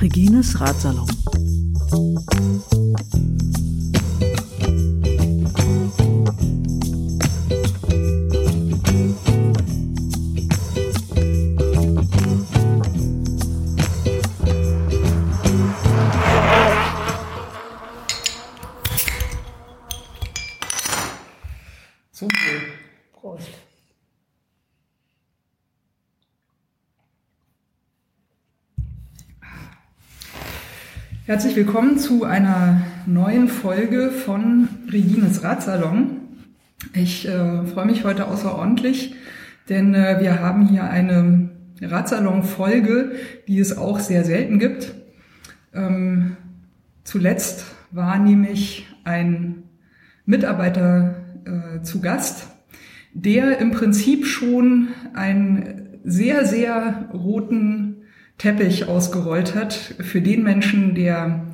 [0.00, 1.06] Regines Ratsalon.
[31.30, 36.22] Herzlich willkommen zu einer neuen Folge von Regines Ratsalon.
[36.92, 39.14] Ich äh, freue mich heute außerordentlich,
[39.68, 43.12] denn äh, wir haben hier eine Ratsalon-Folge,
[43.46, 44.92] die es auch sehr selten gibt.
[45.72, 46.36] Ähm,
[47.04, 49.62] zuletzt war nämlich ein
[50.26, 52.48] Mitarbeiter äh, zu Gast,
[53.14, 57.89] der im Prinzip schon einen sehr, sehr roten
[58.40, 61.44] Teppich ausgerollt hat für den Menschen, der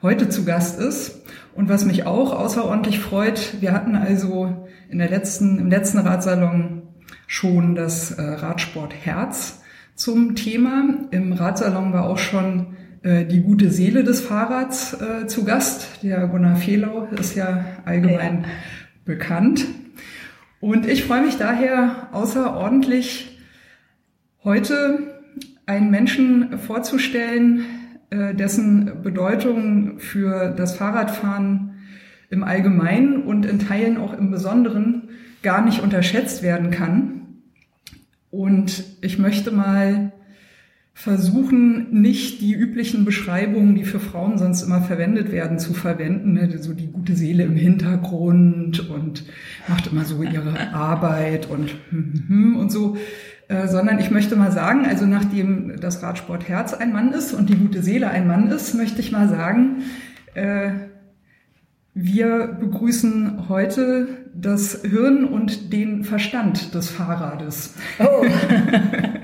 [0.00, 1.22] heute zu Gast ist.
[1.54, 6.82] Und was mich auch außerordentlich freut, wir hatten also in der letzten, im letzten Radsalon
[7.26, 9.62] schon das äh, Radsport Herz
[9.96, 10.84] zum Thema.
[11.10, 16.04] Im Radsalon war auch schon äh, die gute Seele des Fahrrads äh, zu Gast.
[16.04, 18.48] Der Gunnar Fehlau ist ja allgemein Ja.
[19.04, 19.66] bekannt.
[20.60, 23.40] Und ich freue mich daher außerordentlich,
[24.44, 25.15] heute
[25.66, 27.64] einen Menschen vorzustellen,
[28.10, 31.74] äh, dessen Bedeutung für das Fahrradfahren
[32.30, 35.08] im Allgemeinen und in Teilen auch im Besonderen
[35.42, 37.42] gar nicht unterschätzt werden kann.
[38.30, 40.12] Und ich möchte mal
[40.98, 46.32] versuchen, nicht die üblichen Beschreibungen, die für Frauen sonst immer verwendet werden, zu verwenden.
[46.32, 46.56] Ne?
[46.58, 49.24] So die gute Seele im Hintergrund und
[49.68, 52.96] macht immer so ihre Arbeit und und so.
[53.48, 57.48] Äh, sondern ich möchte mal sagen, also nachdem das Radsport Herz ein Mann ist und
[57.48, 59.82] die gute Seele ein Mann ist, möchte ich mal sagen,
[60.34, 60.70] äh,
[61.94, 67.74] wir begrüßen heute das Hirn und den Verstand des Fahrrades.
[67.98, 68.24] Oh,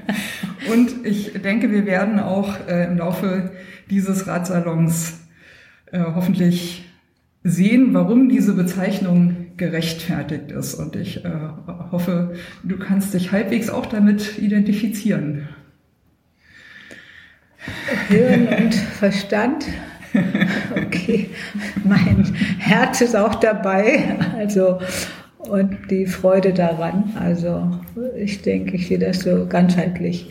[0.71, 3.51] Und ich denke, wir werden auch äh, im Laufe
[3.91, 5.21] dieses Radsalons
[5.91, 6.89] äh, hoffentlich
[7.43, 10.75] sehen, warum diese Bezeichnung gerechtfertigt ist.
[10.75, 11.31] Und ich äh,
[11.91, 15.49] hoffe, du kannst dich halbwegs auch damit identifizieren.
[18.09, 19.67] Hirn und Verstand.
[20.77, 21.31] Okay,
[21.85, 22.25] mein
[22.59, 24.19] Herz ist auch dabei.
[24.37, 24.79] Also
[25.39, 27.13] und die Freude daran.
[27.19, 27.81] Also
[28.17, 30.31] ich denke, ich sehe das so ganzheitlich.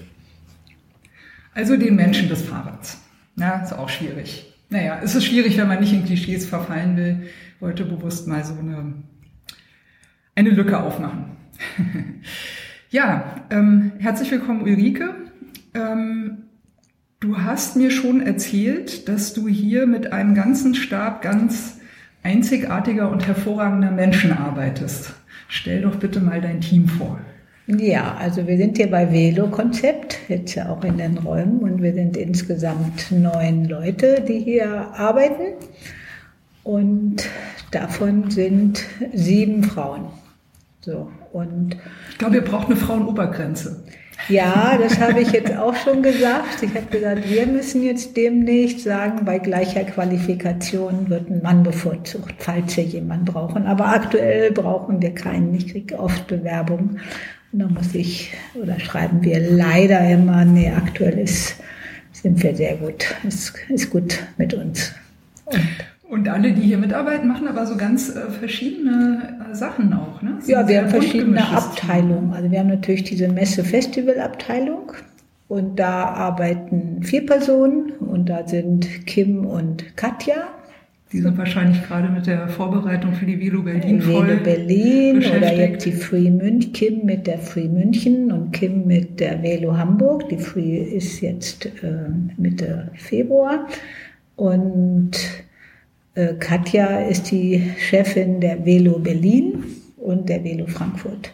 [1.54, 2.98] Also den Menschen des Fahrrads.
[3.36, 4.54] Ja, ist auch schwierig.
[4.70, 7.24] Naja, es ist schwierig, wenn man nicht in Klischees verfallen will.
[7.56, 8.94] Ich wollte bewusst mal so eine,
[10.42, 11.26] eine Lücke aufmachen.
[12.90, 15.14] ja, ähm, herzlich willkommen Ulrike.
[15.76, 16.46] Ähm,
[17.20, 21.78] du hast mir schon erzählt, dass du hier mit einem ganzen Stab ganz
[22.24, 25.14] einzigartiger und hervorragender Menschen arbeitest.
[25.48, 27.20] Stell doch bitte mal dein Team vor.
[27.68, 31.94] Ja, also wir sind hier bei Velo-Konzept, jetzt ja auch in den Räumen und wir
[31.94, 35.54] sind insgesamt neun Leute, die hier arbeiten
[36.64, 37.30] und
[37.70, 40.06] davon sind sieben Frauen.
[40.84, 41.78] So, und
[42.10, 43.84] Ich glaube, ihr braucht eine Frauenobergrenze.
[44.30, 46.64] ja, das habe ich jetzt auch schon gesagt.
[46.64, 52.34] Ich habe gesagt, wir müssen jetzt demnächst sagen, bei gleicher Qualifikation wird ein Mann bevorzugt,
[52.40, 53.68] falls wir jemanden brauchen.
[53.68, 55.54] Aber aktuell brauchen wir keinen.
[55.54, 57.00] Ich kriege oft Bewerbungen.
[57.54, 61.58] Und dann muss ich, oder schreiben wir leider immer, nee, aktuell ist,
[62.12, 63.06] sind wir sehr gut.
[63.28, 64.94] Ist, ist gut mit uns.
[65.46, 65.60] Und
[66.12, 70.22] Und alle, die hier mitarbeiten, machen aber so ganz äh, verschiedene äh, Sachen auch.
[70.22, 70.40] Ne?
[70.46, 72.34] Ja, wir haben verschiedene Abteilungen.
[72.34, 74.92] Also wir haben natürlich diese Messe-Festival-Abteilung
[75.48, 80.50] und da arbeiten vier Personen und da sind Kim und Katja.
[81.14, 85.54] Die sind wahrscheinlich gerade mit der Vorbereitung für die Velo Berlin voll Velo Berlin oder
[85.54, 90.28] jetzt die Free München, Kim mit der Free München und Kim mit der Velo Hamburg.
[90.28, 93.66] Die Free ist jetzt äh, Mitte Februar
[94.36, 95.51] und äh,
[96.40, 99.64] Katja ist die Chefin der Velo Berlin
[99.98, 101.34] und der Velo Frankfurt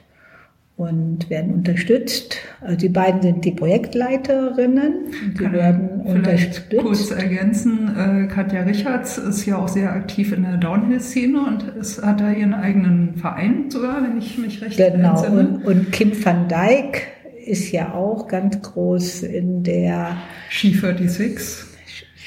[0.75, 2.37] und werden unterstützt.
[2.61, 4.93] Also die beiden sind die Projektleiterinnen.
[5.35, 7.11] Die Kann werden vielleicht kurz unterstützt.
[7.23, 12.21] ergänzen, äh, Katja Richards ist ja auch sehr aktiv in der Downhill-Szene und ist, hat
[12.21, 15.09] da ihren eigenen Verein sogar, wenn ich mich recht Genau.
[15.11, 15.39] entsinne.
[15.39, 17.07] Und, und Kim van Dijk
[17.47, 20.17] ist ja auch ganz groß in der
[20.49, 21.76] Ski 46, Skisee.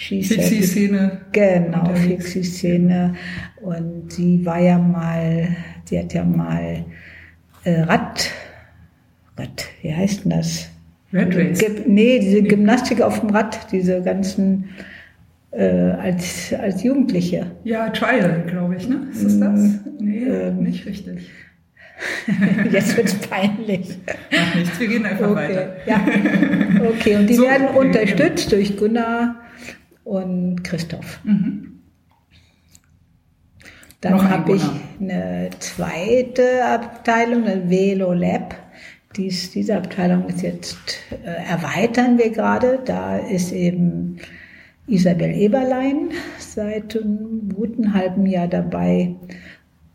[0.09, 1.21] Fixie-Szene.
[1.33, 1.95] Genau.
[1.95, 3.15] Fixie-Szene.
[3.61, 5.49] Und sie war ja mal,
[5.85, 6.85] sie hat ja mal
[7.65, 8.31] äh, Rad,
[9.37, 10.69] Rad, wie heißt denn das?
[11.13, 11.63] Red Race.
[11.87, 14.71] Nee, diese Gymnastik auf dem Rad, diese ganzen
[15.51, 17.51] äh, als, als Jugendliche.
[17.65, 19.09] Ja, Trial, glaube ich, ne?
[19.13, 19.71] Ist das das?
[19.99, 20.63] Nee, Ähm.
[20.63, 21.29] nicht richtig.
[22.73, 23.99] Jetzt wird's peinlich.
[24.31, 25.77] Macht nichts, wir gehen einfach Okay, weiter.
[25.87, 26.01] ja.
[26.89, 29.40] Okay, und die So, werden okay, unterstützt durch Gunnar
[30.05, 31.21] und Christoph.
[31.25, 31.81] Mhm.
[34.01, 34.63] Dann habe ich
[34.99, 38.57] eine zweite Abteilung, eine Velo Lab.
[39.17, 40.79] Dies, diese Abteilung ist jetzt,
[41.23, 42.79] äh, erweitern wir gerade.
[42.85, 44.17] Da ist eben
[44.87, 49.15] Isabel Eberlein seit einem guten halben Jahr dabei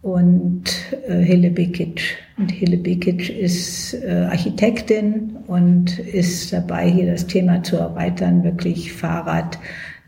[0.04, 0.64] und
[1.08, 2.18] äh, Hille Bikic.
[2.38, 8.94] Und Hille Bikic ist äh, Architektin und ist dabei, hier das Thema zu erweitern, wirklich
[8.94, 9.58] Fahrrad,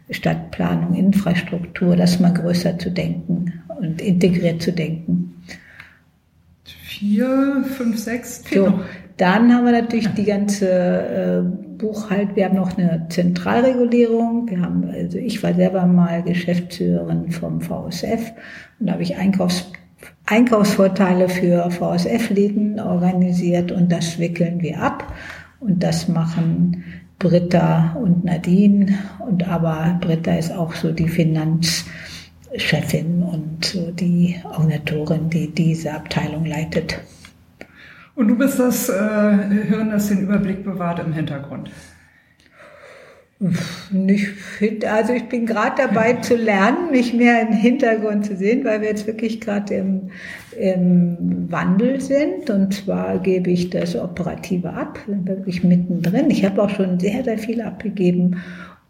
[0.10, 5.44] Stadtplanung, Infrastruktur, das mal größer zu denken und integriert zu denken.
[6.64, 8.80] Vier, fünf, sechs, fehlt So,
[9.18, 11.42] dann haben wir natürlich die ganze äh,
[11.78, 12.36] Buchhalt.
[12.36, 14.50] Wir haben noch eine Zentralregulierung.
[14.50, 18.32] Wir haben, also ich war selber mal Geschäftsführerin vom VSF
[18.80, 19.72] und da habe ich Einkaufs,
[20.26, 25.14] Einkaufsvorteile für VSF-Läden organisiert und das wickeln wir ab.
[25.60, 26.84] Und das machen
[27.20, 28.98] Britta und Nadine.
[29.20, 36.46] Und aber Britta ist auch so die Finanzchefin und so die Organisatorin, die diese Abteilung
[36.46, 37.00] leitet.
[38.16, 41.70] Und du bist das äh, Hirn, das den Überblick bewahrt im Hintergrund.
[43.92, 44.84] Nicht fit.
[44.86, 48.90] Also ich bin gerade dabei zu lernen, mich mehr im Hintergrund zu sehen, weil wir
[48.90, 50.10] jetzt wirklich gerade im,
[50.60, 52.50] im Wandel sind.
[52.50, 56.30] Und zwar gebe ich das Operative ab, wirklich mittendrin.
[56.30, 58.38] Ich habe auch schon sehr, sehr viel abgegeben.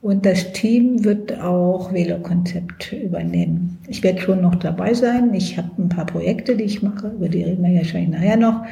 [0.01, 3.79] Und das Team wird auch Velo-Konzept übernehmen.
[3.87, 5.33] Ich werde schon noch dabei sein.
[5.33, 8.63] Ich habe ein paar Projekte, die ich mache, über die reden wir wahrscheinlich nachher noch.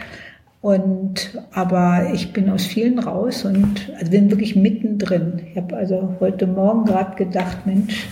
[0.62, 5.34] Und aber ich bin aus vielen raus und also bin wirklich mittendrin.
[5.52, 8.08] Ich habe also heute Morgen gerade gedacht, Mensch,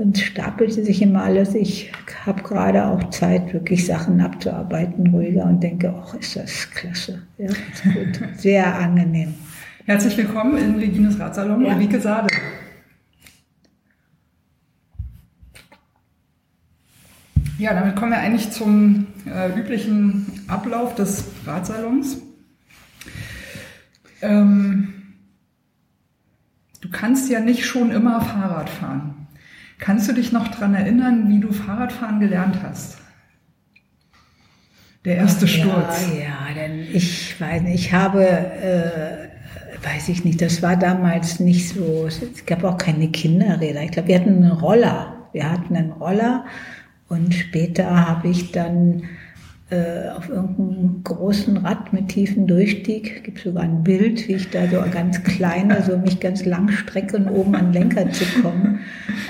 [0.00, 1.54] sonst stapelt sie sich immer alles.
[1.54, 1.92] Ich
[2.24, 7.20] habe gerade auch Zeit, wirklich Sachen abzuarbeiten, ruhiger und denke, ach, ist das klasse.
[7.36, 8.28] Ja, ist gut.
[8.38, 9.34] Sehr angenehm.
[9.84, 11.74] Herzlich willkommen in Regines Ratsalon, Ja.
[11.74, 12.28] Ulrike Sade.
[17.58, 22.22] Ja, damit kommen wir eigentlich zum äh, üblichen Ablauf des Ratsalons.
[24.22, 24.94] Ähm,
[26.80, 29.19] du kannst ja nicht schon immer Fahrrad fahren.
[29.80, 32.98] Kannst du dich noch daran erinnern, wie du Fahrradfahren gelernt hast?
[35.04, 36.06] Der erste Sturz.
[36.12, 39.28] Ja, ja, denn ich weiß nicht, ich habe, äh,
[39.82, 43.82] weiß ich nicht, das war damals nicht so, es gab auch keine Kinderräder.
[43.82, 45.28] Ich glaube, wir hatten einen Roller.
[45.32, 46.44] Wir hatten einen Roller
[47.08, 49.04] und später habe ich dann
[50.16, 54.82] auf irgendeinem großen Rad mit tiefen Durchstieg, gibt sogar ein Bild, wie ich da so
[54.90, 58.80] ganz kleine, so mich ganz lang strecke, um oben an Lenker zu kommen.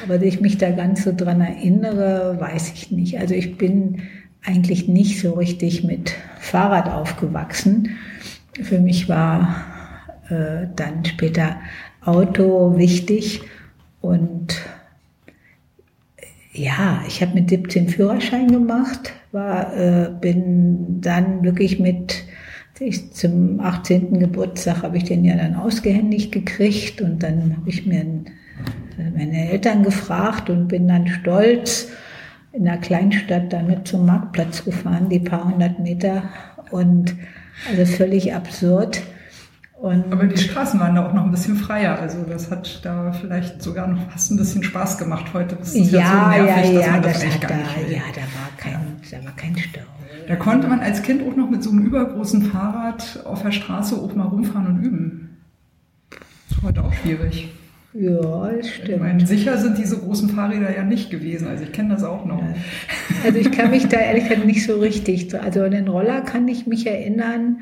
[0.02, 3.18] Aber dass ich mich da ganz so dran erinnere, weiß ich nicht.
[3.18, 4.02] Also ich bin
[4.44, 7.90] eigentlich nicht so richtig mit Fahrrad aufgewachsen.
[8.62, 9.64] Für mich war
[10.30, 11.56] äh, dann später
[12.02, 13.42] Auto wichtig
[14.00, 14.56] und
[16.62, 22.24] ja, ich habe mit 17 Führerschein gemacht, war, äh, bin dann wirklich mit
[22.78, 24.18] ich, zum 18.
[24.18, 28.24] Geburtstag habe ich den ja dann ausgehändigt gekriegt und dann habe ich mir ein,
[29.14, 31.88] meine Eltern gefragt und bin dann stolz
[32.52, 36.22] in einer Kleinstadt damit zum Marktplatz gefahren, die paar hundert Meter
[36.70, 37.14] und
[37.68, 39.02] also völlig absurd.
[39.80, 41.98] Und Aber die Straßen waren da auch noch ein bisschen freier.
[41.98, 45.32] Also das hat da vielleicht sogar noch fast ein bisschen Spaß gemacht.
[45.32, 47.50] Heute ist es ja, ja, so nervig, ja, dass ja, man das, das hat gar
[47.50, 47.94] da, nicht will.
[47.94, 49.80] ja, da war kein, da war kein Stau.
[50.28, 53.96] Da konnte man als Kind auch noch mit so einem übergroßen Fahrrad auf der Straße
[53.96, 55.38] auch mal rumfahren und üben.
[56.50, 57.50] Ist heute auch schwierig.
[57.94, 59.00] Ja, das Ich stimmt.
[59.00, 61.48] meine, sicher sind diese großen Fahrräder ja nicht gewesen.
[61.48, 62.42] Also ich kenne das auch noch.
[63.24, 66.46] Also ich kann mich da ehrlich gesagt nicht so richtig, also an den Roller kann
[66.48, 67.60] ich mich erinnern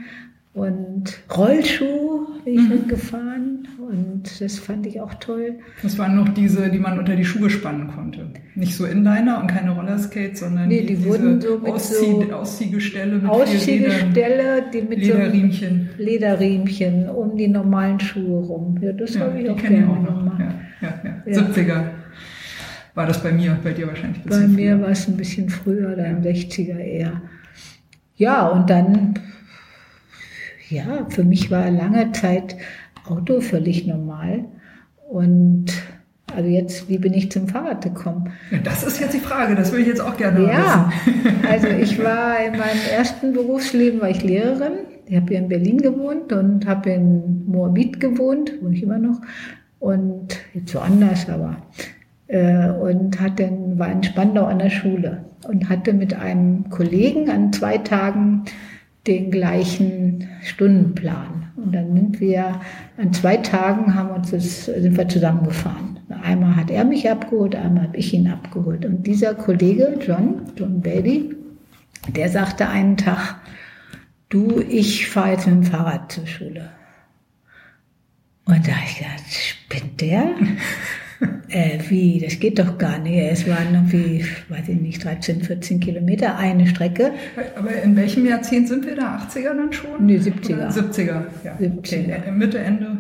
[0.54, 1.04] und
[1.36, 5.58] Rollschuh bin ich mitgefahren und das fand ich auch toll.
[5.82, 8.30] Das waren noch diese, die man unter die Schuhe spannen konnte.
[8.56, 11.94] Nicht so Inliner und keine Rollerskates, sondern Nee, die diese wurden so mit Auszieh
[12.28, 15.90] so Ausziehgestelle mit Ausziehgestelle, die mit so einem Lederriemchen.
[15.98, 18.78] Lederriemchen um die normalen Schuhe rum.
[18.80, 20.18] Ja, das Ja, habe ich die auch ich gerne auch noch.
[20.18, 20.40] gemacht.
[20.40, 21.22] Ja, ja, ja.
[21.32, 21.40] Ja.
[21.40, 21.84] 70er
[22.94, 24.80] war das bei mir, bei dir wahrscheinlich ein Bei mir früher.
[24.82, 27.22] war es ein bisschen früher, dann 60er eher.
[28.16, 29.14] Ja, und dann,
[30.68, 32.56] ja, für mich war lange Zeit
[33.06, 34.44] Auto völlig normal.
[35.08, 35.66] Und
[36.36, 38.30] Also jetzt, wie bin ich zum Fahrrad gekommen?
[38.62, 41.34] Das ist jetzt die Frage, das würde ich jetzt auch gerne ja, wissen.
[41.50, 44.72] also ich war in meinem ersten Berufsleben, war ich Lehrerin.
[45.06, 49.22] Ich habe hier in Berlin gewohnt und habe in Moabit gewohnt, wohne ich immer noch.
[49.78, 51.56] Und jetzt woanders, aber
[52.26, 57.54] äh, und hatte, war in Spandau an der Schule und hatte mit einem Kollegen an
[57.54, 58.44] zwei Tagen
[59.08, 61.50] den gleichen Stundenplan.
[61.56, 62.60] Und dann sind wir
[62.96, 65.98] an zwei Tagen haben uns das, sind wir zusammengefahren.
[66.22, 68.84] Einmal hat er mich abgeholt, einmal habe ich ihn abgeholt.
[68.84, 71.34] Und dieser Kollege, John, John Bailey,
[72.14, 73.36] der sagte einen Tag,
[74.28, 76.70] du, ich fahre jetzt mit dem Fahrrad zur Schule.
[78.44, 80.30] Und da habe ich gedacht, spinnt der?
[81.48, 83.16] Äh, wie, das geht doch gar nicht.
[83.16, 87.12] Es waren irgendwie, weiß ich nicht, 13, 14 Kilometer, eine Strecke.
[87.56, 89.18] Aber in welchem Jahrzehnt sind wir da?
[89.18, 90.06] 80er dann schon?
[90.06, 90.54] Nee, 70er.
[90.54, 91.56] Oder 70er, ja.
[91.60, 91.78] 70er.
[91.78, 92.30] Okay.
[92.32, 92.98] Mitte, Ende?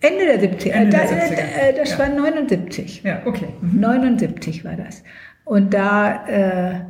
[0.00, 0.70] Ende der 70er.
[0.70, 1.70] Ende der 70er.
[1.70, 1.98] Äh, das ja.
[1.98, 3.02] war 79.
[3.04, 3.48] Ja, okay.
[3.60, 3.80] Mhm.
[3.80, 5.02] 79 war das.
[5.44, 6.80] Und da äh,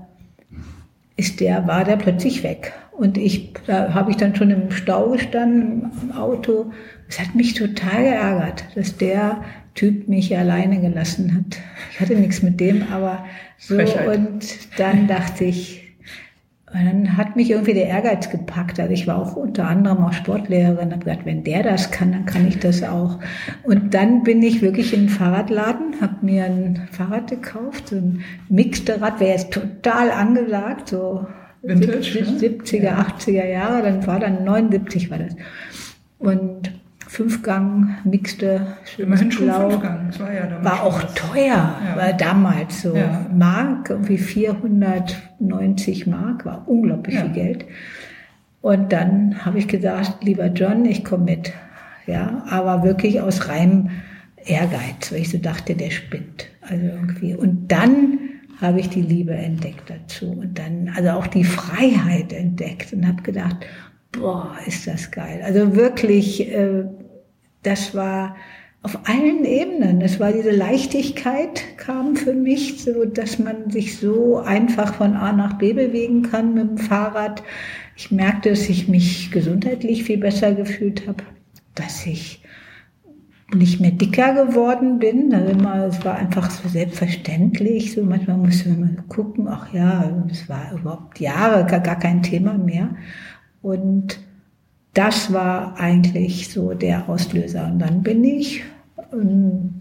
[1.17, 2.73] ist der, war der plötzlich weg.
[2.93, 6.73] Und ich, da habe ich dann schon im Stau gestanden, im Auto.
[7.09, 9.43] Es hat mich total geärgert, dass der
[9.79, 11.61] Typ mich alleine gelassen hat.
[11.93, 13.25] Ich hatte nichts mit dem, aber
[13.59, 14.09] so Frechheit.
[14.09, 15.95] und dann dachte ich,
[16.73, 18.81] und dann hat mich irgendwie der Ehrgeiz gepackt.
[18.81, 22.27] Also ich war auch unter anderem auch Sportlehrerin, habe gesagt, wenn der das kann, dann
[22.27, 23.21] kann ich das auch.
[23.63, 28.25] Und dann bin ich wirklich in den Fahrradladen, habe mir ein Fahrrad gekauft, so ein
[28.49, 31.25] mixte Rad, wäre jetzt total angesagt, so
[31.63, 33.07] Vintage, 70er, ne?
[33.17, 35.37] 80er Jahre, dann war dann 79 war das.
[36.19, 36.73] Und
[37.09, 38.67] Fünfgang, mixte,
[38.99, 39.71] Immerhin schon Blau.
[39.71, 40.65] Fünfgang, das war ja damals.
[40.65, 41.97] War auch teuer, ja.
[41.97, 42.95] war damals so.
[42.95, 43.27] Ja.
[43.35, 47.23] Mark, irgendwie 490 Mark, war unglaublich ja.
[47.23, 47.65] viel Geld.
[48.61, 51.53] Und dann habe ich gesagt, lieber John, ich komme mit.
[52.07, 53.89] Ja, aber wirklich aus reinem
[54.45, 56.49] Ehrgeiz, weil ich so dachte, der spinnt.
[56.61, 57.35] Also irgendwie.
[57.35, 58.19] Und dann
[58.61, 63.23] habe ich die Liebe entdeckt dazu und dann also auch die Freiheit entdeckt und habe
[63.23, 63.57] gedacht,
[64.13, 65.43] boah, ist das geil.
[65.45, 66.85] Also wirklich, äh,
[67.63, 68.37] das war
[68.83, 70.01] auf allen Ebenen.
[70.01, 75.33] Das war diese Leichtigkeit kam für mich, so dass man sich so einfach von A
[75.33, 77.43] nach B bewegen kann mit dem Fahrrad.
[77.97, 81.25] Ich merkte, dass ich mich gesundheitlich viel besser gefühlt habe,
[81.75, 82.43] dass ich
[83.55, 85.33] nicht mehr dicker geworden bin.
[85.33, 87.93] Es war einfach so selbstverständlich.
[87.93, 92.91] So manchmal musste man gucken, ach ja, es war überhaupt Jahre gar kein Thema mehr.
[93.63, 94.19] Und
[94.95, 97.67] das war eigentlich so der Auslöser.
[97.67, 98.63] Und dann bin ich
[99.13, 99.81] ein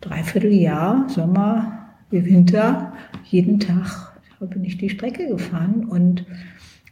[0.00, 2.92] Dreivierteljahr, Sommer wie Winter,
[3.24, 4.08] jeden Tag
[4.40, 5.84] bin ich die Strecke gefahren.
[5.84, 6.24] Und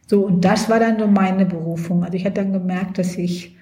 [0.08, 2.04] so, und das war dann so meine Berufung.
[2.04, 3.56] Also ich hatte dann gemerkt, dass ich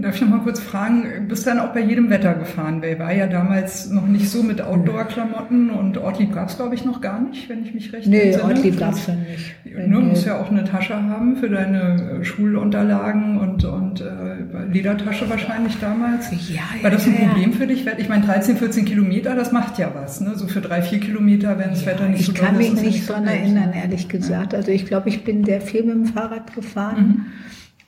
[0.00, 2.82] Darf ich noch mal kurz fragen, bist dann auch bei jedem Wetter gefahren?
[2.82, 6.84] Weil war ja damals noch nicht so mit Outdoor-Klamotten und Ortlieb gab es, glaube ich,
[6.84, 8.44] noch gar nicht, wenn ich mich recht nee, entsinne.
[8.44, 9.54] Nee, Ortlieb gab es ja nicht.
[9.64, 9.98] Du nee.
[10.00, 15.78] musst ja auch eine Tasche haben für deine äh, Schulunterlagen und, und äh, Ledertasche wahrscheinlich
[15.80, 16.30] damals.
[16.30, 17.56] Ja, ja, War das ein Problem ja.
[17.56, 17.86] für dich?
[17.98, 20.20] Ich meine, 13, 14 Kilometer, das macht ja was.
[20.20, 20.32] Ne?
[20.36, 22.72] So für drei, vier Kilometer, wenn das ja, Wetter nicht ich so Ich kann mich
[22.74, 24.54] nicht daran erinnern, ehrlich gesagt.
[24.54, 27.26] Also ich glaube, ich bin sehr viel mit dem Fahrrad gefahren mhm.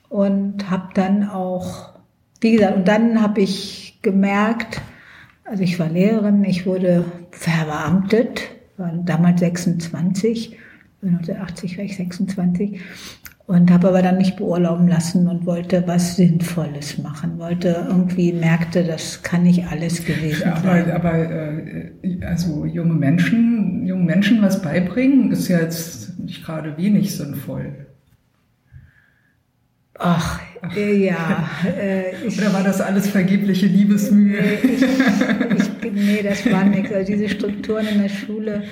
[0.09, 1.97] Und habe dann auch
[2.41, 4.81] wie gesagt, und dann habe ich gemerkt,
[5.43, 10.55] also ich war Lehrerin, ich wurde verbeamtet, war damals 26,
[11.01, 12.79] 1980 war ich 26
[13.47, 18.83] und habe aber dann nicht beurlauben lassen und wollte was Sinnvolles machen, wollte irgendwie merkte,
[18.83, 20.91] das kann nicht alles gewesen ja, aber, sein.
[20.91, 21.91] Aber äh,
[22.23, 27.86] also junge Menschen, jungen Menschen was beibringen, ist ja jetzt nicht gerade wenig sinnvoll.
[29.99, 30.39] Ach,
[30.75, 31.49] äh, ja.
[31.65, 34.39] Äh, ich, Oder war das alles vergebliche Liebesmühe?
[34.63, 36.91] Ich, ich, nee, das war nichts.
[36.91, 38.63] Also diese Strukturen in der Schule,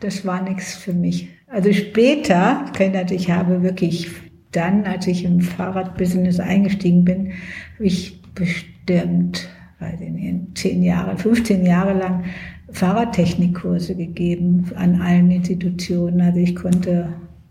[0.00, 1.28] das war nichts für mich.
[1.48, 2.64] Also später,
[3.10, 4.10] ich habe wirklich
[4.52, 7.32] dann, als ich im Fahrradbusiness eingestiegen bin,
[7.74, 9.48] habe ich bestimmt,
[9.80, 12.24] weiß ich nicht, zehn Jahre, 15 Jahre lang
[12.70, 16.20] Fahrradtechnikkurse gegeben an allen Institutionen.
[16.20, 17.08] Also ich konnte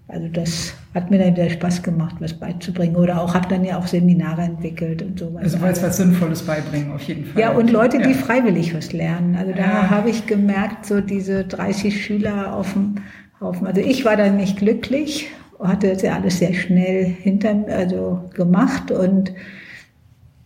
[0.08, 2.96] also das hat mir dann wieder Spaß gemacht, was beizubringen.
[2.96, 5.44] Oder auch habe dann ja auch Seminare entwickelt und sowas.
[5.44, 7.42] Also weil es was Sinnvolles beibringen, auf jeden Fall.
[7.42, 8.18] Ja, und Leute, die ja.
[8.18, 9.36] freiwillig was lernen.
[9.36, 9.90] Also da ja.
[9.90, 12.96] habe ich gemerkt, so diese 30 Schüler auf dem
[13.40, 13.66] Haufen.
[13.66, 18.92] Also ich war dann nicht glücklich, hatte das ja alles sehr schnell hinter also gemacht
[18.92, 19.34] und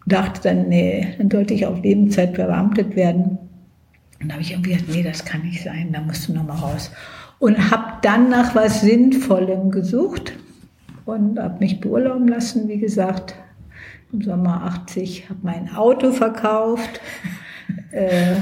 [0.06, 3.38] dachte dann, nee, dann sollte ich auf Lebenszeit verbeamtet werden.
[4.22, 6.58] Und da habe ich irgendwie gesagt, nee, das kann nicht sein, da musst du nochmal
[6.58, 6.92] raus
[7.40, 10.34] und habe dann nach was Sinnvollem gesucht
[11.06, 13.36] und habe mich beurlauben lassen, wie gesagt,
[14.12, 17.02] im Sommer 80, habe mein Auto verkauft,
[17.92, 18.36] äh,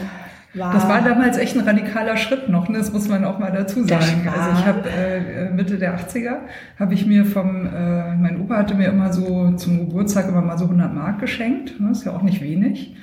[0.53, 2.77] War das war damals echt ein radikaler Schritt noch, ne?
[2.77, 4.27] das muss man auch mal dazu sagen.
[4.27, 6.37] Also ich habe äh, Mitte der 80er,
[6.79, 10.57] habe ich mir vom, äh, mein Opa hatte mir immer so zum Geburtstag immer mal
[10.57, 11.91] so 100 Mark geschenkt, ne?
[11.91, 12.95] ist ja auch nicht wenig.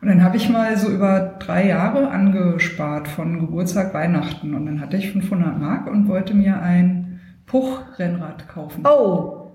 [0.00, 4.54] Und dann habe ich mal so über drei Jahre angespart von Geburtstag, Weihnachten.
[4.54, 8.84] Und dann hatte ich 500 Mark und wollte mir ein Puch-Rennrad kaufen.
[8.86, 9.50] Oh!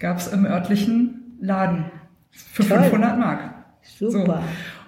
[0.00, 1.86] Gab es im örtlichen Laden
[2.30, 2.78] für Toll.
[2.82, 3.40] 500 Mark.
[3.82, 4.10] Super.
[4.10, 4.38] So.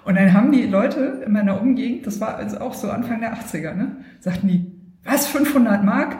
[0.03, 3.35] Und dann haben die Leute in meiner Umgegend, das war also auch so Anfang der
[3.35, 4.71] 80er, ne, sagten die,
[5.03, 6.17] was, 500 Mark?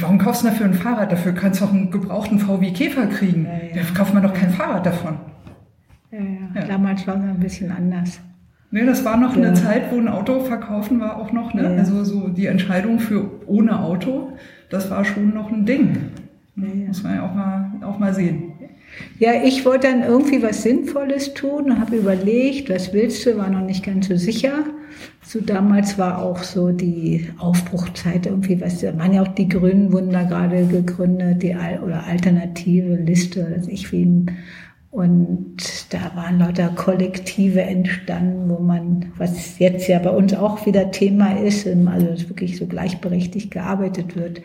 [0.00, 1.10] Warum kaufst du dafür ein Fahrrad?
[1.10, 3.44] Dafür kannst du auch einen gebrauchten VW Käfer kriegen.
[3.44, 3.82] Ja, ja.
[3.82, 5.18] Da kauft man doch kein Fahrrad davon.
[6.12, 6.18] Ja,
[6.54, 6.66] ja.
[6.66, 8.20] Damals war es ein bisschen anders.
[8.72, 9.42] Nee, das war noch ja.
[9.42, 11.62] eine Zeit, wo ein Auto verkaufen war auch noch, ne?
[11.62, 11.70] Ja.
[11.70, 14.32] Also so die Entscheidung für ohne Auto,
[14.68, 15.96] das war schon noch ein Ding.
[16.56, 18.52] Ja, Muss man ja auch mal, auch mal sehen.
[19.18, 23.48] Ja, ich wollte dann irgendwie was Sinnvolles tun und habe überlegt, was willst du, war
[23.48, 24.64] noch nicht ganz so sicher.
[25.22, 30.10] So damals war auch so die Aufbruchzeit irgendwie, was waren ja auch die Grünen wurden
[30.10, 34.30] da gerade gegründet, die Al oder alternative Liste, also ich wie ein
[34.92, 35.56] und
[35.90, 41.38] da waren lauter Kollektive entstanden, wo man, was jetzt ja bei uns auch wieder Thema
[41.38, 44.42] ist, also dass wirklich so gleichberechtigt gearbeitet wird.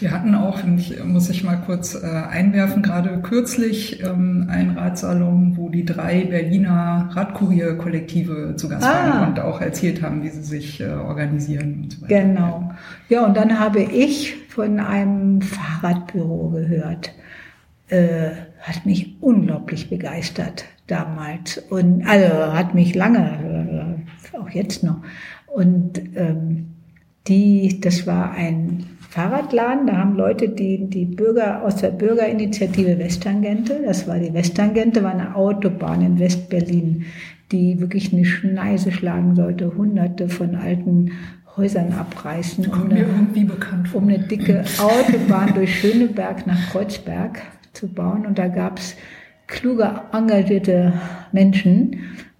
[0.00, 0.62] Wir hatten auch,
[1.06, 7.08] muss ich mal kurz äh, einwerfen, gerade kürzlich ähm, einen Ratsalon, wo die drei Berliner
[7.12, 9.08] Radkurier-Kollektive zu Gast ah.
[9.08, 12.22] waren und auch erzählt haben, wie sie sich äh, organisieren und so weiter.
[12.24, 12.72] Genau.
[13.08, 17.14] Ja, und dann habe ich von einem Fahrradbüro gehört.
[17.88, 23.98] Äh, hat mich unglaublich begeistert damals und also hat mich lange,
[24.32, 25.02] äh, auch jetzt noch.
[25.46, 26.74] Und ähm,
[27.26, 33.80] die, das war ein Fahrradladen, da haben Leute, die die Bürger aus der Bürgerinitiative Westtangente,
[33.84, 37.06] das war die Westtangente, war eine Autobahn in Westberlin,
[37.50, 41.12] die wirklich eine Schneise schlagen sollte, hunderte von alten
[41.56, 43.06] Häusern abreißen, um eine,
[43.94, 47.40] um eine dicke Autobahn durch Schöneberg nach Kreuzberg
[47.78, 48.26] zu bauen.
[48.26, 48.96] Und da gab es
[49.46, 50.92] kluge, engagierte
[51.32, 51.96] Menschen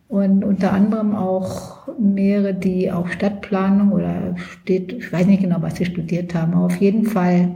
[0.08, 5.76] und unter anderem auch mehrere, die auch Stadtplanung oder steht, ich weiß nicht genau, was
[5.76, 7.54] sie studiert haben, aber auf jeden Fall,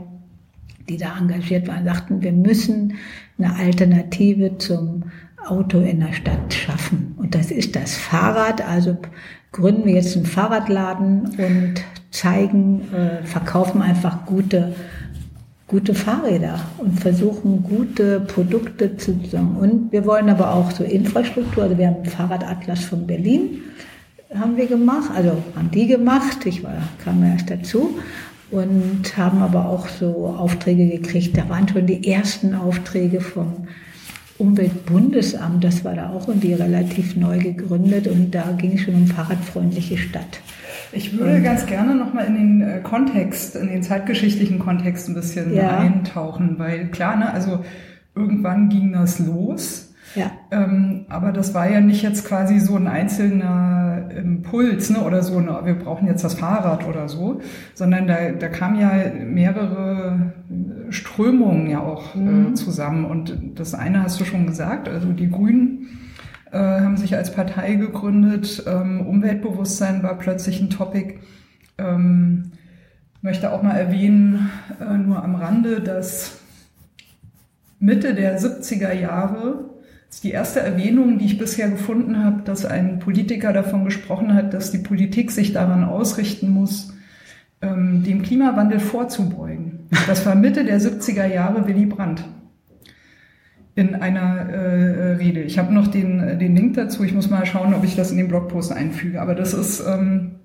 [0.87, 2.95] die da engagiert waren, sagten, wir müssen
[3.37, 5.05] eine Alternative zum
[5.45, 7.15] Auto in der Stadt schaffen.
[7.17, 8.67] Und das ist das Fahrrad.
[8.67, 8.97] Also
[9.51, 11.73] gründen wir jetzt einen Fahrradladen und
[12.11, 14.75] zeigen, äh, verkaufen einfach gute
[15.73, 19.57] gute Fahrräder und versuchen gute Produkte zu sagen.
[19.59, 23.63] Und wir wollen aber auch so Infrastruktur, also wir haben einen Fahrradatlas von Berlin,
[24.35, 27.97] haben wir gemacht, also haben die gemacht, ich war, kam erst dazu
[28.51, 31.35] und haben aber auch so Aufträge gekriegt.
[31.35, 33.67] Da waren schon die ersten Aufträge vom
[34.37, 39.07] Umweltbundesamt, das war da auch irgendwie relativ neu gegründet und da ging es schon um
[39.07, 40.39] fahrradfreundliche Stadt.
[40.93, 45.15] Ich würde und, ganz gerne nochmal in den äh, Kontext, in den zeitgeschichtlichen Kontext ein
[45.15, 45.77] bisschen ja.
[45.77, 47.59] eintauchen, weil klar, ne, also
[48.15, 49.89] irgendwann ging das los.
[50.15, 50.31] Ja.
[50.51, 55.39] Ähm, aber das war ja nicht jetzt quasi so ein einzelner Impuls ne, oder so,
[55.39, 57.41] ne, wir brauchen jetzt das Fahrrad oder so,
[57.73, 58.91] sondern da, da kamen ja
[59.25, 60.33] mehrere
[60.89, 62.51] Strömungen ja auch äh, mhm.
[62.51, 63.05] äh, zusammen.
[63.05, 65.87] Und das eine hast du schon gesagt, also die Grünen
[66.53, 68.63] äh, haben sich als Partei gegründet.
[68.67, 71.15] Ähm, Umweltbewusstsein war plötzlich ein Topic.
[71.77, 72.51] Ähm,
[73.21, 76.39] möchte auch mal erwähnen, äh, nur am Rande, dass
[77.79, 79.71] Mitte der 70er Jahre
[80.09, 84.53] ist die erste Erwähnung, die ich bisher gefunden habe, dass ein Politiker davon gesprochen hat,
[84.53, 86.93] dass die Politik sich daran ausrichten muss,
[87.63, 89.87] ähm, dem Klimawandel vorzubeugen.
[90.05, 92.23] Das war Mitte der 70er Jahre Willy Brandt
[93.75, 95.41] in einer äh, Rede.
[95.41, 97.03] Ich habe noch den, den Link dazu.
[97.03, 99.19] Ich muss mal schauen, ob ich das in den Blogpost einfüge.
[99.19, 100.35] Aber das ist ähm,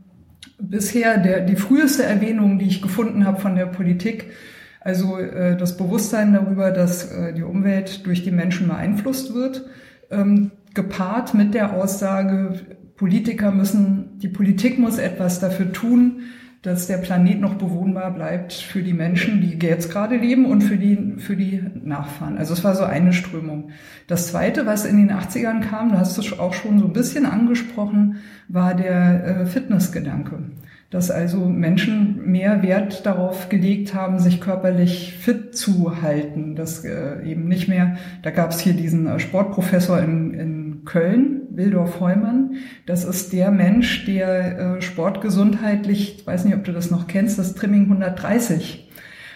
[0.59, 4.31] bisher der, die früheste Erwähnung, die ich gefunden habe von der Politik.
[4.81, 9.67] Also äh, das Bewusstsein darüber, dass äh, die Umwelt durch die Menschen beeinflusst wird,
[10.11, 12.55] ähm, gepaart mit der Aussage,
[12.97, 16.23] Politiker müssen, die Politik muss etwas dafür tun,
[16.63, 20.77] dass der Planet noch bewohnbar bleibt für die Menschen, die jetzt gerade leben und für
[20.77, 22.37] die, für die Nachfahren.
[22.37, 23.71] Also es war so eine Strömung.
[24.09, 27.27] Das zweite, was in den 80ern kam, du hast es auch schon so ein bisschen
[27.27, 28.17] angesprochen,
[28.49, 30.41] war der äh, Fitnessgedanke.
[30.91, 36.57] Dass also Menschen mehr Wert darauf gelegt haben, sich körperlich fit zu halten.
[36.57, 41.38] Das äh, eben nicht mehr, da gab es hier diesen äh, Sportprofessor in, in Köln,
[41.59, 42.55] Wildorf Heumann.
[42.87, 47.39] Das ist der Mensch, der äh, sportgesundheitlich, ich weiß nicht, ob du das noch kennst,
[47.39, 48.87] das Trimming 130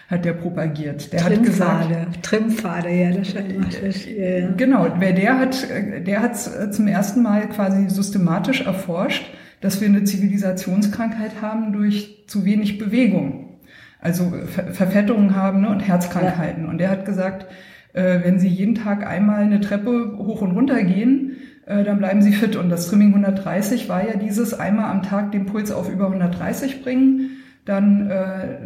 [0.07, 1.11] hat der propagiert.
[1.13, 4.05] Der hat gesagt, Trimpfade, ja, das macht das.
[4.05, 4.51] Ja, ja.
[4.55, 5.67] Genau, wer der hat,
[6.05, 9.25] der hat zum ersten Mal quasi systematisch erforscht,
[9.61, 13.59] dass wir eine Zivilisationskrankheit haben durch zu wenig Bewegung.
[13.99, 16.65] Also Ver Verfettungen haben ne, und Herzkrankheiten.
[16.65, 16.69] Ja.
[16.69, 17.47] Und er hat gesagt,
[17.93, 22.21] äh, wenn Sie jeden Tag einmal eine Treppe hoch und runter gehen, äh, dann bleiben
[22.21, 22.55] Sie fit.
[22.55, 26.83] Und das Trimming 130 war ja dieses einmal am Tag den Puls auf über 130
[26.83, 28.57] bringen, dann äh,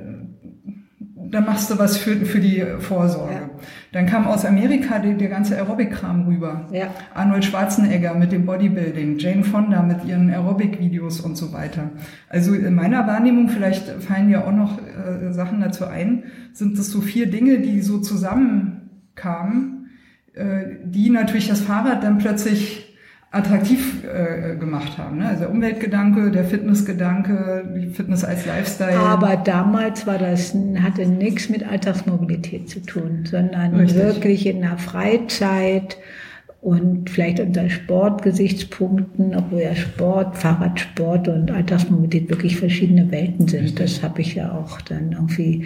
[1.31, 3.33] dann machst du was für, für die Vorsorge.
[3.33, 3.49] Ja.
[3.91, 6.67] Dann kam aus Amerika der, der ganze Aerobic-Kram rüber.
[6.71, 6.87] Ja.
[7.13, 11.91] Arnold Schwarzenegger mit dem Bodybuilding, Jane Fonda mit ihren Aerobic-Videos und so weiter.
[12.29, 16.89] Also in meiner Wahrnehmung, vielleicht fallen ja auch noch äh, Sachen dazu ein, sind das
[16.89, 19.89] so vier Dinge, die so zusammenkamen,
[20.33, 22.86] äh, die natürlich das Fahrrad dann plötzlich
[23.31, 25.17] attraktiv äh, gemacht haben.
[25.17, 25.27] Ne?
[25.27, 28.97] Also der Umweltgedanke, der Fitnessgedanke, die Fitness als Lifestyle.
[28.97, 33.97] Aber damals war das, hatte nichts mit Alltagsmobilität zu tun, sondern Richtig.
[33.97, 35.97] wirklich in der Freizeit
[36.61, 43.79] und vielleicht unter Sportgesichtspunkten, obwohl ja Sport, Fahrradsport und Alltagsmobilität wirklich verschiedene Welten sind.
[43.79, 45.65] Das habe ich ja auch dann irgendwie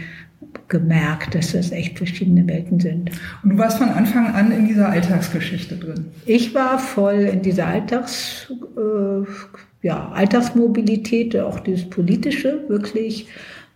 [0.67, 3.11] gemerkt, dass das echt verschiedene Welten sind.
[3.43, 6.07] Und du warst von Anfang an in dieser Alltagsgeschichte drin?
[6.25, 13.27] Ich war voll in dieser Alltags, äh, ja, Alltagsmobilität, auch dieses Politische, wirklich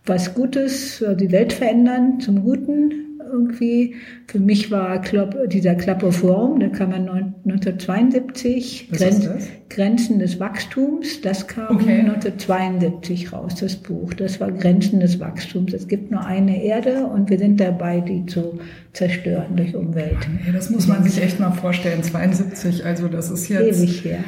[0.06, 3.94] was Gutes, die Welt verändern zum Guten irgendwie.
[4.26, 9.28] Für mich war Klopp, dieser Club of Rome, der kam 1972, Grenz,
[9.68, 12.00] Grenzen des Wachstums, das kam okay.
[12.00, 14.14] 1972 raus, das Buch.
[14.14, 15.72] Das war Grenzen des Wachstums.
[15.72, 18.58] Es gibt nur eine Erde und wir sind dabei, die zu
[18.92, 20.28] zerstören durch Umwelt.
[20.46, 23.82] Ja, das muss man sich echt mal vorstellen, 72, also das ist jetzt...
[23.82, 24.20] Ewig her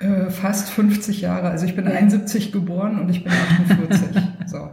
[0.00, 1.48] äh, fast 50 Jahre.
[1.48, 1.92] Also ich bin ja.
[1.92, 4.22] 71 geboren und ich bin 48.
[4.46, 4.70] so.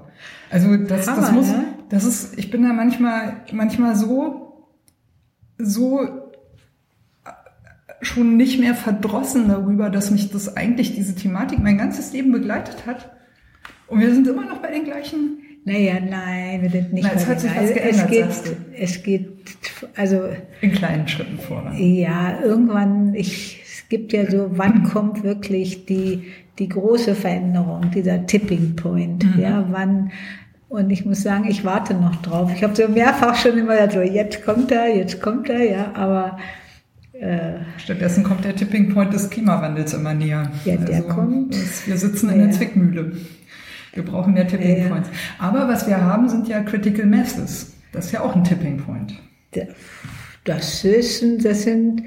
[0.50, 1.64] Also das, Hammer, das muss, ne?
[1.92, 4.66] Das ist, ich bin da manchmal, manchmal so,
[5.58, 6.08] so äh,
[8.02, 12.86] schon nicht mehr verdrossen darüber, dass mich das eigentlich diese Thematik mein ganzes Leben begleitet
[12.86, 13.12] hat.
[13.88, 15.40] Und wir sind immer noch bei den gleichen.
[15.66, 17.04] Naja, nein, wir sind nicht.
[17.04, 19.30] Nein, es hat sich was geändert, es geht, es geht,
[19.98, 20.30] also.
[20.62, 21.78] In kleinen Schritten voran.
[21.78, 26.24] Ja, irgendwann, ich, es gibt ja so, wann kommt wirklich die,
[26.58, 29.42] die große Veränderung, dieser Tipping Point, mhm.
[29.42, 30.12] ja, wann,
[30.72, 32.50] und ich muss sagen, ich warte noch drauf.
[32.56, 36.38] Ich habe so mehrfach schon immer so, jetzt kommt er, jetzt kommt er, ja, aber
[37.12, 40.50] äh, Stattdessen kommt der Tipping Point des Klimawandels immer näher.
[40.64, 41.56] Ja, der also, kommt.
[41.88, 43.12] wir sitzen in der Zwickmühle.
[43.94, 45.10] Wir brauchen mehr Tipping ja, Points.
[45.38, 47.74] Aber was wir haben, sind ja Critical Masses.
[47.92, 49.14] Das ist ja auch ein Tipping Point.
[50.46, 52.04] Das ist, das sind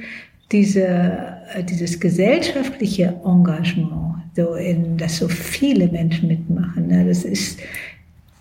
[0.50, 1.36] diese,
[1.68, 6.86] dieses gesellschaftliche Engagement, so in, dass so viele Menschen mitmachen.
[6.86, 7.04] Ne?
[7.04, 7.60] Das ist,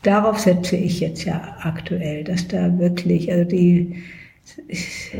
[0.04, 4.04] darauf setze ich jetzt ja aktuell, dass da wirklich, also die,
[4.68, 5.16] ich,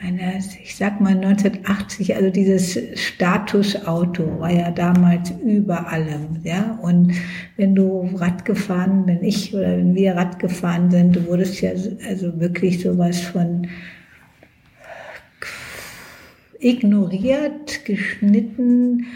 [0.00, 6.78] meine, ich sag mal 1980, also dieses Statusauto war ja damals über allem, ja.
[6.82, 7.12] Und
[7.56, 11.70] wenn du Rad gefahren, wenn ich oder wenn wir Rad gefahren sind, du wurdest ja
[12.08, 13.66] also wirklich sowas von
[16.60, 19.06] ignoriert, geschnitten,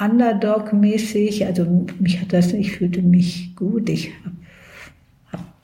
[0.00, 1.46] Underdog-mäßig.
[1.46, 3.88] Also mich hat das, ich fühlte mich gut.
[3.88, 4.36] Ich habe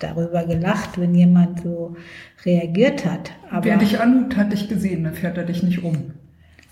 [0.03, 1.97] darüber gelacht, wenn jemand so
[2.45, 3.33] reagiert hat.
[3.51, 6.13] Aber Wer dich anguckt, hat dich gesehen, dann fährt er dich nicht um.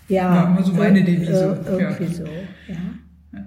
[0.07, 1.63] Ja, ja immer so meine Devise.
[1.67, 2.11] Irgendwie ja.
[2.11, 2.75] so, ja.
[3.33, 3.39] ja.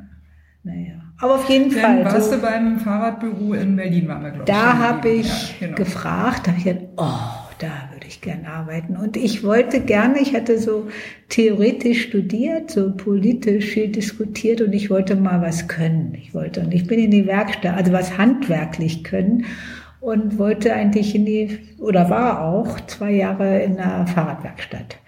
[0.63, 0.95] Naja.
[1.21, 2.05] Aber auf jeden dann Fall.
[2.05, 4.57] Warst so, du beim Fahrradbüro in Berlin, waren wir, glaube ich.
[4.57, 5.77] Da habe ich ja, genau.
[5.77, 8.97] gefragt, da habe ich gedacht, oh, da würde ich gerne arbeiten.
[8.97, 10.89] Und ich wollte gerne, ich hatte so
[11.31, 16.15] theoretisch studiert, so politisch viel diskutiert und ich wollte mal was können.
[16.21, 19.47] Ich wollte, und ich bin in die Werkstatt, also was handwerklich können
[20.01, 24.99] und wollte eigentlich in die, oder war auch zwei Jahre in der Fahrradwerkstatt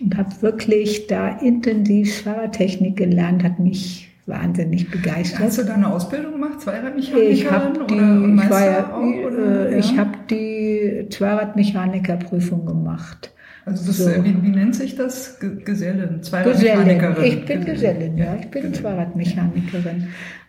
[0.00, 5.40] und habe wirklich da intensiv Fahrradtechnik gelernt, hat mich wahnsinnig begeistert.
[5.40, 9.70] Hast du da eine Ausbildung gemacht, Zweiradmechanikerin ich hab die, oder war ja, auch, oder?
[9.70, 13.32] Äh, ich habe die Zweiradmechanikerprüfung gemacht.
[13.64, 14.24] Also das, so.
[14.24, 15.38] wie, wie, nennt sich das?
[15.40, 17.24] Gesellin, Zweiradmechanikerin.
[17.24, 18.74] Ich bin Gesellin, ja, ich bin Gesellin.
[18.74, 20.08] Zweiradmechanikerin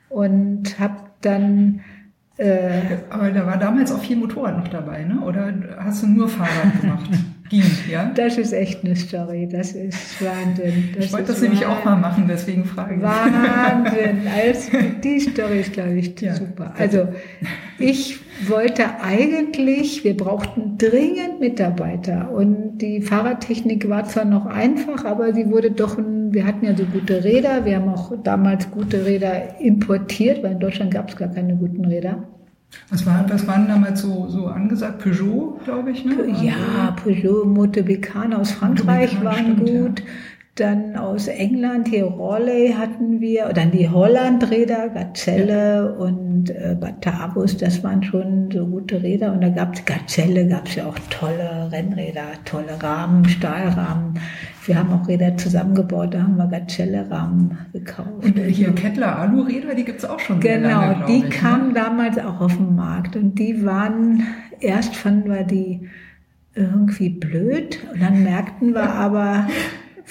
[0.09, 1.81] und habe dann
[2.37, 5.19] äh, Aber da war damals auch viel Motorrad noch dabei, ne?
[5.21, 7.09] Oder hast du nur Fahrrad gemacht?
[7.49, 8.11] Ging, ja?
[8.13, 9.49] Das ist echt eine Story.
[9.51, 10.89] Das ist Wahnsinn.
[10.95, 13.01] Das ich wollte das nämlich auch mal machen, deswegen frage ich.
[13.01, 14.21] Wahnsinn.
[14.31, 14.71] Also,
[15.03, 16.35] die Story ist, glaube ich, ja.
[16.35, 16.73] super.
[16.77, 17.07] Also,
[17.79, 25.33] ich wollte eigentlich, wir brauchten dringend Mitarbeiter und die Fahrradtechnik war zwar noch einfach, aber
[25.33, 29.05] sie wurde doch ein, wir hatten ja so gute Räder, wir haben auch damals gute
[29.05, 32.27] Räder importiert, weil in Deutschland gab es gar keine guten Räder.
[32.89, 34.99] Was, war, was waren damals so, so angesagt?
[34.99, 36.15] Peugeot, glaube ich, ne?
[36.41, 39.99] Ja, Peugeot, Motobican aus Frankreich Motobican, waren stimmt, gut.
[39.99, 40.05] Ja.
[40.55, 46.05] dann aus England hier Raleigh hatten wir, dann die Hollandräder, Gazelle ja.
[46.05, 49.33] und äh, Batavus, das waren schon so gute Räder.
[49.33, 54.19] Und da gab es Gazelle, gab es ja auch tolle Rennräder, tolle Rahmen, Stahlrahmen.
[54.65, 58.23] Wir haben auch Räder zusammengebaut, da haben wir Gazelle-Rahmen gekauft.
[58.23, 61.29] Und hier Kettler Alu-Räder, die gibt es auch schon Genau, lange, die ich, ne?
[61.29, 61.73] kamen ne?
[61.73, 64.23] damals auch auf den Markt und die waren,
[64.59, 65.89] erst fanden wir die
[66.55, 69.47] irgendwie blöd und dann merkten wir aber,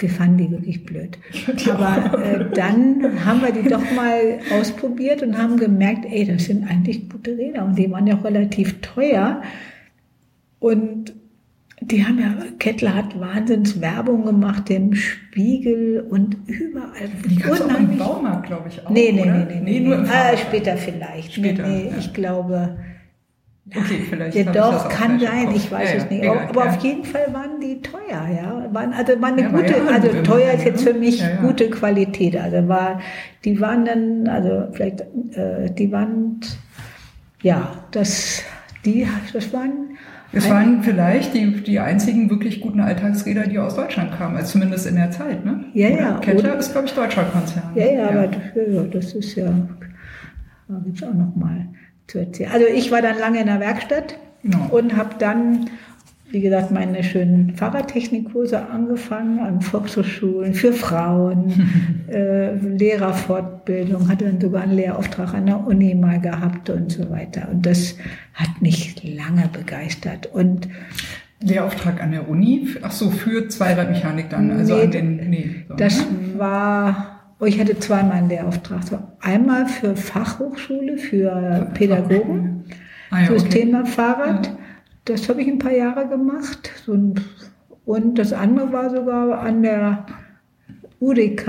[0.01, 1.19] wir fanden die wirklich blöd.
[1.71, 6.71] Aber äh, dann haben wir die doch mal ausprobiert und haben gemerkt, ey, das sind
[6.71, 9.43] eigentlich gute Räder und die waren ja auch relativ teuer.
[10.61, 11.15] Und
[11.81, 17.09] die haben ja, Kettler hat Wahnsinns Werbung gemacht, dem Spiegel und überall.
[17.29, 19.81] Die gab es auch im Baumarkt, glaube ich, auch, Nee, nee, nee, nee, nee, nee,
[19.81, 21.35] nur ah, später vielleicht.
[21.35, 21.97] Später, nee, nee, ja.
[21.99, 22.77] ich glaube,
[23.77, 24.35] Okay, vielleicht.
[24.37, 26.23] ja, doch, kann sein, ich weiß Ja, es nicht.
[26.23, 26.71] egal, aber ja.
[26.71, 28.67] auf jeden Fall waren die teuer, ja.
[28.73, 31.69] Waren, also war eine Ja, war gute, ja also teuer ist jetzt für mich gute
[31.69, 32.37] Qualität.
[32.37, 33.01] Also war,
[33.45, 36.41] die waren dann, also vielleicht, äh, die waren,
[37.43, 38.43] ja, das,
[38.87, 39.98] die, das waren.
[40.39, 44.87] Es waren vielleicht die, die einzigen wirklich guten Alltagsräder, die aus Deutschland kamen, also zumindest
[44.87, 45.65] in der Zeit, ne?
[45.75, 45.99] Ja, Oder?
[46.01, 47.65] ja, Kettler und- ist, glaube ich, deutscher Konzern.
[47.75, 49.51] Ja, ja, aber das, ja, das ist ja,
[50.69, 51.67] da auch noch mal
[52.07, 52.51] zu erzählen.
[52.53, 54.69] Also ich war dann lange in der Werkstatt Genau.
[54.71, 55.69] und habe dann,
[56.31, 64.63] wie gesagt, meine schönen Fahrradtechnikkurse angefangen an Volkshochschulen für Frauen, äh, Lehrerfortbildung, hatte dann sogar
[64.63, 67.49] einen Lehrauftrag an der Uni mal gehabt und so weiter.
[67.51, 67.97] Und das
[68.35, 70.27] hat mich lange begeistert.
[70.27, 70.69] Und
[71.41, 75.65] Lehrauftrag an der Uni, ach so, für Zweiradmechanik dann, also Nee, an den, nee.
[75.69, 76.07] So, Das ne?
[76.37, 78.83] war, oh, ich hatte zweimal einen Lehrauftrag.
[78.85, 82.65] So einmal für Fachhochschule, für Pädagogen,
[83.11, 83.49] Ah, ja, okay.
[83.49, 84.47] Thema Fahrrad.
[84.47, 84.53] Ja.
[85.09, 86.71] Das habe ich ein paar Jahre gemacht.
[87.85, 90.05] Und das andere war sogar an der
[91.01, 91.47] UDK,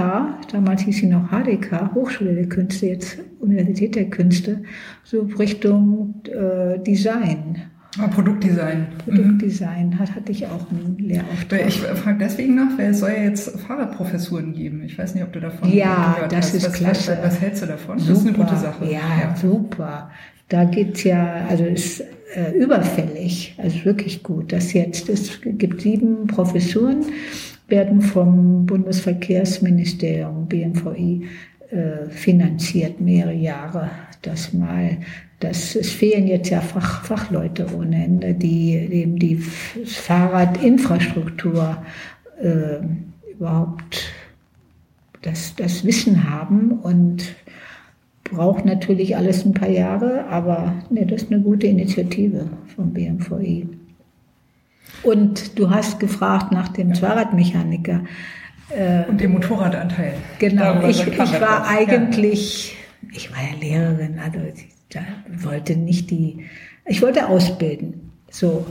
[0.51, 4.63] damals hieß sie noch HDK, Hochschule der Künste, jetzt Universität der Künste,
[5.03, 7.63] so Richtung äh, Design,
[7.97, 8.81] Ah, Produktdesign.
[9.07, 9.15] Mhm.
[9.15, 11.67] Produktdesign, hat, hatte ich auch einen Lehrauftrag.
[11.67, 14.83] Ich frage deswegen nach, weil es soll ja jetzt Fahrradprofessuren geben.
[14.83, 16.53] Ich weiß nicht, ob du davon Ja, gehört das hast.
[16.53, 17.17] ist was, klasse.
[17.19, 17.97] Was, was hältst du davon?
[17.97, 18.85] Das ist eine gute Sache.
[18.85, 20.11] Ja, super.
[20.49, 22.03] Da geht's ja, also ist
[22.35, 24.51] äh, überfällig, also wirklich gut.
[24.51, 27.05] Das jetzt, es gibt sieben Professuren,
[27.67, 31.27] werden vom Bundesverkehrsministerium, BMVI,
[31.71, 33.91] äh, finanziert, mehrere Jahre.
[34.21, 34.97] Das mal,
[35.39, 41.77] das, es fehlen jetzt ja Fach, Fachleute ohne Ende, die eben die Fahrradinfrastruktur
[42.41, 42.79] äh,
[43.31, 44.11] überhaupt
[45.21, 47.35] das, das Wissen haben und
[48.31, 53.67] braucht natürlich alles ein paar Jahre, aber nee, das ist eine gute Initiative vom BMVI.
[55.03, 58.03] Und du hast gefragt nach dem Fahrradmechaniker.
[58.75, 60.13] Äh, Und dem Motorradanteil.
[60.39, 62.75] Genau, ich, ich war eigentlich,
[63.13, 66.45] ich war ja Lehrerin, also ich da wollte nicht die,
[66.85, 68.08] ich wollte ausbilden.
[68.31, 68.65] So,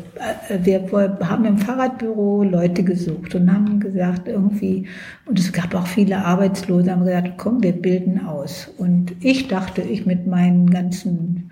[0.48, 4.86] äh, wir woll- haben im Fahrradbüro Leute gesucht und haben gesagt, irgendwie,
[5.26, 8.68] und es gab auch viele Arbeitslose, haben gesagt, komm, wir bilden aus.
[8.78, 11.50] Und ich dachte, ich mit meinen ganzen,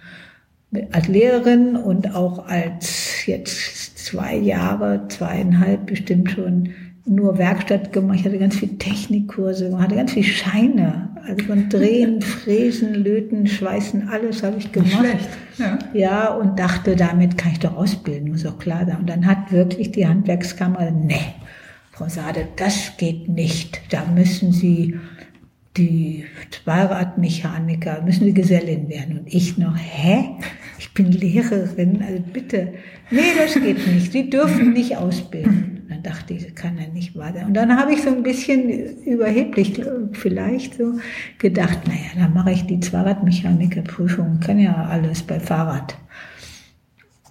[0.93, 6.71] als Lehrerin und auch als jetzt zwei Jahre, zweieinhalb bestimmt schon
[7.07, 8.19] nur Werkstatt gemacht.
[8.21, 11.11] Ich hatte ganz viel Technikkurse gemacht, hatte ganz viel Scheine.
[11.25, 14.93] Also von Drehen, Fräsen, Löten, Schweißen, alles habe ich gemacht.
[14.93, 15.29] schlecht.
[15.59, 15.79] Ja.
[15.95, 18.99] Ja, und dachte, damit kann ich doch ausbilden, muss auch klar sein.
[18.99, 21.35] Und dann hat wirklich die Handwerkskammer, nee,
[21.93, 23.81] Frau Sade, das geht nicht.
[23.91, 24.99] Da müssen Sie
[25.77, 29.21] die Zweiradmechaniker, müssen Sie Gesellin werden.
[29.21, 30.31] Und ich noch, hä?
[30.79, 32.75] Ich bin Lehrerin, also bitte.
[33.11, 34.13] Nee, das geht nicht.
[34.13, 35.87] Sie dürfen nicht ausbilden.
[35.89, 37.47] Dann dachte ich, das kann ja nicht wahr sein.
[37.47, 38.69] Und dann habe ich so ein bisschen
[39.05, 39.81] überheblich
[40.13, 40.95] vielleicht so
[41.39, 44.41] gedacht, naja, dann mache ich die Zweiradmechanikerprüfung.
[44.41, 45.97] Kann ja alles bei Fahrrad.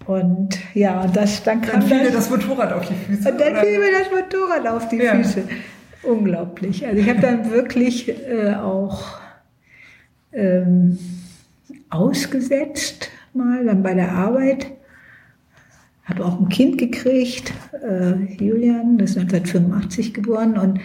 [0.05, 3.31] Und ja, und das, dann kam Dann fiel das, das Motorrad auf die Füße.
[3.31, 3.61] und dann oder?
[3.63, 5.15] fiel mir das Motorrad auf die Ja.
[5.15, 5.43] Füße.
[6.03, 6.85] Unglaublich.
[6.85, 9.17] Also ich habe dann wirklich äh, auch
[10.31, 10.97] ähm,
[11.89, 14.67] ausgesetzt, mal dann bei der Arbeit.
[16.05, 20.79] Habe auch ein Kind gekriegt, äh, Julian, das ist 1985 geboren und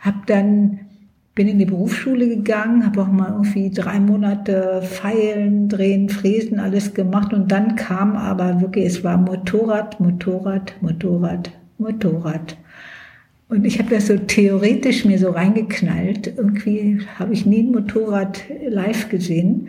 [0.00, 0.80] habe dann
[1.34, 6.92] bin in die Berufsschule gegangen, habe auch mal irgendwie drei Monate Feilen, Drehen, Fräsen, alles
[6.92, 12.56] gemacht und dann kam aber wirklich, es war Motorrad, Motorrad, Motorrad, Motorrad.
[13.48, 16.26] Und ich habe das so theoretisch mir so reingeknallt.
[16.38, 19.68] Irgendwie habe ich nie ein Motorrad live gesehen.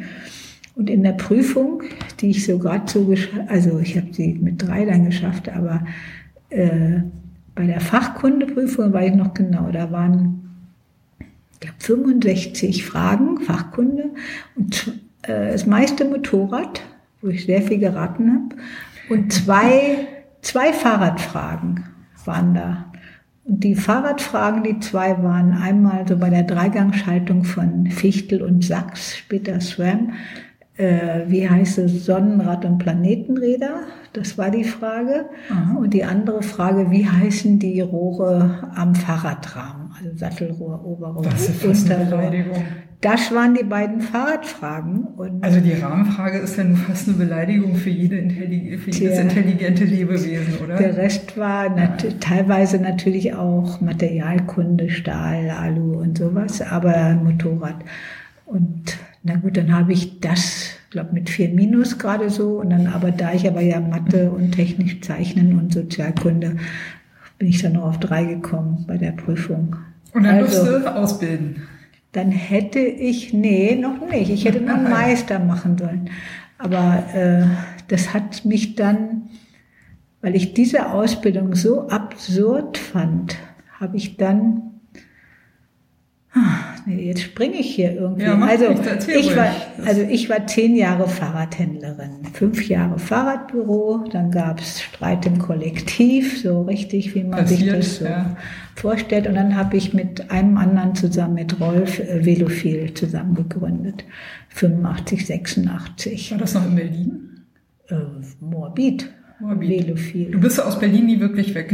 [0.76, 1.84] Und in der Prüfung,
[2.20, 3.14] die ich so gerade so
[3.48, 5.84] also ich habe sie mit drei dann geschafft, aber
[6.50, 7.02] äh,
[7.56, 10.40] bei der Fachkundeprüfung war ich noch genau, da waren
[11.20, 14.10] ich glaube 65 Fragen, Fachkunde
[14.56, 16.82] und äh, das meiste Motorrad,
[17.22, 18.56] wo ich sehr viel geraten habe
[19.10, 20.08] und zwei,
[20.42, 21.86] zwei Fahrradfragen
[22.26, 22.86] waren da.
[23.46, 29.18] Und die Fahrradfragen, die zwei waren einmal so bei der Dreigangschaltung von Fichtel und Sachs,
[29.18, 30.14] später SRAM,
[30.78, 33.82] äh, wie heißt es, Sonnenrad und Planetenräder?
[34.14, 35.26] Das war die Frage.
[35.50, 35.78] Aha.
[35.78, 39.92] Und die andere Frage, wie heißen die Rohre am Fahrradrahmen?
[39.96, 41.26] Also Sattelrohr, Oberrohr,
[41.64, 42.34] Unterrohr.
[43.02, 45.04] Das waren die beiden Fahrradfragen.
[45.18, 49.16] Und also die Rahmenfrage ist ja nun fast eine Beleidigung für, jede Intelli für jedes
[49.16, 50.78] der, intelligente Lebewesen, oder?
[50.78, 57.76] Der Rest war nat teilweise natürlich auch Materialkunde, Stahl, Alu und sowas, aber Motorrad.
[58.46, 62.60] Und na gut, dann habe ich das, glaube mit vier Minus gerade so.
[62.60, 66.58] Und dann aber da ich aber ja Mathe und technisch Zeichnen und Sozialkunde,
[67.40, 69.78] bin ich dann noch auf drei gekommen bei der Prüfung.
[70.14, 71.64] Und dann also, musst du ausbilden.
[72.12, 74.30] Dann hätte ich, nee, noch nicht.
[74.30, 76.10] Ich hätte noch einen Meister machen sollen.
[76.58, 77.46] Aber äh,
[77.88, 79.24] das hat mich dann,
[80.22, 83.38] weil ich diese Ausbildung so absurd fand,
[83.80, 84.73] habe ich dann
[86.86, 88.24] nee, jetzt springe ich hier irgendwie.
[88.24, 88.66] Ja, also,
[89.08, 95.26] ich war, also ich war zehn Jahre Fahrradhändlerin, fünf Jahre Fahrradbüro, dann gab es Streit
[95.26, 98.36] im Kollektiv, so richtig, wie man Passiert, sich das so ja.
[98.76, 99.28] vorstellt.
[99.28, 104.04] Und dann habe ich mit einem anderen zusammen, mit Rolf, äh, Velophil zusammen gegründet.
[104.50, 106.32] 85, 86.
[106.32, 107.30] War das noch in Berlin?
[107.90, 107.96] Äh,
[108.40, 109.10] Moabit.
[109.40, 109.70] Moabit.
[109.70, 110.32] Velophil.
[110.32, 111.74] Du bist aus Berlin nie wirklich weg.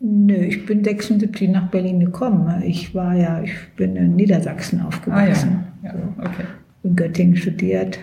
[0.00, 2.62] Nö, ich bin 76 nach Berlin gekommen.
[2.62, 5.64] Ich war ja, ich bin in Niedersachsen aufgewachsen.
[5.82, 5.94] Ah, ja.
[5.94, 6.44] ja okay.
[6.84, 7.98] In Göttingen studiert.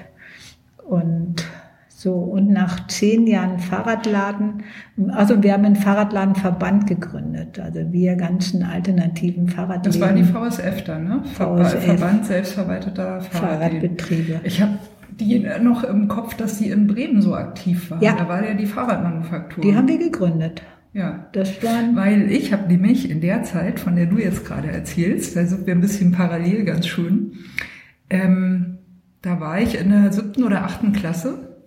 [0.87, 1.45] Und
[1.87, 4.63] so, und nach zehn Jahren Fahrradladen,
[5.07, 9.99] also wir haben einen Fahrradladenverband gegründet, also wir ganzen alternativen Fahrradläden.
[9.99, 11.23] Das war die VSF dann, ne?
[11.23, 14.41] VSF, Verband selbstverwalteter Fahrradbetriebe.
[14.43, 14.77] Ich habe
[15.19, 18.03] die noch im Kopf, dass sie in Bremen so aktiv waren.
[18.03, 18.15] Ja.
[18.17, 19.63] Da war ja die Fahrradmanufaktur.
[19.63, 20.61] Die haben wir gegründet.
[20.95, 21.93] Ja, das waren.
[21.97, 25.67] Weil ich habe nämlich in der Zeit, von der du jetzt gerade erzählst, da sind
[25.67, 27.33] wir ein bisschen parallel ganz schön,
[28.09, 28.77] ähm,
[29.21, 31.65] da war ich in der siebten oder achten Klasse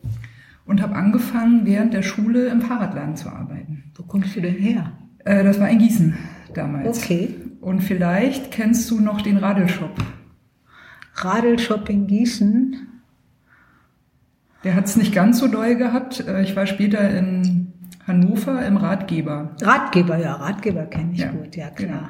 [0.65, 3.85] und habe angefangen, während der Schule im Fahrradladen zu arbeiten.
[3.97, 4.93] Wo kommst du denn her?
[5.27, 6.17] Äh, das war in Gießen
[6.55, 7.03] damals.
[7.03, 7.35] Okay.
[7.61, 10.03] Und vielleicht kennst du noch den Radelshop.
[11.17, 12.77] Radelshop in Gießen?
[14.65, 16.27] Der hat es nicht ganz so doll gehabt.
[16.27, 17.58] Äh, ich war später in
[18.09, 19.51] Hannover im Ratgeber.
[19.61, 21.89] Ratgeber, ja, Ratgeber kenne ich ja, gut, ja klar.
[21.89, 22.09] Genau.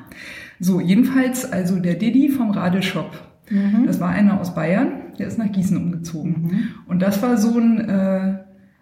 [0.60, 3.10] So, jedenfalls also der Didi vom Radelshop.
[3.50, 3.86] Mhm.
[3.86, 6.42] Das war einer aus Bayern, der ist nach Gießen umgezogen.
[6.42, 6.68] Mhm.
[6.86, 8.38] Und das war so ein äh,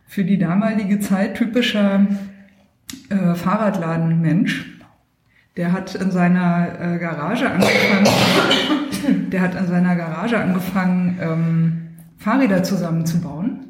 [0.06, 2.06] für die damalige Zeit typischer
[3.08, 4.72] äh, Fahrradladenmensch.
[5.56, 8.06] Der hat in seiner äh, Garage angefangen,
[9.32, 11.82] der hat in seiner Garage angefangen, ähm,
[12.18, 13.66] Fahrräder zusammenzubauen.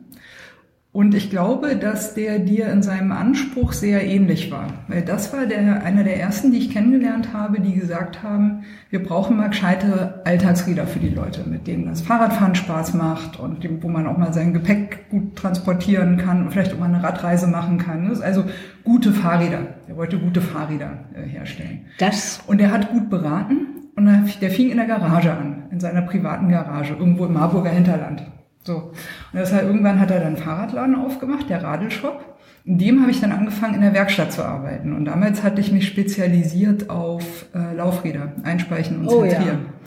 [0.97, 4.69] Und ich glaube, dass der dir in seinem Anspruch sehr ähnlich war.
[4.89, 9.03] Weil das war der, einer der ersten, die ich kennengelernt habe, die gesagt haben, wir
[9.03, 13.89] brauchen mal gescheite Alltagsräder für die Leute, mit denen das Fahrradfahren Spaß macht und wo
[13.89, 17.77] man auch mal sein Gepäck gut transportieren kann und vielleicht auch mal eine Radreise machen
[17.77, 18.11] kann.
[18.23, 18.45] Also
[18.83, 19.67] gute Fahrräder.
[19.89, 21.85] Er wollte gute Fahrräder äh, herstellen.
[21.99, 22.41] Das.
[22.47, 24.07] Und er hat gut beraten und
[24.41, 28.23] der fing in der Garage an, in seiner privaten Garage, irgendwo im Marburger Hinterland.
[28.67, 28.77] So.
[28.77, 28.95] Und
[29.33, 32.37] deshalb irgendwann hat er dann Fahrradladen aufgemacht, der Radelshop.
[32.65, 34.93] In dem habe ich dann angefangen, in der Werkstatt zu arbeiten.
[34.93, 39.67] Und damals hatte ich mich spezialisiert auf äh, Laufräder, einspeichen und zentrieren.
[39.67, 39.85] Oh,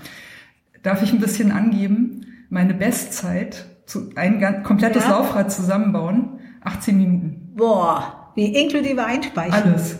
[0.76, 0.82] ja.
[0.82, 2.26] Darf ich ein bisschen angeben?
[2.50, 5.10] Meine Bestzeit, zu, ein komplettes ja.
[5.10, 7.54] Laufrad zusammenbauen, 18 Minuten.
[7.56, 9.54] Boah, wie inklusive Einspeichen.
[9.54, 10.00] Alles.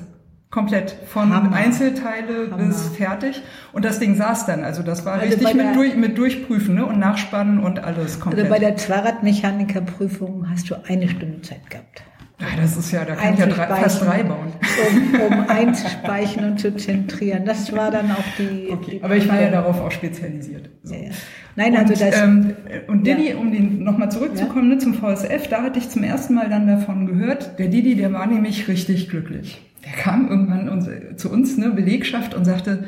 [0.52, 0.96] Komplett.
[1.06, 1.56] Von Hammer.
[1.56, 2.66] Einzelteile Hammer.
[2.66, 3.44] bis fertig.
[3.72, 4.64] Und das Ding saß dann.
[4.64, 6.86] Also das war also richtig mit, durch, mit Durchprüfen ne?
[6.88, 8.46] und Nachspannen und alles komplett.
[8.46, 12.04] Also bei der Fahrradmechanikerprüfung hast du eine Stunde Zeit gehabt.
[12.40, 14.54] Ja, das ist ja, da kann ich ja drei, fast drei bauen.
[14.88, 17.46] Um, um einzuspeichen und zu zentrieren.
[17.46, 18.70] Das war dann auch die.
[18.72, 20.70] Okay, die aber ich war ja darauf auch spezialisiert.
[20.82, 20.96] So.
[20.96, 21.10] Ja, ja.
[21.58, 22.24] Nein, also und, das.
[22.24, 22.56] Ähm,
[22.88, 26.50] und Didi, um den nochmal zurückzukommen ne, zum VSF, da hatte ich zum ersten Mal
[26.50, 27.60] dann davon gehört.
[27.60, 32.46] Der Didi, der war nämlich richtig glücklich der kam irgendwann zu uns, ne, Belegschaft, und
[32.46, 32.88] sagte,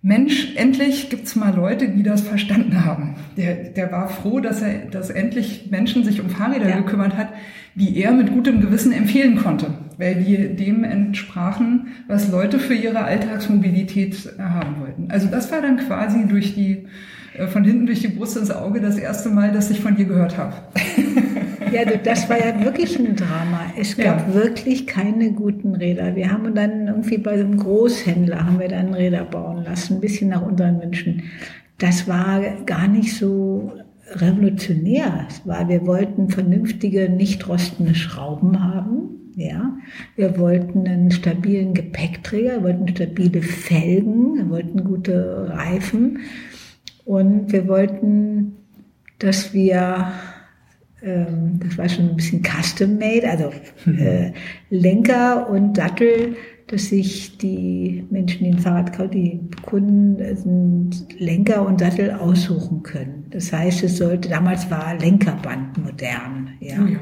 [0.00, 3.16] Mensch, endlich gibt's mal Leute, die das verstanden haben.
[3.36, 6.76] Der, der war froh, dass er, dass endlich Menschen sich um Fahrräder ja.
[6.76, 7.30] gekümmert hat,
[7.74, 13.02] die er mit gutem Gewissen empfehlen konnte, weil die dem entsprachen, was Leute für ihre
[13.02, 15.10] Alltagsmobilität haben wollten.
[15.10, 16.86] Also das war dann quasi durch die,
[17.36, 20.04] äh, von hinten durch die Brust ins Auge das erste Mal, dass ich von dir
[20.04, 20.54] gehört habe.
[21.72, 23.72] Ja, das war ja wirklich ein Drama.
[23.78, 24.34] Es gab ja.
[24.34, 26.14] wirklich keine guten Räder.
[26.16, 30.30] Wir haben dann irgendwie bei einem Großhändler haben wir dann Räder bauen lassen, ein bisschen
[30.30, 31.24] nach unseren Wünschen.
[31.78, 33.72] Das war gar nicht so
[34.14, 35.28] revolutionär.
[35.44, 39.32] War, wir wollten vernünftige, nicht rostende Schrauben haben.
[39.36, 39.76] Ja,
[40.16, 46.18] wir wollten einen stabilen Gepäckträger, wir wollten stabile Felgen, wir wollten gute Reifen
[47.04, 48.56] und wir wollten,
[49.20, 50.08] dass wir
[51.02, 53.52] ähm, das war schon ein bisschen custom-made, also
[53.84, 53.98] mhm.
[53.98, 54.32] äh,
[54.70, 56.36] Lenker und Sattel,
[56.66, 62.82] dass sich die Menschen, die ein Fahrrad kaufen, die Kunden sind Lenker und Sattel aussuchen
[62.82, 63.26] können.
[63.30, 66.76] Das heißt, es sollte, damals war Lenkerband modern, ja.
[66.82, 67.00] Oh ja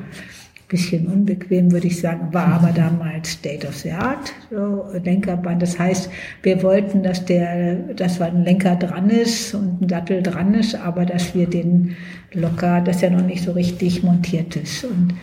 [0.69, 5.63] bisschen unbequem, würde ich sagen, war aber damals State of the Art, so Lenkerband.
[5.63, 6.11] Das heißt,
[6.43, 11.05] wir wollten, dass der, dass ein Lenker dran ist und ein Sattel dran ist, aber
[11.07, 11.97] dass wir den
[12.33, 14.85] locker, dass er noch nicht so richtig montiert ist.
[14.85, 15.15] Und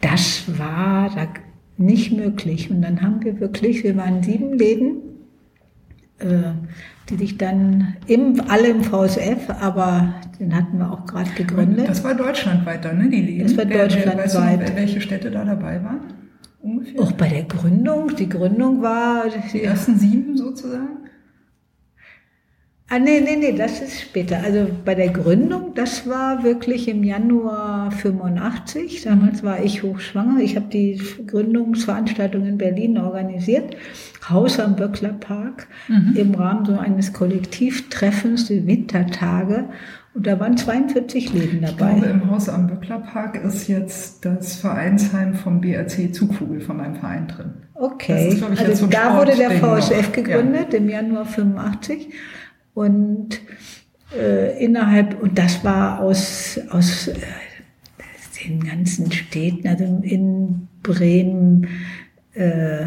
[0.00, 1.26] das war da
[1.76, 2.70] nicht möglich.
[2.70, 5.05] Und dann haben wir wirklich, wir waren sieben Läden, äh,
[6.20, 11.88] die sich dann im, alle im VSF, aber den hatten wir auch gerade gegründet.
[11.88, 13.46] Das war deutschlandweit dann, ne, die Läden?
[13.46, 14.34] Das war deutschlandweit.
[14.60, 16.00] Weißt du, welche Städte da dabei waren?
[16.62, 17.00] Ungefähr?
[17.00, 18.16] Auch bei der Gründung.
[18.16, 19.24] Die Gründung war...
[19.52, 21.05] Die ersten sieben sozusagen?
[22.88, 24.38] Ah, nee, nee, nee, das ist später.
[24.44, 29.02] Also bei der Gründung, das war wirklich im Januar 85.
[29.02, 30.40] Damals war ich hochschwanger.
[30.40, 33.76] Ich habe die Gründungsveranstaltung in Berlin organisiert.
[34.30, 36.14] Haus am Böckler Park mhm.
[36.14, 39.64] im Rahmen so eines Kollektivtreffens, die Wintertage.
[40.14, 41.94] Und da waren 42 Läden dabei.
[41.96, 46.76] Ich glaube, im Haus am Böckler Park ist jetzt das Vereinsheim vom BRC Zugvogel von
[46.76, 47.50] meinem Verein drin.
[47.74, 50.78] Okay, ist, ich, also da Sport wurde der VSF gegründet ja.
[50.78, 52.10] im Januar 85
[52.76, 53.40] und
[54.14, 57.14] äh, innerhalb und das war aus aus äh,
[58.44, 61.66] den ganzen Städten, also in Bremen.
[62.34, 62.86] Äh,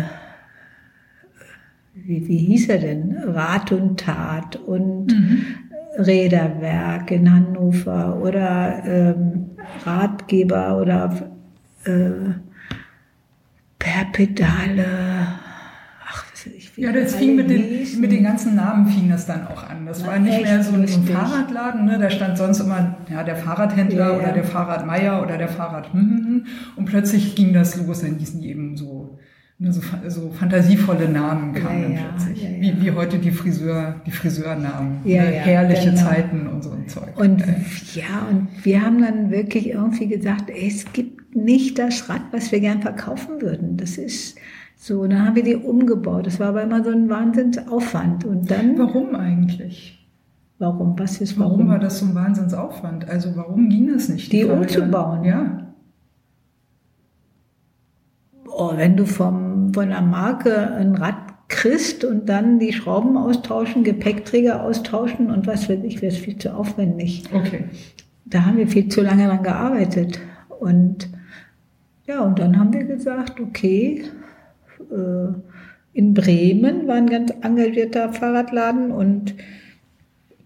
[1.96, 3.18] wie, wie hieß er denn?
[3.18, 5.46] Rat und Tat und mhm.
[5.98, 9.50] Räderwerk in Hannover oder ähm,
[9.86, 11.32] Ratgeber oder
[11.86, 12.34] äh,
[13.80, 14.86] per Pedale.
[16.08, 19.48] Ach, was ich Ja, das fing mit den, mit den ganzen Namen fing das dann
[19.48, 19.86] auch an.
[19.86, 22.00] Das Na, war nicht mehr so ein, ein Fahrradladen, ne?
[22.00, 24.18] da stand sonst immer ja, der Fahrradhändler ja, ja.
[24.18, 25.94] oder der Fahrradmeier oder der Fahrrad.
[25.94, 26.46] Hm, hm, hm.
[26.76, 29.18] Und plötzlich ging das los, dann hießen die eben so
[29.62, 32.48] nur so, so fantasievolle Namen kamen ja, plötzlich.
[32.62, 35.02] Wie, wie heute die Friseur, die Friseurnamen.
[35.04, 35.32] Ja, ne?
[35.32, 36.02] Herrliche genau.
[36.02, 37.18] Zeiten und so ein Zeug.
[37.18, 37.44] Und
[37.94, 42.54] ja, und wir haben dann wirklich irgendwie gesagt, ey, es gibt nicht das Rad, was
[42.54, 43.76] wir gern verkaufen würden.
[43.76, 44.38] Das ist
[44.82, 46.26] so, dann haben wir die umgebaut.
[46.26, 48.24] Das war aber immer so ein Wahnsinnsaufwand.
[48.24, 48.78] Und dann.
[48.80, 50.08] Warum eigentlich?
[50.58, 50.98] Warum?
[50.98, 51.52] Was ist warum?
[51.52, 53.10] Warum war das so ein Wahnsinnsaufwand?
[53.10, 54.32] Also warum ging das nicht?
[54.32, 55.26] Die, die umzubauen.
[55.26, 55.74] Ja.
[58.48, 63.84] Oh, wenn du vom von der Marke ein Rad kriegst und dann die Schrauben austauschen,
[63.84, 67.26] Gepäckträger austauschen und was weiß ich, wäre es viel zu aufwendig.
[67.34, 67.66] Okay.
[68.26, 70.20] Da haben wir viel zu lange dran gearbeitet.
[70.60, 71.10] Und
[72.08, 74.06] ja, und dann haben wir gesagt, okay,
[74.92, 75.34] äh,
[75.94, 79.36] in Bremen war ein ganz engagierter Fahrradladen und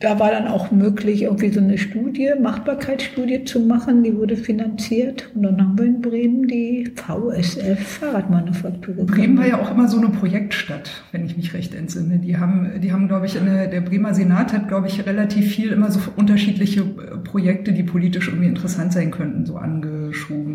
[0.04, 5.32] da war dann auch möglich, irgendwie so eine Studie, Machbarkeitsstudie zu machen, die wurde finanziert.
[5.34, 9.16] Und dann haben wir in Bremen die VSF Fahrradmanufaktur gegründet.
[9.16, 12.20] Bremen war ja auch immer so eine Projektstadt, wenn ich mich recht entsinne.
[12.20, 15.72] Die haben, die haben, glaube ich, eine, der Bremer Senat hat, glaube ich, relativ viel
[15.72, 20.53] immer so unterschiedliche äh, Projekte, die politisch irgendwie interessant sein könnten, so angeschoben.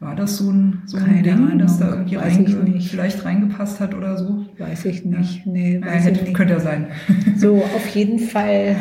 [0.00, 3.94] War das so ein, so ein Ding, Ahnung, dass da irgendwie reinge vielleicht reingepasst hat
[3.94, 4.46] oder so?
[4.58, 5.46] Weiß ich nicht.
[5.46, 5.52] Ja.
[5.52, 6.34] Nee, weiß ja, hätte, nicht.
[6.34, 6.88] Könnte ja sein.
[7.36, 8.76] So, auf jeden Fall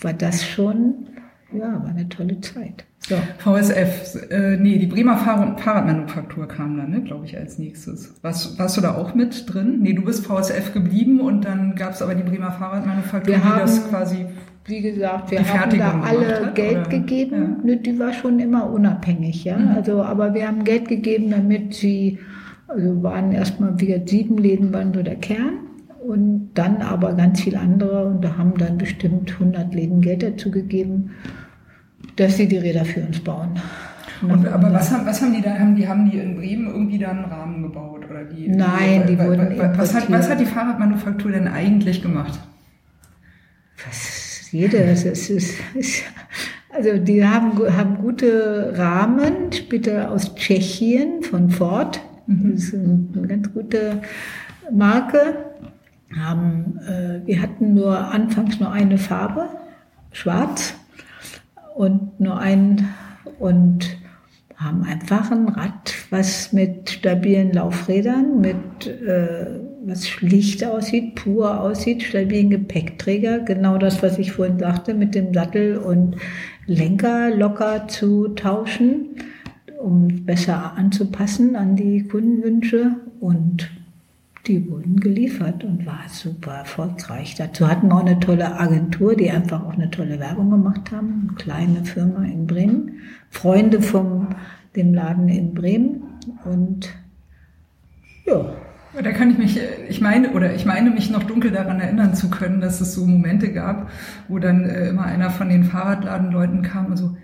[0.00, 1.06] war das schon,
[1.52, 2.84] ja, war eine tolle Zeit.
[3.08, 3.16] So.
[3.38, 8.14] VSF, äh, nee, die Bremer Fahr Fahrradmanufaktur kam dann, ne, glaube ich, als nächstes.
[8.22, 9.80] Warst, warst du da auch mit drin?
[9.82, 13.44] Nee, du bist VSF geblieben und dann gab es aber die Bremer Fahrradmanufaktur, wir die
[13.44, 14.26] haben, das quasi
[14.66, 16.88] wie gesagt, wir haben da alle hat, Geld oder?
[16.88, 17.56] gegeben.
[17.64, 17.74] Ja.
[17.74, 19.58] Die war schon immer unabhängig, ja.
[19.58, 19.68] Mhm.
[19.76, 22.18] Also, aber wir haben Geld gegeben, damit sie,
[22.66, 25.58] also waren erstmal wieder sieben Läden waren so der Kern
[26.06, 30.50] und dann aber ganz viele andere und da haben dann bestimmt 100 Läden Geld dazu
[30.50, 31.10] gegeben,
[32.16, 33.50] dass sie die Räder für uns bauen.
[34.22, 35.58] Und, aber was haben, was haben die da?
[35.58, 38.06] Haben die, haben die in Bremen irgendwie da einen Rahmen gebaut?
[38.08, 42.38] Oder die, Nein, die, die wurden was hat, was hat die Fahrradmanufaktur denn eigentlich gemacht?
[43.84, 44.23] Was
[44.54, 45.54] jede, es ist,
[46.70, 52.00] also die haben, haben gute Rahmen, später aus Tschechien von Ford.
[52.26, 52.52] Mhm.
[52.54, 54.00] Das ist eine ganz gute
[54.70, 55.36] Marke
[56.18, 59.48] haben, äh, wir hatten nur anfangs nur eine Farbe,
[60.12, 60.74] schwarz
[61.74, 62.88] und nur ein
[63.38, 63.98] und
[64.56, 69.46] haben einfach ein Rad, was mit stabilen Laufrädern, mit äh,
[69.86, 75.32] was schlicht aussieht, pur aussieht, stabilen Gepäckträger, genau das, was ich vorhin sagte, mit dem
[75.34, 76.16] Sattel und
[76.66, 79.16] Lenker locker zu tauschen,
[79.78, 83.70] um besser anzupassen an die Kundenwünsche und
[84.46, 87.34] die wurden geliefert und war super erfolgreich.
[87.34, 91.28] Dazu hatten wir auch eine tolle Agentur, die einfach auch eine tolle Werbung gemacht haben.
[91.28, 93.00] Eine kleine Firma in Bremen.
[93.30, 94.28] Freunde vom
[94.76, 96.02] dem Laden in Bremen.
[96.44, 96.90] Und
[98.26, 98.54] ja.
[99.02, 102.30] Da kann ich mich, ich meine, oder ich meine mich noch dunkel daran erinnern zu
[102.30, 103.90] können, dass es so Momente gab,
[104.28, 107.16] wo dann äh, immer einer von den Fahrradladenleuten kam und so,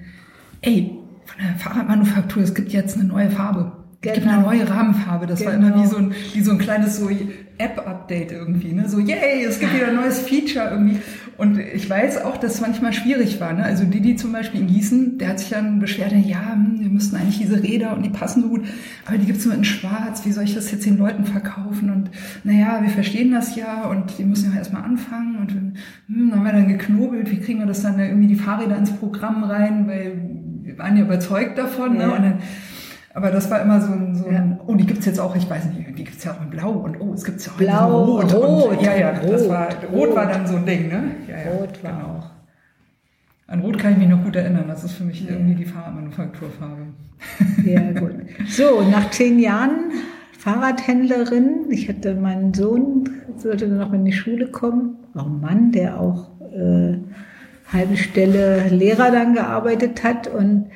[0.62, 3.72] ey, von der Fahrradmanufaktur, es gibt jetzt eine neue Farbe.
[4.00, 4.14] Genau.
[4.14, 5.26] Es gibt eine neue Rahmenfarbe.
[5.26, 5.50] Das genau.
[5.50, 5.90] war immer wie genau.
[5.90, 7.10] so ein, wie so ein kleines so
[7.58, 8.72] App-Update irgendwie.
[8.72, 8.88] Ne?
[8.88, 11.00] So, yay, es gibt wieder ein neues Feature irgendwie.
[11.40, 13.54] Und ich weiß auch, dass es manchmal schwierig war.
[13.54, 13.64] Ne?
[13.64, 17.16] Also Didi zum Beispiel in Gießen, der hat sich dann beschwert, ja, hm, wir müssten
[17.16, 18.66] eigentlich diese Räder und die passen so gut,
[19.06, 20.26] aber die gibt's nur in schwarz.
[20.26, 21.88] Wie soll ich das jetzt den Leuten verkaufen?
[21.88, 22.10] Und
[22.44, 25.38] naja, wir verstehen das ja und die müssen ja erstmal anfangen.
[25.38, 25.72] Und hm,
[26.28, 29.42] dann haben wir dann geknobelt, wie kriegen wir das dann irgendwie die Fahrräder ins Programm
[29.42, 30.20] rein, weil
[30.62, 31.94] wir waren ja überzeugt davon.
[31.94, 32.02] Ne?
[32.02, 32.06] Ja.
[32.08, 32.14] Ne?
[32.16, 32.38] Und dann,
[33.12, 34.64] aber das war immer so ein, so ein ja.
[34.66, 37.00] oh, die gibt's jetzt auch, ich weiß nicht, die gibt's ja auch in Blau und
[37.00, 38.70] oh, es gibt's ja auch Blau, in Rot.
[38.70, 41.02] Und, ja, ja, rot, das war, Rot, rot, war dann so ein Ding, ne?
[41.28, 42.04] Ja, ja, rot war genau.
[42.04, 42.30] auch.
[43.48, 45.32] An Rot kann ich mich noch gut erinnern, das ist für mich ja.
[45.32, 46.86] irgendwie die Fahrradmanufakturfarbe.
[47.64, 48.12] Ja, gut.
[48.48, 49.90] So, nach zehn Jahren
[50.38, 56.00] Fahrradhändlerin, ich hatte meinen Sohn, sollte noch in die Schule kommen, auch ein Mann, der
[56.00, 56.96] auch äh,
[57.72, 60.66] halbe Stelle Lehrer dann gearbeitet hat und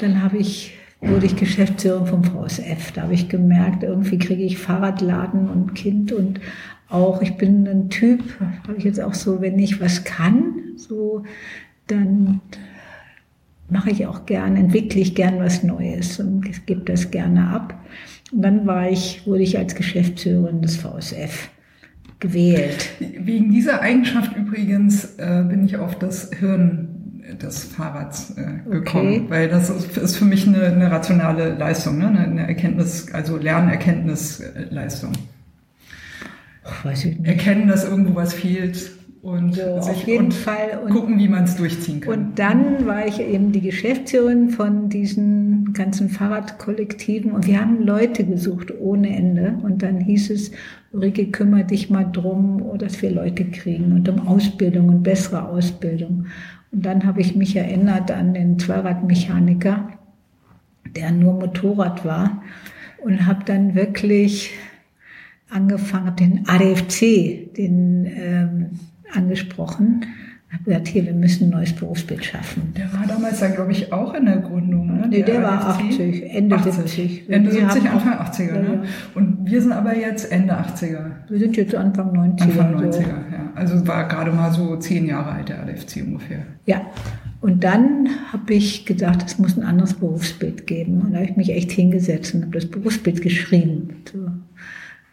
[0.00, 0.76] dann habe ich
[1.06, 2.92] wurde ich Geschäftsführerin vom VSF.
[2.92, 6.40] Da habe ich gemerkt, irgendwie kriege ich Fahrradladen und Kind und
[6.88, 11.24] auch, ich bin ein Typ, habe ich jetzt auch so, wenn ich was kann, so,
[11.86, 12.40] dann
[13.68, 17.74] mache ich auch gern, entwickle ich gern was Neues und gebe das gerne ab.
[18.32, 21.50] Und dann war ich, wurde ich als Geschäftsführerin des VSF
[22.20, 22.90] gewählt.
[23.00, 26.93] Wegen dieser Eigenschaft übrigens äh, bin ich auf das Hirn
[27.32, 29.24] des Fahrrads äh, gekommen, okay.
[29.28, 32.08] weil das ist, ist, für mich eine, eine rationale Leistung, ne?
[32.08, 35.12] eine Erkenntnis, also Lernerkenntnisleistung.
[36.82, 37.28] Weiß ich nicht.
[37.28, 38.90] Erkennen, dass irgendwo was fehlt
[39.24, 42.12] und so, sich auf jeden Fall und, gucken, wie man es durchziehen kann.
[42.12, 48.24] Und dann war ich eben die Geschäftsführerin von diesen ganzen Fahrradkollektiven und wir haben Leute
[48.24, 50.50] gesucht ohne Ende und dann hieß es,
[50.92, 56.26] Ulrike, kümmere dich mal drum, dass wir Leute kriegen und um Ausbildung und bessere Ausbildung.
[56.74, 59.90] Und dann habe ich mich erinnert an den Zweiradmechaniker,
[60.96, 62.42] der nur Motorrad war
[63.00, 64.50] und habe dann wirklich
[65.48, 68.70] angefangen, den ADFC, den ähm,
[69.12, 70.04] angesprochen
[70.54, 72.72] habe gesagt, hier, wir müssen ein neues Berufsbild schaffen.
[72.76, 74.86] Der war damals dann, glaube ich, auch in der Gründung.
[74.86, 75.06] Ne?
[75.08, 76.74] Nee, der, der war 80, Ende 80.
[76.74, 77.28] 70.
[77.28, 78.54] Ende 70, Anfang 80er.
[78.54, 78.82] Ja, ne?
[79.14, 81.10] Und wir sind aber jetzt Ende 80er.
[81.28, 82.42] Wir sind jetzt Anfang 90er.
[82.42, 83.00] Anfang 90er, so.
[83.00, 83.52] ja.
[83.54, 86.42] Also war gerade mal so zehn Jahre alt, der ADFC ungefähr.
[86.66, 86.82] Ja.
[87.40, 91.02] Und dann habe ich gedacht, es muss ein anderes Berufsbild geben.
[91.02, 93.88] Und da habe ich mich echt hingesetzt und habe das Berufsbild geschrieben.
[94.10, 94.30] So,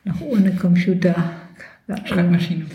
[0.06, 1.16] noch ohne Computer.
[2.06, 2.66] Schreibmaschine.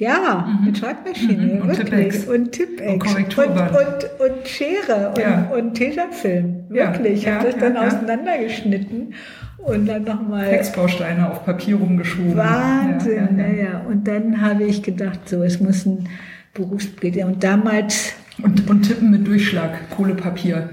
[0.00, 0.64] Ja, mhm.
[0.64, 1.60] mit Schreibmaschine, mhm.
[1.60, 2.26] und wirklich.
[2.26, 3.14] Und Tippex.
[3.14, 3.36] Und.
[3.36, 5.50] Und, und, und Schere und, ja.
[5.54, 6.64] und Tesafilm.
[6.70, 7.24] Wirklich.
[7.24, 9.14] Ja, ich habe das dann ja, auseinandergeschnitten
[9.58, 10.48] und dann nochmal.
[10.48, 12.34] Textbausteine auf Papier rumgeschoben.
[12.34, 16.08] Wahnsinn, ja, ja, Und dann habe ich gedacht, so, es muss ein
[16.54, 17.22] Berufsbild.
[17.22, 18.14] Und damals.
[18.42, 20.70] Und, und Tippen mit Durchschlag, Kohlepapier.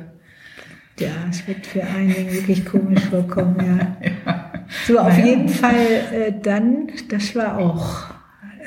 [0.99, 3.97] Ja, es wird für einige wirklich komisch vorkommen, ja.
[4.85, 5.25] So, auf naja.
[5.25, 5.75] jeden Fall
[6.13, 8.16] äh, dann, das war auch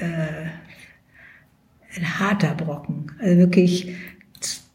[0.01, 3.12] äh, ein harter Brocken.
[3.20, 3.94] Also wirklich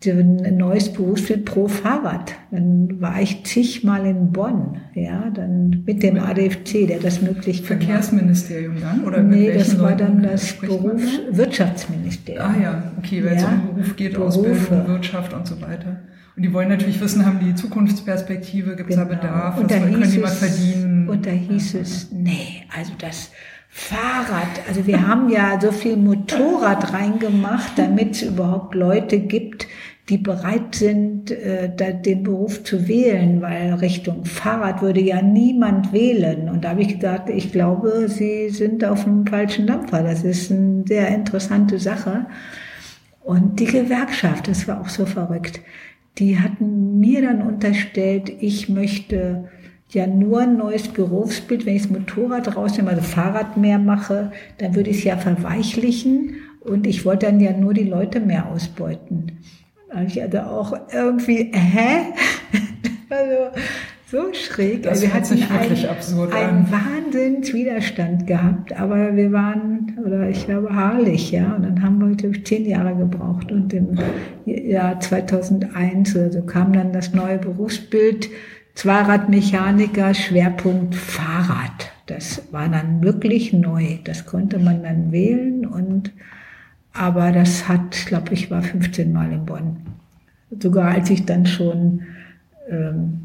[0.08, 2.36] ein neues Berufsbild pro Fahrrad.
[2.52, 7.84] Dann war ich zigmal in Bonn, ja, dann mit dem ADFC, der das möglich gemacht
[7.84, 9.04] Verkehrsministerium dann?
[9.04, 12.46] Oder nee, das war dann das Berufs Wirtschaftsministerium.
[12.46, 14.40] Ah ja, okay, weil ja, es um Beruf geht, Berufe.
[14.40, 16.02] Ausbildung, Wirtschaft und so weiter.
[16.36, 19.10] Und die wollen natürlich wissen, haben die Zukunftsperspektive, gibt es genau.
[19.10, 21.08] da Bedarf, und was können die mal verdienen?
[21.08, 21.80] Und da hieß ja.
[21.80, 23.32] es, nee, also das
[23.78, 29.68] Fahrrad, also wir haben ja so viel Motorrad reingemacht, damit es überhaupt Leute gibt,
[30.08, 36.48] die bereit sind, äh, den Beruf zu wählen, weil Richtung Fahrrad würde ja niemand wählen.
[36.48, 40.04] Und da habe ich gesagt, ich glaube, Sie sind auf dem falschen Dampfer.
[40.04, 42.28] Das ist eine sehr interessante Sache.
[43.24, 45.60] Und die Gewerkschaft, das war auch so verrückt,
[46.18, 49.50] die hatten mir dann unterstellt, ich möchte
[49.96, 51.66] ja nur ein neues Berufsbild.
[51.66, 56.36] Wenn ich das Motorrad rausnehme, also Fahrrad mehr mache, dann würde ich es ja verweichlichen
[56.60, 59.40] und ich wollte dann ja nur die Leute mehr ausbeuten.
[59.90, 62.14] Also auch irgendwie, hä?
[63.08, 63.52] Also
[64.08, 64.84] so schräg.
[64.84, 70.62] Das also wir hatten wirklich einen, einen Wahnsinnswiderstand gehabt, aber wir waren, oder ich war
[70.62, 73.98] beharrlich, ja, und dann haben wir, glaube ich, zehn Jahre gebraucht und im
[74.46, 78.30] Jahr 2001 oder so kam dann das neue Berufsbild
[78.76, 81.92] Zweiradmechaniker, Schwerpunkt Fahrrad.
[82.06, 83.98] Das war dann wirklich neu.
[84.04, 86.12] Das konnte man dann wählen und
[86.94, 89.78] aber das hat, glaube ich, war 15 Mal in Bonn.
[90.60, 92.04] Sogar als ich dann schon
[92.70, 93.22] ähm,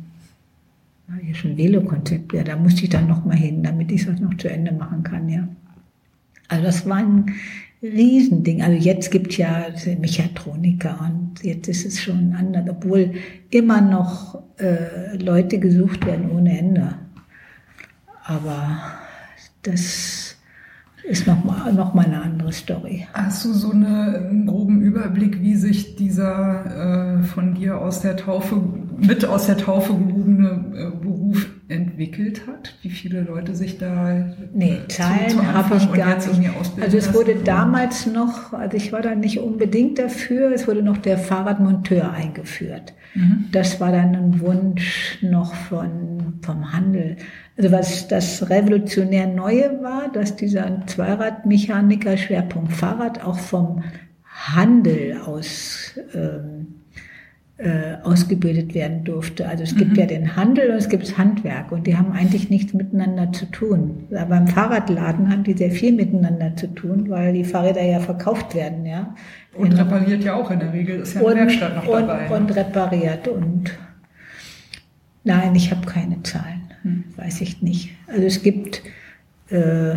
[1.23, 4.37] hier schon Velokonzept, ja, da musste ich dann noch mal hin, damit ich das noch
[4.37, 5.47] zu Ende machen kann, ja.
[6.49, 7.27] Also das war ein
[7.83, 8.63] Riesending.
[8.63, 9.67] Also jetzt gibt ja
[9.99, 13.13] Mechatroniker und jetzt ist es schon anders, obwohl
[13.51, 16.95] immer noch äh, Leute gesucht werden ohne Ende.
[18.25, 18.81] Aber
[19.63, 20.37] das
[21.05, 23.07] ist nochmal noch mal eine andere Story.
[23.15, 28.17] Hast du so eine, einen groben Überblick, wie sich dieser äh, von dir aus der
[28.17, 28.63] Taufe,
[28.99, 32.77] mit aus der Taufe gehobene äh, Beruf entwickelt hat?
[32.83, 36.51] Wie viele Leute sich da Nee, Zahlen habe ich gar nicht.
[36.81, 40.99] Also es wurde damals noch, also ich war da nicht unbedingt dafür, es wurde noch
[40.99, 42.95] der Fahrradmonteur eingeführt.
[43.15, 43.47] Mhm.
[43.53, 47.17] Das war dann ein Wunsch noch von, vom Handel.
[47.57, 53.83] Also was das revolutionär Neue war, dass dieser Zweiradmechaniker Schwerpunkt Fahrrad auch vom
[54.25, 56.90] Handel aus ähm, äh,
[58.03, 59.47] ausgebildet werden durfte.
[59.47, 59.97] Also es gibt mhm.
[59.97, 63.45] ja den Handel und es gibt das Handwerk und die haben eigentlich nichts miteinander zu
[63.47, 64.07] tun.
[64.17, 68.55] Aber im Fahrradladen haben die sehr viel miteinander zu tun, weil die Fahrräder ja verkauft
[68.55, 69.15] werden, ja.
[69.55, 72.31] Und repariert ja auch in der Regel, ist ja eine Werkstatt noch und, dabei.
[72.31, 73.79] Und repariert und
[75.25, 77.05] nein, ich habe keine Zahlen, hm.
[77.17, 77.91] weiß ich nicht.
[78.07, 78.83] Also es gibt
[79.51, 79.95] äh,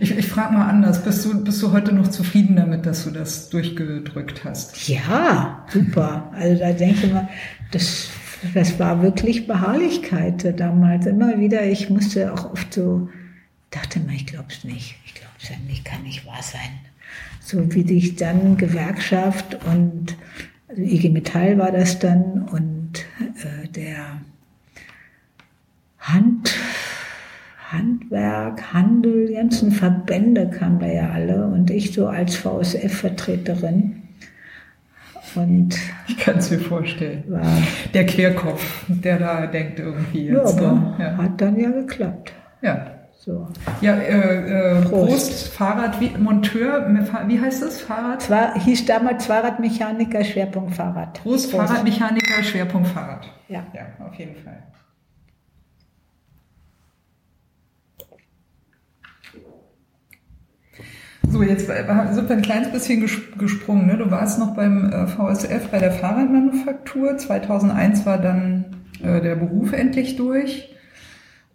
[0.00, 1.04] ich, ich frage mal anders.
[1.04, 4.88] Bist du, bist du heute noch zufrieden damit, dass du das durchgedrückt hast?
[4.88, 6.30] Ja, super.
[6.34, 7.28] Also da denke ich mal,
[7.70, 8.08] das,
[8.54, 11.06] das war wirklich Beharrlichkeit damals.
[11.06, 13.08] Immer wieder, ich musste auch oft so,
[13.70, 14.96] dachte mal, ich glaube es nicht.
[15.06, 16.70] Ich glaube es ja nicht, kann nicht wahr sein.
[17.40, 20.16] So wie sich dann Gewerkschaft und
[20.68, 23.04] also IG Metall war das dann und
[23.42, 24.20] äh, der
[25.98, 26.54] Hand,
[27.72, 34.02] Handwerk, Handel, die ganzen Verbände kamen da ja alle und ich so als VSF-Vertreterin.
[35.34, 37.24] Und ich kann es mir vorstellen.
[37.92, 40.58] Der Querkopf, der da denkt irgendwie jetzt.
[40.58, 40.94] Ja, ne?
[40.98, 41.16] ja.
[41.18, 42.32] hat dann ja geklappt.
[42.62, 42.94] Ja.
[43.18, 43.46] So.
[43.82, 45.10] Ja, äh, äh, Prost.
[45.10, 46.88] Prost, Fahrrad, wie, Monteur,
[47.26, 47.80] wie heißt das?
[47.80, 48.22] Fahrrad?
[48.22, 51.20] Zwar, hieß damals Fahrradmechaniker, Schwerpunkt Fahrrad.
[51.22, 51.68] Prost, Prost.
[51.68, 53.28] Fahrradmechaniker, Schwerpunkt Fahrrad.
[53.48, 53.66] Ja.
[53.74, 54.62] Ja, auf jeden Fall.
[61.30, 63.06] So, jetzt sind wir ein kleines bisschen
[63.38, 63.86] gesprungen.
[63.86, 63.98] Ne?
[63.98, 67.18] Du warst noch beim äh, VSF bei der Fahrradmanufaktur.
[67.18, 68.64] 2001 war dann
[69.02, 70.74] äh, der Beruf endlich durch.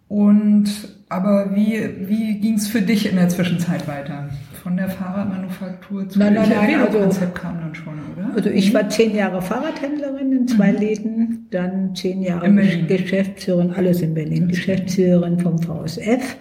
[0.08, 0.68] Und
[1.08, 4.28] aber wie, wie ging es für dich in der Zwischenzeit weiter?
[4.62, 8.30] Von der Fahrradmanufaktur zu nein, nein, nein, also, Konzept kam dann schon, oder?
[8.34, 10.78] Also ich war zehn Jahre Fahrradhändlerin in zwei mhm.
[10.78, 12.50] Läden, dann zehn Jahre
[12.86, 16.36] Geschäftsführerin, alles in Berlin, Geschäftsführerin vom VSF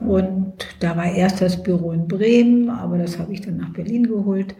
[0.00, 4.06] und da war erst das Büro in Bremen, aber das habe ich dann nach Berlin
[4.08, 4.54] geholt.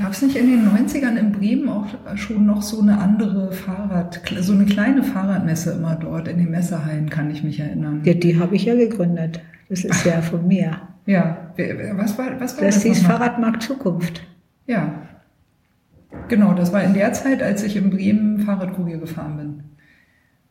[0.00, 1.86] Gab es nicht in den 90ern in Bremen auch
[2.16, 7.10] schon noch so eine andere Fahrrad, so eine kleine Fahrradmesse immer dort in den Messehallen,
[7.10, 8.00] kann ich mich erinnern?
[8.04, 9.40] Ja, die habe ich ja gegründet.
[9.68, 10.78] Das ist ja von mir.
[11.04, 11.52] Ja,
[11.96, 12.76] was war, was war das?
[12.76, 14.22] Das hieß Fahrradmarkt Zukunft.
[14.66, 15.02] Ja,
[16.28, 19.62] genau, das war in der Zeit, als ich in Bremen Fahrradkurier gefahren bin.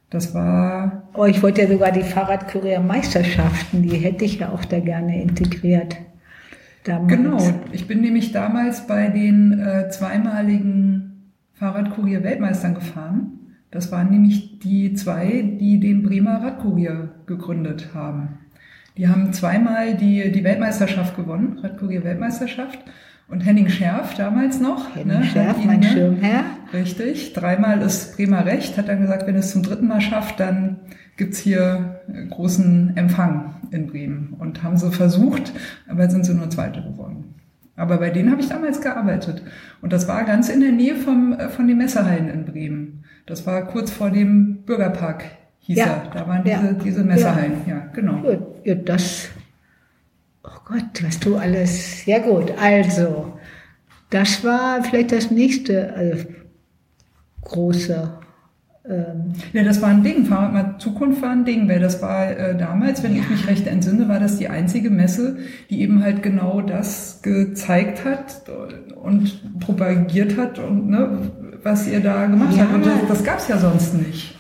[0.10, 1.10] Das war.
[1.14, 5.98] Oh, ich wollte ja sogar die Fahrradkuriermeisterschaften, die hätte ich ja auch da gerne integriert.
[6.86, 7.12] Damals.
[7.12, 13.34] Genau, ich bin nämlich damals bei den äh, zweimaligen Fahrradkurier-Weltmeistern gefahren.
[13.72, 18.40] Das waren nämlich die zwei, die den Bremer Radkurier gegründet haben.
[18.96, 22.80] Die haben zweimal die, die Weltmeisterschaft gewonnen, Radkurier-Weltmeisterschaft.
[23.30, 24.96] Und Henning Scherf damals noch.
[24.96, 26.44] Henning ne, Scherf, ihn, mein ne, Schirmherr.
[26.74, 27.34] Richtig.
[27.34, 30.78] Dreimal ist Bremer Recht, hat dann gesagt, wenn es zum dritten Mal schafft, dann
[31.18, 34.36] gibt's hier großen Empfang in Bremen.
[34.40, 35.52] Und haben sie versucht,
[35.88, 37.36] aber sind sie nur Zweite geworden.
[37.76, 39.44] Aber bei denen habe ich damals gearbeitet.
[39.82, 43.04] Und das war ganz in der Nähe vom, äh, von den Messehallen in Bremen.
[43.28, 45.26] Das war kurz vor dem Bürgerpark,
[45.60, 45.86] hieß ja.
[45.86, 46.04] er.
[46.14, 46.74] Da waren diese, ja.
[46.74, 47.54] diese Messehallen.
[47.68, 48.22] Ja, ja genau.
[48.22, 48.40] Gut.
[48.64, 49.30] Ja, das
[50.68, 52.06] Gott, was du alles.
[52.06, 53.34] Ja gut, also,
[54.10, 56.26] das war vielleicht das nächste also,
[57.44, 58.10] große.
[58.86, 60.28] Ähm ja, das war ein Ding.
[60.80, 63.22] Zukunft war ein Ding, weil das war äh, damals, wenn ja.
[63.22, 65.38] ich mich recht entsinne, war das die einzige Messe,
[65.70, 68.44] die eben halt genau das gezeigt hat
[69.02, 71.32] und propagiert hat und ne,
[71.64, 72.64] was ihr da gemacht Ja.
[72.64, 72.74] habt.
[72.74, 74.38] Und das, das gab es ja sonst nicht.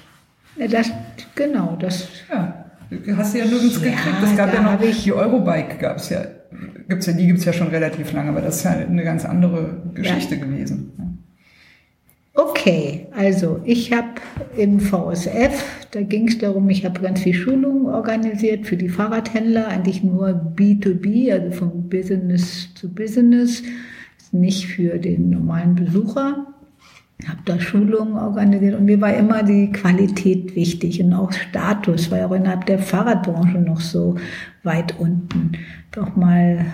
[0.57, 0.91] Ja, Das,
[1.35, 2.56] genau, das Ja.
[3.15, 4.15] Hast du ja nirgends Ja, gekriegt.
[4.23, 6.21] Es gab ja noch ich- die Eurobike gab es ja.
[6.87, 9.81] Gibt's ja, die gibt's ja schon relativ lange, aber das ist ja eine ganz andere
[9.93, 10.93] Geschichte gewesen.
[12.33, 14.07] Okay, also ich habe
[14.55, 19.67] im VSF, da ging es darum, ich habe ganz viel Schulungen organisiert für die Fahrradhändler,
[19.67, 23.63] eigentlich nur B2B, also von Business zu Business,
[24.31, 26.45] nicht für den normalen Besucher.
[27.25, 32.19] Habe da Schulungen organisiert und mir war immer die Qualität wichtig und auch Status, war
[32.19, 34.15] ja auch innerhalb der Fahrradbranche noch so
[34.63, 35.53] weit unten.
[35.91, 36.65] Doch mal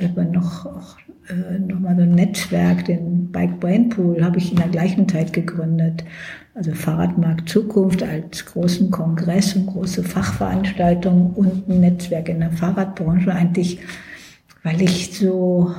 [0.00, 0.96] über noch auch,
[1.28, 5.06] äh, noch mal so ein Netzwerk, den Bike Brain Pool, habe ich in der gleichen
[5.08, 6.04] Zeit gegründet.
[6.54, 13.32] Also Fahrradmarkt Zukunft als großen Kongress und große Fachveranstaltung und ein Netzwerk in der Fahrradbranche
[13.32, 13.78] eigentlich,
[14.62, 15.74] weil ich so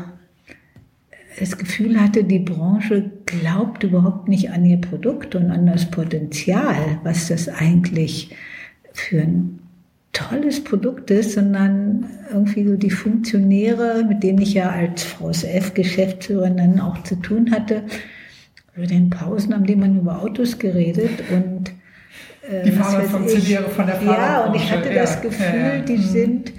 [1.39, 6.99] das Gefühl hatte, die Branche glaubt überhaupt nicht an ihr Produkt und an das Potenzial,
[7.03, 8.35] was das eigentlich
[8.93, 9.59] für ein
[10.11, 16.79] tolles Produkt ist, sondern irgendwie so die Funktionäre, mit denen ich ja als VSF-Geschäftsführerin dann
[16.79, 17.83] auch zu tun hatte,
[18.75, 21.71] über den Pausen haben die man über Autos geredet und
[22.49, 23.73] äh, Die Fahrradfunktionäre ich.
[23.73, 25.81] von der Ja, und ich hatte das ja, Gefühl, ja, ja.
[25.81, 26.01] die Mhm.
[26.01, 26.53] sind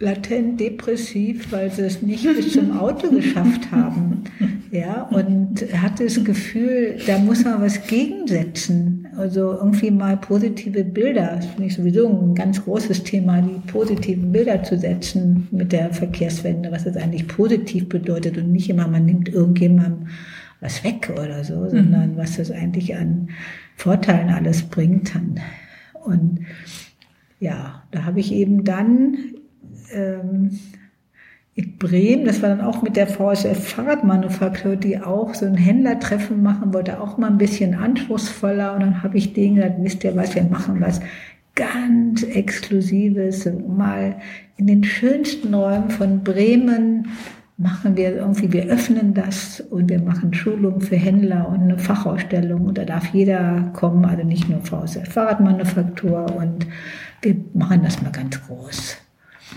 [0.00, 4.24] latent depressiv, weil sie es nicht bis zum Auto geschafft haben.
[4.70, 9.08] Ja, und hatte das Gefühl, da muss man was gegensetzen.
[9.16, 11.36] Also irgendwie mal positive Bilder.
[11.36, 15.92] Das finde ich sowieso ein ganz großes Thema, die positiven Bilder zu setzen mit der
[15.92, 20.08] Verkehrswende, was das eigentlich positiv bedeutet und nicht immer, man nimmt irgendjemandem
[20.60, 23.28] was weg oder so, sondern was das eigentlich an
[23.76, 25.12] Vorteilen alles bringt.
[26.04, 26.40] Und
[27.40, 29.16] ja, da habe ich eben dann
[29.92, 30.58] ähm,
[31.54, 36.40] in Bremen, das war dann auch mit der VSF Fahrradmanufaktur, die auch so ein Händlertreffen
[36.40, 38.74] machen wollte, auch mal ein bisschen anspruchsvoller.
[38.74, 41.00] Und dann habe ich denen gesagt, wisst ihr was, wir machen was
[41.56, 44.16] ganz Exklusives, mal
[44.56, 47.08] in den schönsten Räumen von Bremen
[47.56, 52.66] machen wir irgendwie, wir öffnen das und wir machen Schulungen für Händler und eine Fachausstellung
[52.66, 56.68] und da darf jeder kommen, also nicht nur VSF Fahrradmanufaktur und
[57.20, 58.98] wir machen das mal ganz groß.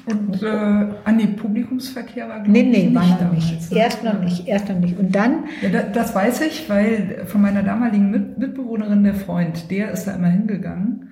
[0.06, 3.72] Und äh, an die Publikumsverkehr war glaub Nee, ich, nee, war noch damals, nicht.
[3.72, 4.98] Erst noch nicht, erst noch nicht.
[4.98, 9.70] Und dann, Ja, da, das weiß ich, weil von meiner damaligen Mit Mitbewohnerin der Freund,
[9.70, 11.10] der ist da immer hingegangen.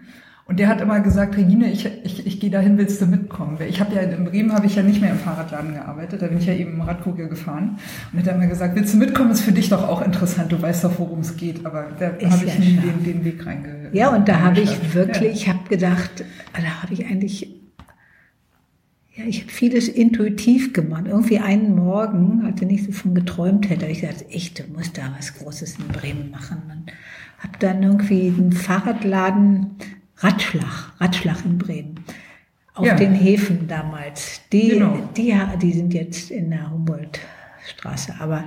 [0.49, 3.59] Und der hat immer gesagt, Regine, ich, ich, ich gehe dahin, willst du mitkommen?
[3.69, 6.39] Ich habe ja in Bremen habe ich ja nicht mehr im Fahrradladen gearbeitet, da bin
[6.39, 7.77] ich ja eben im Radkurier gefahren.
[8.11, 9.29] Und er hat immer gesagt, willst du mitkommen?
[9.29, 10.51] Ist für dich doch auch interessant.
[10.51, 11.63] Du weißt doch, worum es geht.
[11.67, 13.89] Aber da habe ich ja nie den, den Weg reinge.
[13.91, 17.58] ja, und da habe ich wirklich, ich habe gedacht, da habe ich eigentlich,
[19.19, 21.05] ja, ich habe vieles intuitiv gemacht.
[21.07, 24.63] Irgendwie einen Morgen, als ich nicht so von geträumt hätte, habe ich gesagt, ich, du
[24.73, 26.57] musst da was Großes in Bremen machen.
[26.71, 26.91] Und
[27.39, 29.67] habe dann irgendwie einen Fahrradladen,
[30.17, 31.95] Ratschlag, Ratschlag in Bremen.
[32.75, 32.95] Auf Ja.
[32.95, 34.41] den Häfen damals.
[34.53, 34.97] Die, Genau.
[35.17, 38.13] die, die sind jetzt in der Humboldtstraße.
[38.19, 38.45] Aber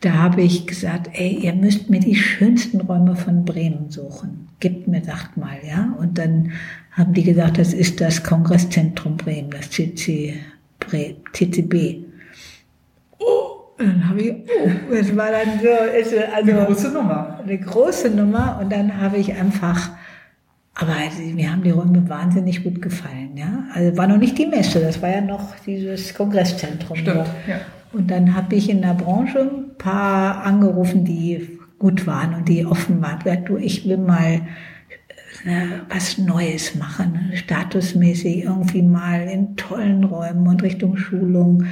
[0.00, 4.48] da habe ich gesagt, ey, ihr müsst mir die schönsten Räume von Bremen suchen.
[4.60, 5.94] Gebt mir, sagt mal, ja.
[5.98, 6.52] Und dann
[6.98, 10.34] haben die gesagt, das ist das Kongresszentrum Bremen, das CC,
[10.80, 12.04] Bre, TCB.
[13.18, 17.40] Oh, dann habe ich, oh, das war dann so, ist, also Eine große Nummer.
[17.42, 19.90] eine große Nummer und dann habe ich einfach,
[20.74, 20.94] aber
[21.34, 23.64] mir haben die Räume wahnsinnig gut gefallen, ja.
[23.74, 26.96] Also war noch nicht die Messe, das war ja noch dieses Kongresszentrum.
[26.96, 27.60] Stimmt, ja.
[27.92, 32.66] Und dann habe ich in der Branche ein paar angerufen, die gut waren und die
[32.66, 33.20] offen waren.
[33.20, 34.42] Gesagt, du, ich will mal
[35.44, 37.36] äh, was Neues machen, ne?
[37.36, 41.64] statusmäßig irgendwie mal in tollen Räumen und Richtung Schulung.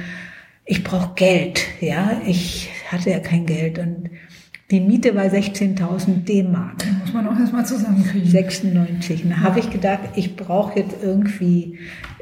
[0.65, 2.21] Ich brauche Geld, ja.
[2.25, 4.09] Ich hatte ja kein Geld und
[4.69, 6.85] die Miete war 16.000 D-Mark.
[7.01, 8.29] Muss man auch erstmal zusammenkriegen.
[8.29, 9.23] 96.
[9.23, 11.79] Und da habe ich gedacht, ich brauche jetzt irgendwie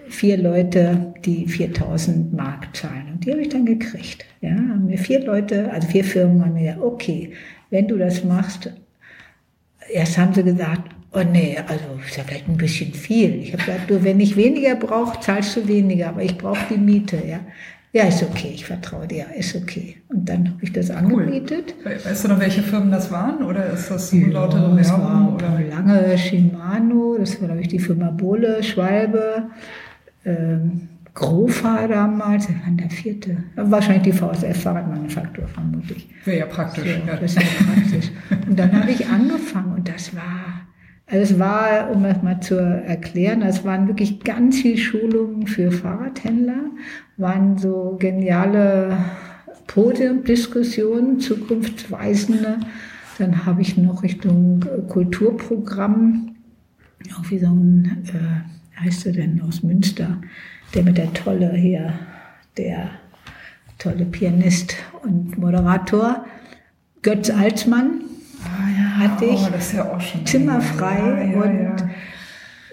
[0.09, 3.13] vier Leute, die 4000 Mark zahlen.
[3.13, 4.25] Und die habe ich dann gekriegt.
[4.41, 7.31] Ja, haben mir vier Leute, also vier Firmen haben mir gesagt, okay,
[7.71, 8.71] wenn du das machst,
[9.91, 13.35] erst haben sie gesagt, oh nee, also ist ja vielleicht ein bisschen viel.
[13.41, 16.77] Ich habe gesagt, du, wenn ich weniger brauche, zahlst du weniger, aber ich brauche die
[16.77, 17.39] Miete, ja.
[17.93, 19.95] Ja, ist okay, ich vertraue dir, ist okay.
[20.09, 21.73] Und dann habe ich das angemietet.
[21.85, 23.41] We- Weißt du noch, welche Firmen das waren?
[23.41, 24.25] Oder ist das so Ja,
[24.77, 25.05] es Werbung?
[25.05, 25.59] war Oder?
[25.69, 29.43] Lange, Shimano, das war, glaube ich, die Firma Bohle, Schwalbe,
[30.25, 33.37] ähm, Grofa damals, wer war der vierte?
[33.55, 36.09] Wahrscheinlich die VSF Fahrradmanufaktur, vermutlich.
[36.25, 36.83] Wäre ja praktisch.
[36.83, 37.15] So, ja.
[37.15, 38.11] das ist ja praktisch.
[38.49, 40.67] Und dann habe ich angefangen und das war,
[41.07, 45.71] also es war, um das mal zu erklären, das waren wirklich ganz viele Schulungen für
[45.71, 46.71] Fahrradhändler,
[47.17, 48.97] waren so geniale
[49.67, 52.57] Podiumdiskussionen, zukunftsweisende.
[53.19, 56.35] Dann habe ich noch Richtung Kulturprogramm,
[57.17, 60.17] auch wie so ein, äh, heißt er denn aus Münster,
[60.73, 61.93] der mit der Tolle hier,
[62.57, 62.89] der
[63.77, 66.25] tolle Pianist und Moderator,
[67.03, 68.01] Götz Altmann,
[68.45, 69.07] Ah, ja.
[69.07, 70.25] hatte ich oh, das ist ja auch schon
[71.05, 71.83] Ja, ja, und,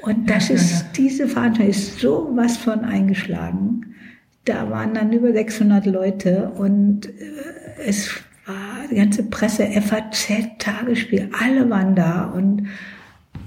[0.03, 3.95] und das ist, diese Veranstaltung ist so was von eingeschlagen.
[4.45, 7.11] Da waren dann über 600 Leute und äh,
[7.87, 8.11] es
[8.47, 12.67] war die ganze Presse, FAZ, Tagesspiel, alle waren da und,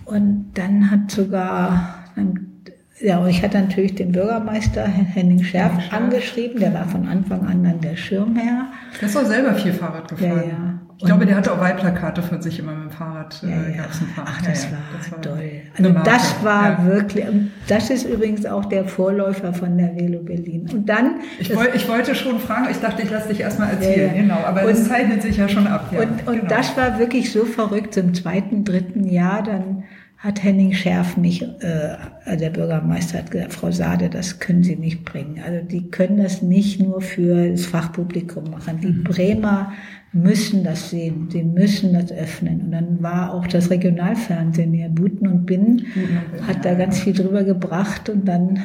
[0.05, 2.54] und dann hat sogar, dann,
[3.01, 5.93] ja, und ich hatte natürlich den Bürgermeister Henning Scherf Scherf.
[5.93, 8.67] angeschrieben, der war von Anfang an dann der Schirmherr.
[9.01, 10.29] Der ist auch selber viel Fahrrad gefahren.
[10.29, 10.79] Ja, ja.
[10.97, 13.41] Ich glaube, der hatte auch Wahlplakate von sich immer mit dem Fahrrad.
[13.43, 13.83] Ja, äh, ja.
[14.15, 14.23] paar.
[14.29, 15.33] Ach, Ja, das, ja, war toll.
[15.37, 16.09] eine Also Marke.
[16.09, 16.85] das war Ja.
[16.85, 20.69] wirklich, und das ist übrigens auch der Vorläufer von der Velo Berlin.
[20.71, 23.71] Und dann, Ich, das- woll, ich wollte schon fragen, ich dachte, ich lasse dich erstmal
[23.71, 24.07] erzählen.
[24.11, 24.21] Ja, ja.
[24.21, 25.89] Genau, aber Und- das zeichnet sich ja schon ab.
[25.91, 26.47] Ja, und, und genau.
[26.47, 27.97] das war wirklich so verrückt.
[27.97, 29.83] Im zweiten, dritten Jahr, dann
[30.25, 34.75] hat Henning Schärf mich, äh, also der Bürgermeister hat gesagt, Frau Sade, das können Sie
[34.75, 35.39] nicht bringen.
[35.45, 38.77] Also die können das nicht nur für das Fachpublikum machen.
[38.77, 38.81] Mhm.
[38.81, 39.71] Die Bremer
[40.13, 42.61] müssen das sehen, sie müssen das öffnen.
[42.61, 47.13] Und dann war auch das Regionalfernsehen hier, Buten und Binnen, Binnen, hat da ganz viel
[47.13, 48.59] drüber gebracht und dann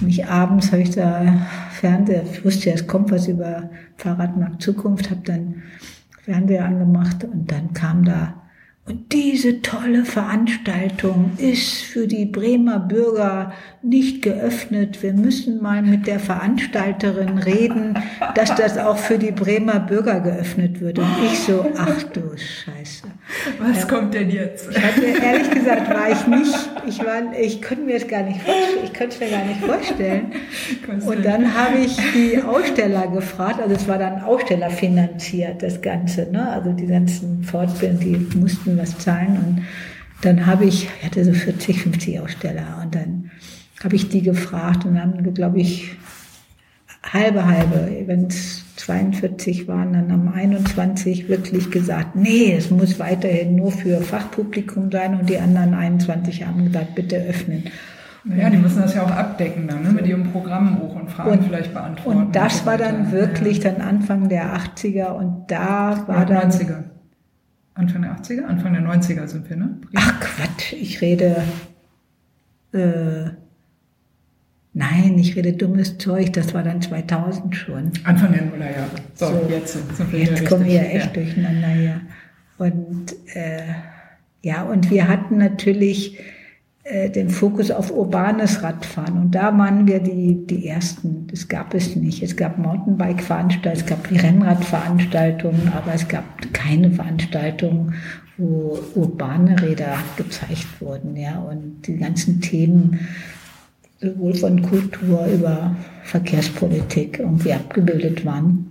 [0.00, 5.10] mich abends habe ich da Fernseher, ich wusste ja, es kommt was über Fahrradmarkt Zukunft,
[5.10, 5.62] habe dann
[6.24, 8.43] Fernseher angemacht und dann kam da
[8.86, 13.52] und diese tolle Veranstaltung ist für die Bremer Bürger
[13.84, 15.02] nicht geöffnet.
[15.02, 17.98] Wir müssen mal mit der Veranstalterin reden,
[18.34, 20.98] dass das auch für die Bremer Bürger geöffnet wird.
[20.98, 23.04] Und ich so, ach du Scheiße.
[23.58, 24.70] Was kommt denn jetzt?
[24.70, 28.40] Ich hatte, ehrlich gesagt, war ich nicht, ich war, ich konnte mir das gar nicht
[28.40, 30.32] vorstellen, ich könnte es mir gar nicht vorstellen.
[31.06, 36.30] Und dann habe ich die Aussteller gefragt, also es war dann Aussteller finanziert, das Ganze,
[36.30, 36.48] ne?
[36.48, 39.64] also die ganzen Fortbildungen, die mussten was zahlen und
[40.22, 43.30] dann habe ich, ich hatte so 40, 50 Aussteller und dann
[43.84, 45.96] habe ich die gefragt und dann, glaube ich,
[47.12, 53.56] halbe, halbe, wenn es 42 waren, dann am 21 wirklich gesagt, nee, es muss weiterhin
[53.56, 57.64] nur für Fachpublikum sein und die anderen 21 haben gesagt, bitte öffnen.
[58.36, 59.90] Ja, die müssen das ja auch abdecken dann, ne?
[59.90, 62.18] mit ihrem Programmbuch und Fragen Und- vielleicht beantworten.
[62.20, 66.24] Und das so war dann wirklich dann Anfang der 80er und da war ja.
[66.24, 66.84] dann, 90er.
[67.74, 68.44] Anfang der 80er?
[68.44, 69.76] Anfang der 90er sind wir, ne?
[69.94, 71.36] ach Quatsch, ich rede,
[72.72, 73.26] äh,
[74.74, 77.92] nein, ich rede dummes Zeug, das war dann 2000 schon.
[78.04, 78.90] Anfang der Nullerjahre.
[79.14, 79.46] So, So.
[79.48, 80.96] jetzt sind wir Jetzt kommen wir richtig.
[81.02, 82.00] echt durcheinander hier.
[82.58, 83.62] Und äh,
[84.42, 86.18] ja, und wir hatten natürlich
[86.84, 89.18] äh, den Fokus auf urbanes Radfahren.
[89.18, 91.26] Und da waren wir die, die Ersten.
[91.28, 92.22] Das gab es nicht.
[92.22, 97.94] Es gab Mountainbike-Veranstaltungen, es gab die Rennradveranstaltungen, aber es gab keine Veranstaltungen,
[98.36, 101.16] wo urbane Räder gezeigt wurden.
[101.16, 103.00] Ja, und die ganzen Themen
[104.04, 105.74] sowohl von Kultur über
[106.04, 108.70] Verkehrspolitik irgendwie abgebildet waren.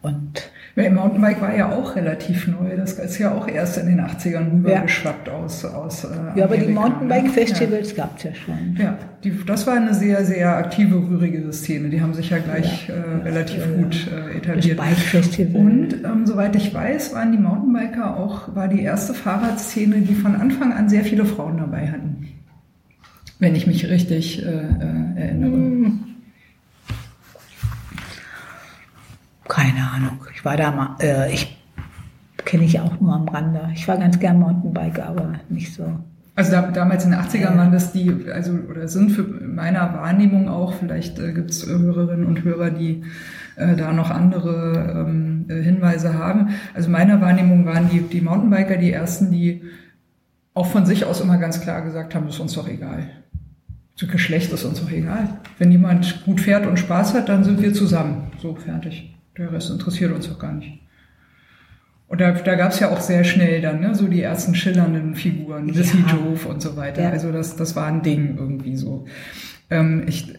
[0.00, 2.76] Und Ja, Mountainbike war ja auch relativ neu.
[2.76, 6.66] Das ist ja auch erst in den 80ern rübergeschwappt aus, aus äh, ja, aber die
[6.66, 6.74] Amerika, ne?
[6.74, 8.76] Mountainbike-Festivals gab es ja schon.
[8.76, 11.88] Ja, ja die, das war eine sehr, sehr aktive, rührige Szene.
[11.88, 14.76] Die haben sich ja gleich Ja, äh, relativ ja, gut äh, Das etabliert.
[14.76, 15.60] Bike-Festival.
[15.60, 20.36] Und ähm, soweit ich weiß, waren die Mountainbiker auch, war die erste Fahrradszene, die von
[20.36, 22.28] Anfang an sehr viele Frauen dabei hatten.
[23.38, 25.52] Wenn ich mich richtig äh, äh, erinnere.
[25.52, 26.00] Hm.
[29.48, 30.18] Keine Ahnung.
[30.34, 31.56] Ich war da mal, äh, ich
[32.44, 33.70] kenne ich auch nur am Rande.
[33.74, 35.98] Ich war ganz gern Mountainbiker, aber nicht so.
[36.34, 40.48] Also da, damals in den 80ern waren das die, also oder sind für meiner Wahrnehmung
[40.48, 43.02] auch, vielleicht äh, gibt es Hörerinnen und Hörer, die
[43.56, 46.50] äh, da noch andere ähm, äh, Hinweise haben.
[46.74, 49.62] Also meiner Wahrnehmung waren die, die Mountainbiker die ersten, die
[50.54, 53.10] auch von sich aus immer ganz klar gesagt haben, ist uns doch egal.
[53.98, 55.28] So Geschlecht ist uns doch egal.
[55.58, 58.30] Wenn jemand gut fährt und Spaß hat, dann sind wir zusammen.
[58.40, 59.12] So fertig.
[59.36, 60.78] Der Rest interessiert uns doch gar nicht.
[62.06, 65.16] Und da, da gab es ja auch sehr schnell dann ne, so die ersten schillernden
[65.16, 66.14] Figuren, Missy Ja.
[66.14, 67.02] Jove und so weiter.
[67.02, 67.10] Ja.
[67.10, 69.04] Also das, das war ein Ding irgendwie so.
[69.68, 70.32] Ähm, ich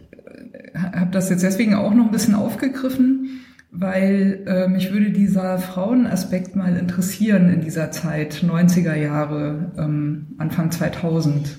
[0.74, 3.42] habe das jetzt deswegen auch noch ein bisschen aufgegriffen,
[3.72, 10.72] weil äh, mich würde dieser Frauenaspekt mal interessieren in dieser Zeit, 90er Jahre, ähm, Anfang
[10.72, 11.58] 2000.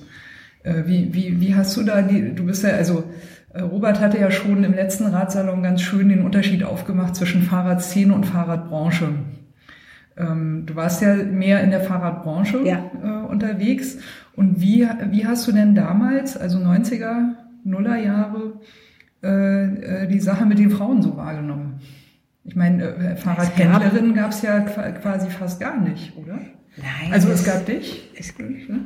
[0.62, 3.04] Äh, wie, wie, wie hast du da die, du bist ja, also
[3.54, 8.14] äh, Robert hatte ja schon im letzten Ratsalon ganz schön den Unterschied aufgemacht zwischen Fahrradszene
[8.14, 9.08] und Fahrradbranche.
[10.18, 12.90] Ähm, du warst ja mehr in der Fahrradbranche Ja.
[13.02, 13.98] äh, unterwegs.
[14.36, 17.34] Und wie, wie hast du denn damals, also 90er,
[17.64, 18.54] Nuller Jahre,
[19.22, 21.80] die Sache mit den Frauen so wahrgenommen?
[22.42, 26.38] Ich meine, Fahrradhändlerinnen gab es ja quasi fast gar nicht, oder?
[26.76, 27.12] Nein.
[27.12, 28.10] Also es, es gab dich?
[28.16, 28.34] Es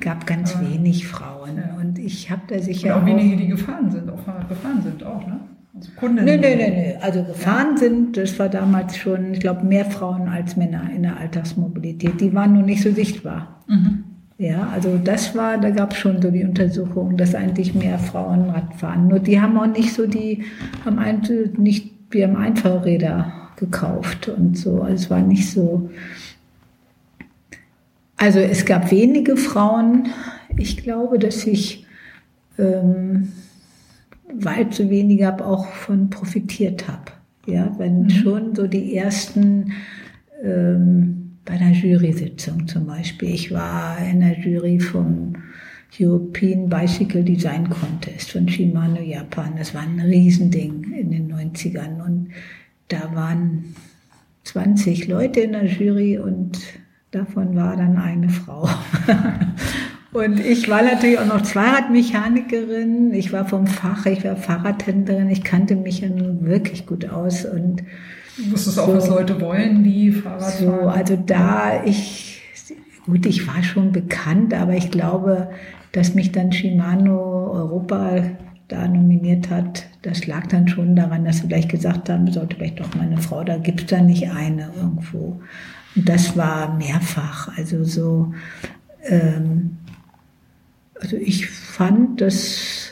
[0.01, 1.57] gab ganz Aber, wenig Frauen.
[1.57, 1.77] Ja.
[1.81, 2.97] Und ich habe da sicher.
[2.97, 5.41] Und auch, auch wenige, die gefahren sind, auch gefahren sind, auch, ne?
[5.75, 6.25] Also Kundinnen.
[6.25, 6.97] Nee, nee, nee, nee.
[7.01, 7.79] Also gefahren ja.
[7.79, 12.21] sind, das war damals schon, ich glaube, mehr Frauen als Männer in der Alltagsmobilität.
[12.21, 13.61] Die waren nur nicht so sichtbar.
[13.67, 14.05] Mhm.
[14.39, 18.51] Ja, also das war, da gab es schon so die Untersuchung, dass eigentlich mehr Frauen
[18.51, 19.09] Rad fahren.
[19.09, 20.45] Nur die haben auch nicht so die,
[20.85, 21.01] haben
[21.57, 24.83] nicht, wir haben Einfahrräder gekauft und so.
[24.83, 25.91] Also es war nicht so.
[28.17, 30.09] Also es gab wenige Frauen.
[30.57, 31.85] Ich glaube, dass ich
[32.59, 33.33] ähm,
[34.33, 37.13] weil zu wenig gab, auch von profitiert habe.
[37.47, 38.11] Ja, wenn mhm.
[38.11, 39.73] schon so die ersten
[40.43, 43.35] ähm, bei der Jury-Sitzung zum Beispiel.
[43.35, 45.35] Ich war in der Jury vom
[46.01, 49.55] European Bicycle Design Contest von Shimano Japan.
[49.59, 52.03] Das war ein Riesending in den 90ern.
[52.05, 52.29] Und
[52.89, 53.75] da waren
[54.45, 56.59] 20 Leute in der Jury und
[57.15, 58.69] davon war dann eine Frau.
[60.13, 63.13] Und ich war natürlich auch noch Zweiradmechanikerin.
[63.15, 65.29] Ich war vom Fach, ich war Fahrradhändlerin.
[65.29, 67.45] Ich kannte mich ja nun wirklich gut aus.
[67.45, 67.83] Und
[68.37, 70.89] du wusstest so, auch, was Leute wollen, die Fahrrad so, fahren.
[70.89, 72.43] Also da ich,
[73.07, 75.51] gut, ich war schon bekannt, aber ich glaube,
[75.91, 78.23] dass mich dann Shimano Europa
[78.69, 82.81] da nominiert hat, das lag dann schon daran, dass sie vielleicht gesagt haben, sollte vielleicht
[82.81, 85.41] doch mal eine Frau, da gibt es da nicht eine irgendwo.
[85.97, 87.57] Und das war mehrfach.
[87.57, 88.35] Also so,
[89.05, 89.79] ähm,
[91.01, 92.91] also ich fand, dass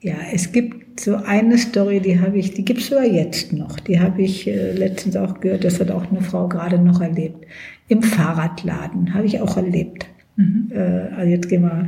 [0.00, 3.78] ja, es gibt so eine Story, die habe ich, die gibt es sogar jetzt noch.
[3.80, 7.46] Die habe ich äh, letztens auch gehört, das hat auch eine Frau gerade noch erlebt.
[7.88, 10.06] Im Fahrradladen habe ich auch erlebt.
[10.36, 10.72] Mhm.
[10.74, 10.80] Äh,
[11.16, 11.86] also jetzt gehen wir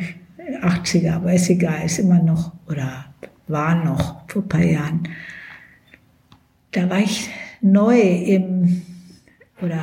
[0.63, 3.07] 80er, aber ist egal, ist immer noch oder
[3.49, 5.09] war noch vor ein paar Jahren.
[6.73, 7.29] Da war ich
[7.65, 8.83] neu im
[9.63, 9.83] oder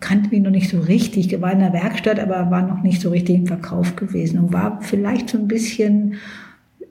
[0.00, 1.32] kannte mich noch nicht so richtig.
[1.32, 4.52] Ich war in der Werkstatt, aber war noch nicht so richtig im Verkauf gewesen und
[4.52, 6.14] war vielleicht so ein bisschen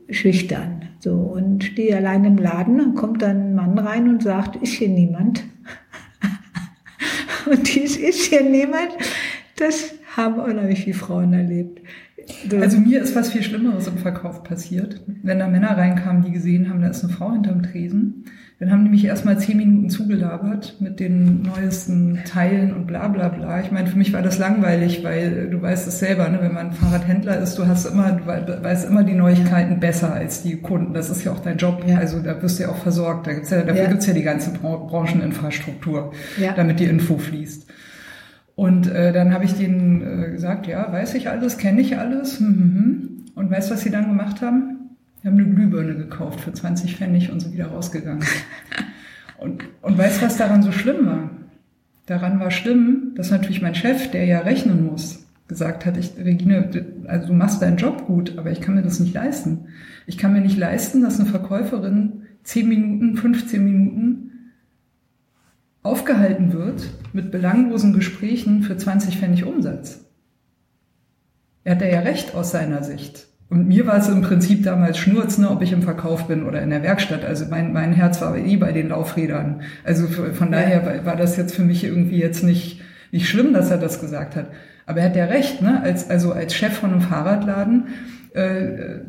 [0.09, 0.83] schüchtern.
[0.99, 4.73] So und stehe allein im Laden und kommt dann ein Mann rein und sagt, ist
[4.73, 5.43] hier niemand?
[7.51, 8.89] und dies ist hier niemand.
[9.57, 11.81] Das haben unheimlich viele Frauen erlebt.
[12.59, 15.01] Also mir ist was viel Schlimmeres im Verkauf passiert.
[15.23, 18.25] Wenn da Männer reinkamen, die gesehen haben, da ist eine Frau hinterm Tresen
[18.61, 23.29] dann haben die mich erstmal zehn Minuten zugelabert mit den neuesten Teilen und bla bla
[23.29, 23.59] bla.
[23.59, 26.37] Ich meine, für mich war das langweilig, weil du weißt es selber, ne?
[26.41, 30.57] wenn man Fahrradhändler ist, du hast immer, du weißt immer die Neuigkeiten besser als die
[30.57, 30.93] Kunden.
[30.93, 31.83] Das ist ja auch dein Job.
[31.87, 31.97] Ja.
[31.97, 33.25] Also da wirst du ja auch versorgt.
[33.25, 33.89] Da gibt's ja, dafür ja.
[33.89, 36.53] gibt's ja die ganze Brancheninfrastruktur, ja.
[36.53, 37.65] damit die Info fließt.
[38.53, 42.39] Und äh, dann habe ich denen äh, gesagt, ja, weiß ich alles, kenne ich alles.
[42.39, 43.25] Hm, hm, hm.
[43.33, 44.70] Und weißt du, was sie dann gemacht haben?
[45.21, 48.25] Wir haben eine Glühbirne gekauft für 20 Pfennig und sind wieder rausgegangen.
[49.37, 51.31] Und, und weißt du, was daran so schlimm war?
[52.05, 56.85] Daran war schlimm, dass natürlich mein Chef, der ja rechnen muss, gesagt hat, ich, Regine,
[57.07, 59.65] also du machst deinen Job gut, aber ich kann mir das nicht leisten.
[60.05, 64.31] Ich kann mir nicht leisten, dass eine Verkäuferin 10 Minuten, 15 Minuten
[65.83, 70.05] aufgehalten wird mit belanglosen Gesprächen für 20 Pfennig Umsatz.
[71.63, 73.27] Er hat ja recht aus seiner Sicht.
[73.51, 76.61] Und mir war es im Prinzip damals Schnurz, ne, ob ich im Verkauf bin oder
[76.61, 77.25] in der Werkstatt.
[77.25, 79.63] Also mein, mein Herz war eh bei den Laufrädern.
[79.83, 82.79] Also von daher war das jetzt für mich irgendwie jetzt nicht,
[83.11, 84.51] nicht schlimm, dass er das gesagt hat.
[84.85, 85.81] Aber er hat ja recht, ne?
[85.83, 87.87] Als, also als Chef von einem Fahrradladen,
[88.33, 88.99] äh,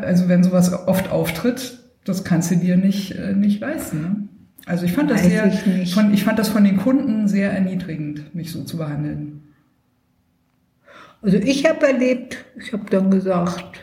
[0.00, 4.00] also wenn sowas oft auftritt, das kannst du dir nicht, äh, nicht leisten.
[4.00, 4.28] Ne?
[4.64, 7.52] Also ich fand das Weiß sehr, ich, von, ich fand das von den Kunden sehr
[7.52, 9.41] erniedrigend, mich so zu behandeln.
[11.22, 13.80] Also ich habe erlebt, ich habe dann gesagt,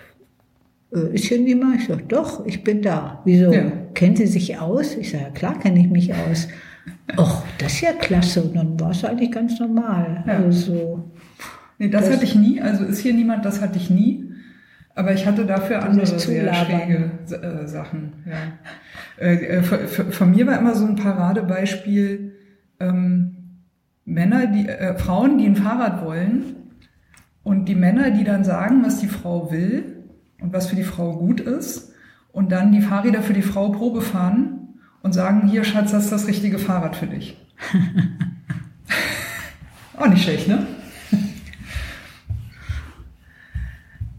[0.94, 1.78] äh, ist hier niemand?
[1.78, 3.22] Ich sage, doch, ich bin da.
[3.24, 3.52] Wieso?
[3.52, 3.72] Ja.
[3.94, 4.96] Kennen Sie sich aus?
[4.96, 6.50] Ich sage, ja klar kenne ich mich aus.
[7.18, 8.44] Och, das ist ja klasse.
[8.44, 10.24] Und dann war es eigentlich ganz normal.
[10.28, 10.34] Ja.
[10.34, 11.10] Also,
[11.78, 12.62] nee, das, das, hatte ich nie.
[12.62, 14.26] Also ist hier niemand, das hatte ich nie.
[14.96, 18.14] Aber ich hatte dafür andere sehr schräge äh, Sachen.
[18.26, 19.26] Ja.
[19.26, 22.34] Äh, äh von mir war immer so ein Paradebeispiel
[22.82, 23.36] ähm,
[24.04, 26.59] Männer, die äh, Frauen, die ein Fahrrad wollen
[27.44, 30.04] und die Männer, die dann sagen, was die Frau will
[30.42, 31.90] und was für die Frau gut ist,
[32.32, 36.12] und dann die Fahrräder für die Frau Probe fahren und sagen, hier Schatz, das ist
[36.12, 37.38] das richtige Fahrrad für dich.
[39.98, 40.66] Auch nicht schlecht, ne?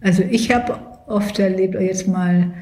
[0.03, 2.53] Also ich habe oft erlebt, jetzt mal,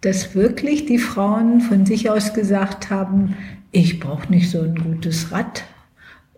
[0.00, 3.36] dass wirklich die Frauen von sich aus gesagt haben,
[3.70, 5.64] ich brauche nicht so ein gutes Rad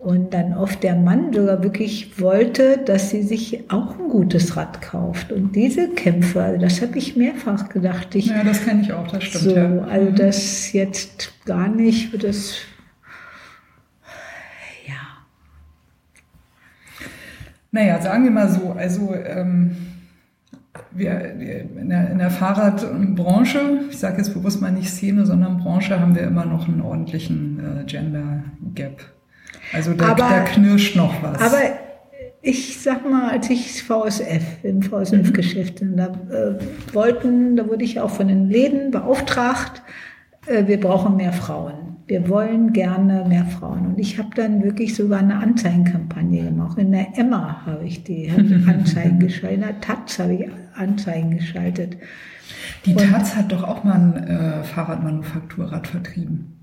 [0.03, 4.83] Und dann oft der Mann sogar wirklich wollte, dass sie sich auch ein gutes Rad
[4.83, 5.31] kauft.
[5.31, 8.17] Und diese Kämpfe, also das habe ich mehrfach gedacht.
[8.17, 9.45] Ich, ja, das kenne ich auch, das stimmt.
[9.45, 9.79] So, ja.
[9.85, 12.57] Also das jetzt gar nicht, das
[14.89, 15.23] ja.
[17.71, 19.77] Naja, sagen wir mal so, also ähm,
[20.91, 21.33] wir
[21.81, 26.17] in der, in der Fahrradbranche, ich sage jetzt bewusst mal nicht Szene, sondern Branche, haben
[26.17, 28.43] wir immer noch einen ordentlichen äh, Gender
[28.75, 29.13] Gap.
[29.73, 31.41] Also da, Aber- da knirscht noch was.
[31.41, 31.59] Aber
[32.43, 35.97] ich sag mal, als ich VSF, im VSF-Geschäft, Mhm.
[35.97, 39.83] da äh, wollten, da wurde ich auch von den Läden beauftragt,
[40.47, 41.75] äh, wir brauchen mehr Frauen.
[42.09, 43.87] Wir wollen gerne mehr Frauen.
[43.87, 46.77] Und ich habe dann wirklich sogar eine Anzeigenkampagne gemacht.
[46.79, 48.39] In der Emma habe ich die hab
[48.75, 51.97] Anzeigen geschaltet, in der Taz habe ich Anzeigen geschaltet.
[52.85, 56.59] Die Taz hat doch auch mal ein äh, Fahrradmanufakturrad vertrieben.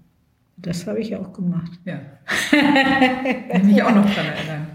[0.62, 1.72] Das habe ich auch gemacht.
[1.86, 2.00] Ja.
[3.52, 4.68] Kann mich auch noch dran erinnern.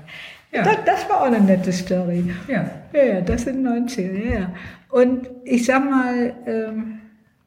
[0.53, 0.63] Ja.
[0.63, 2.33] Das, das war auch eine nette Story.
[2.49, 2.65] ja.
[2.93, 4.53] Ja, ja, das sind 19, ja, ja.
[4.89, 7.01] Und ich sag mal, ähm,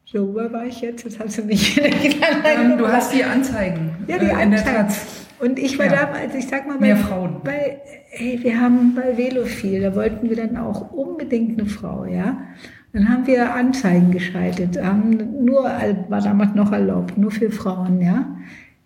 [0.04, 1.04] so, wo war ich jetzt?
[1.04, 4.88] Jetzt hast du mich Ähm, du hast die Anzeigen ja, die äh, Anzeigen.
[5.40, 6.06] Und ich war Ja.
[6.06, 7.40] damals, ich sag mal, bei, Mehr Frauen.
[7.44, 7.78] bei,
[8.10, 12.38] hey, wir haben bei Velophil, da wollten wir dann auch unbedingt eine Frau, ja.
[12.92, 15.64] Dann haben wir Anzeigen geschaltet, haben nur,
[16.08, 18.26] war damals noch erlaubt, nur für Frauen, ja.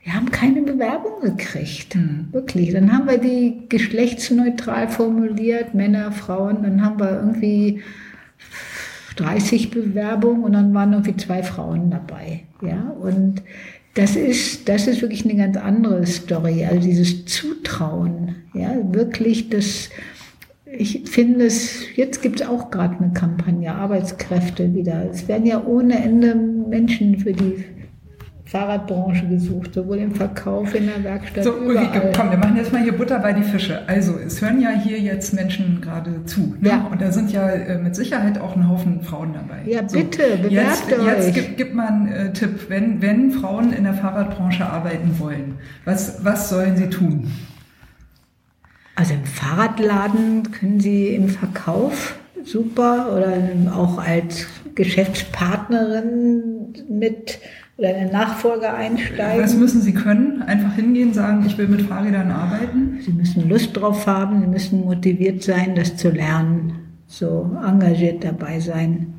[0.03, 2.29] Wir haben keine Bewerbung gekriegt, Hm.
[2.33, 2.73] wirklich.
[2.73, 7.83] Dann haben wir die geschlechtsneutral formuliert, Männer, Frauen, dann haben wir irgendwie
[9.17, 12.41] 30 Bewerbungen und dann waren irgendwie zwei Frauen dabei.
[12.63, 13.43] Ja, und
[13.95, 16.65] das ist, das ist wirklich eine ganz andere Story.
[16.65, 19.91] Also dieses Zutrauen, ja, wirklich das,
[20.77, 25.09] ich finde es, jetzt gibt es auch gerade eine Kampagne, Arbeitskräfte wieder.
[25.11, 27.65] Es werden ja ohne Ende Menschen für die
[28.53, 32.13] Fahrradbranche gesucht, sowohl im Verkauf, in der Werkstatt, So, Ulrike, überall.
[32.15, 33.81] komm, wir machen jetzt mal hier Butter bei die Fische.
[33.89, 36.55] Also, es hören ja hier jetzt Menschen gerade zu.
[36.61, 36.69] Ne?
[36.69, 36.89] Ja.
[36.91, 39.63] Und da sind ja äh, mit Sicherheit auch ein Haufen Frauen dabei.
[39.65, 41.07] Ja, bitte, bewerbt jetzt, euch.
[41.07, 42.69] Jetzt gib, gib mal einen äh, Tipp.
[42.69, 45.55] Wenn, wenn Frauen in der Fahrradbranche arbeiten wollen,
[45.87, 47.31] was, was sollen sie tun?
[49.03, 53.33] Also im Fahrradladen können Sie im Verkauf super oder
[53.75, 54.47] auch als
[54.77, 57.41] Geschäftspartnerin mit
[57.79, 59.43] oder eine Nachfolger einsteigen.
[59.43, 60.43] Was müssen sie können?
[60.43, 63.01] Einfach hingehen, sagen, ich will mit Fahrrädern arbeiten?
[63.05, 68.61] Sie müssen Lust drauf haben, Sie müssen motiviert sein, das zu lernen, so engagiert dabei
[68.61, 69.15] sein.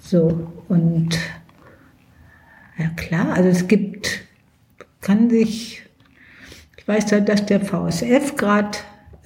[0.00, 1.18] So und
[2.78, 4.22] ja klar, also es gibt,
[5.02, 5.82] kann sich,
[6.78, 8.78] ich weiß ja, dass der VSF gerade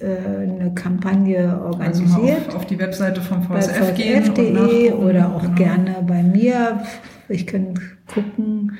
[0.05, 4.23] eine Kampagne Also organisiert auf, auf die Webseite vom bei VSF gehen
[4.53, 4.93] nachgucken.
[5.05, 5.55] oder auch Genau.
[5.55, 6.81] gerne bei mir.
[7.29, 8.73] Ich kann gucken.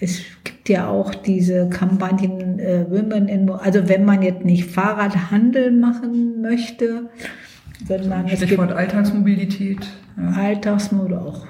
[0.00, 5.70] Es gibt ja auch diese Kampagnen äh, Women in, also wenn man jetzt nicht Fahrradhandel
[5.72, 7.08] machen möchte,
[7.86, 9.86] sondern es gibt Stichwort Alltagsmobilität.
[10.16, 10.30] Ja.
[10.42, 11.46] Alltagsmode auch.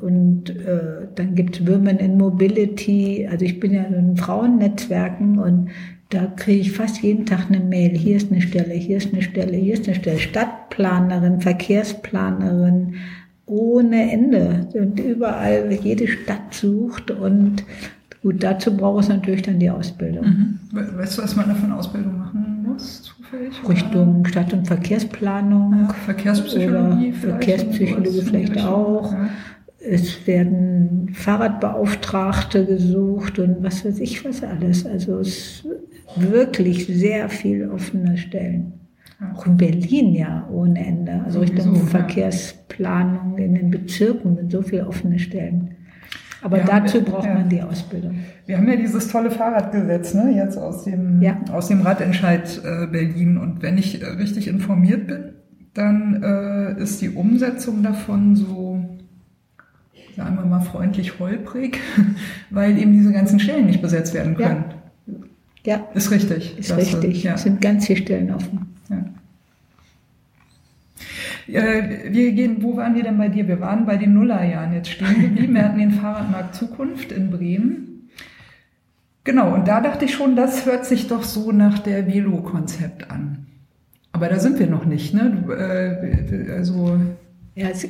[0.00, 3.28] Und äh, dann gibt es Women in Mobility.
[3.30, 5.68] Also ich bin ja in Frauennetzwerken und
[6.10, 7.96] da kriege ich fast jeden Tag eine Mail.
[7.96, 10.18] Hier ist eine Stelle, hier ist eine Stelle, hier ist eine Stelle.
[10.18, 12.94] Stadtplanerin, Verkehrsplanerin,
[13.46, 14.68] ohne Ende.
[14.74, 17.64] Und überall jede Stadt sucht und
[18.22, 20.24] gut, dazu braucht es natürlich dann die Ausbildung.
[20.24, 20.58] Mhm.
[20.72, 23.52] We- Weißt du, was man da eine Ausbildung machen muss, zufällig?
[23.64, 23.74] Oder?
[23.74, 25.72] Richtung Stadt- und Verkehrsplanung.
[25.88, 27.20] Ja, Verkehrspsychologie Oder vielleicht.
[27.20, 29.12] Verkehrspsychologie vielleicht auch.
[29.12, 29.28] Ja.
[29.88, 34.84] Es werden Fahrradbeauftragte gesucht und was weiß ich was alles.
[34.86, 35.64] Also es
[36.14, 38.72] wirklich sehr viel offene Stellen.
[39.34, 41.22] Auch in Berlin ja ohne Ende.
[41.24, 41.80] Also Richtung ja.
[41.82, 45.72] Verkehrsplanung in den Bezirken sind so viele offene Stellen.
[46.42, 47.34] Aber Wir haben- dazu braucht ja.
[47.34, 48.18] man die Ausbildung.
[48.44, 51.40] Wir haben ja dieses tolle Fahrradgesetz, ne, jetzt aus dem, Ja.
[51.50, 53.38] aus dem Radentscheid äh, Berlin.
[53.38, 55.32] Und wenn ich äh, richtig informiert bin,
[55.74, 58.80] dann äh, ist die Umsetzung davon so,
[60.16, 61.78] sagen wir mal, freundlich holprig,
[62.50, 64.64] weil eben diese ganzen Stellen nicht besetzt werden können.
[64.68, 64.75] Ja,
[65.94, 66.58] Ist richtig.
[66.58, 67.24] ist richtig.
[67.24, 67.34] Ja.
[67.34, 68.76] Es sind ganz viele Stellen offen.
[68.88, 69.04] Ja.
[71.48, 73.46] Wir gehen, wo waren wir denn bei dir?
[73.46, 75.54] Wir waren bei den Nullerjahren jetzt stehen geblieben.
[75.54, 78.10] Wir hatten den Fahrradmarkt Zukunft in Bremen.
[79.24, 83.46] Genau, und da dachte ich schon, das hört sich doch so nach der Velo-Konzept an.
[84.12, 85.42] Aber da sind wir noch nicht, ne?
[85.44, 86.98] Du, äh, also,
[87.56, 87.88] Ja, es,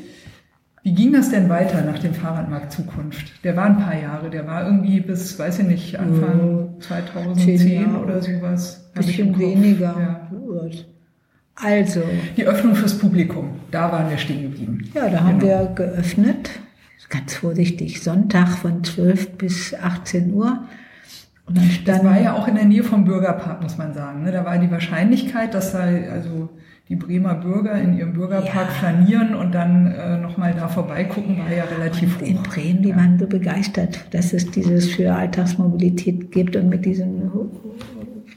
[0.87, 3.43] wie ging das denn weiter nach dem Fahrradmarkt Zukunft?
[3.43, 7.73] Der war ein paar Jahre, der war irgendwie bis, weiß ich nicht, Anfang Zehn 2010
[7.91, 8.05] Jahre.
[8.05, 8.89] oder sowas.
[8.95, 9.97] Bisschen weniger.
[9.99, 10.29] Ja.
[10.31, 10.87] Gut.
[11.57, 12.03] Also,
[12.37, 14.89] Die Öffnung fürs Publikum, da waren wir stehen geblieben.
[14.95, 15.61] Ja, da haben Genau.
[15.65, 16.51] wir geöffnet,
[17.09, 20.67] ganz vorsichtig, Sonntag von 12 bis 18 Uhr.
[21.47, 24.23] Und dann das war ja auch in der Nähe vom Bürgerpark, muss man sagen.
[24.23, 24.31] Ne?
[24.31, 26.49] Da war die Wahrscheinlichkeit, dass da also
[26.89, 28.75] die Bremer Bürger in ihrem Bürgerpark ja.
[28.75, 32.29] flanieren und dann äh, nochmal da vorbeigucken, war ja relativ und hoch.
[32.29, 32.97] In Bremen, die ja.
[32.97, 37.31] waren so begeistert, dass es dieses für Alltagsmobilität gibt und mit diesen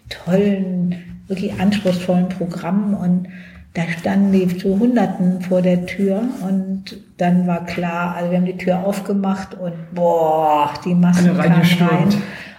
[0.10, 0.96] tollen,
[1.28, 3.28] wirklich anspruchsvollen Programmen und
[3.76, 8.46] da standen die zu Hunderten vor der Tür und dann war klar, also wir haben
[8.46, 12.10] die Tür aufgemacht und boah, die Massen kamen rein.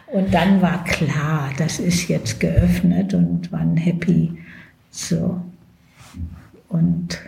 [0.07, 4.39] Und dann war klar, das ist jetzt geöffnet und waren happy.
[4.91, 5.41] So.
[6.71, 7.19] Und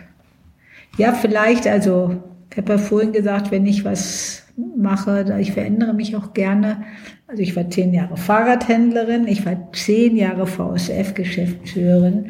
[0.97, 4.43] ja, vielleicht, also, ich habe ja vorhin gesagt, wenn ich was
[4.75, 6.83] mache, ich verändere mich auch gerne.
[7.27, 12.27] Also ich war zehn Jahre Fahrradhändlerin, ich war zehn Jahre VSF-Geschäftsführerin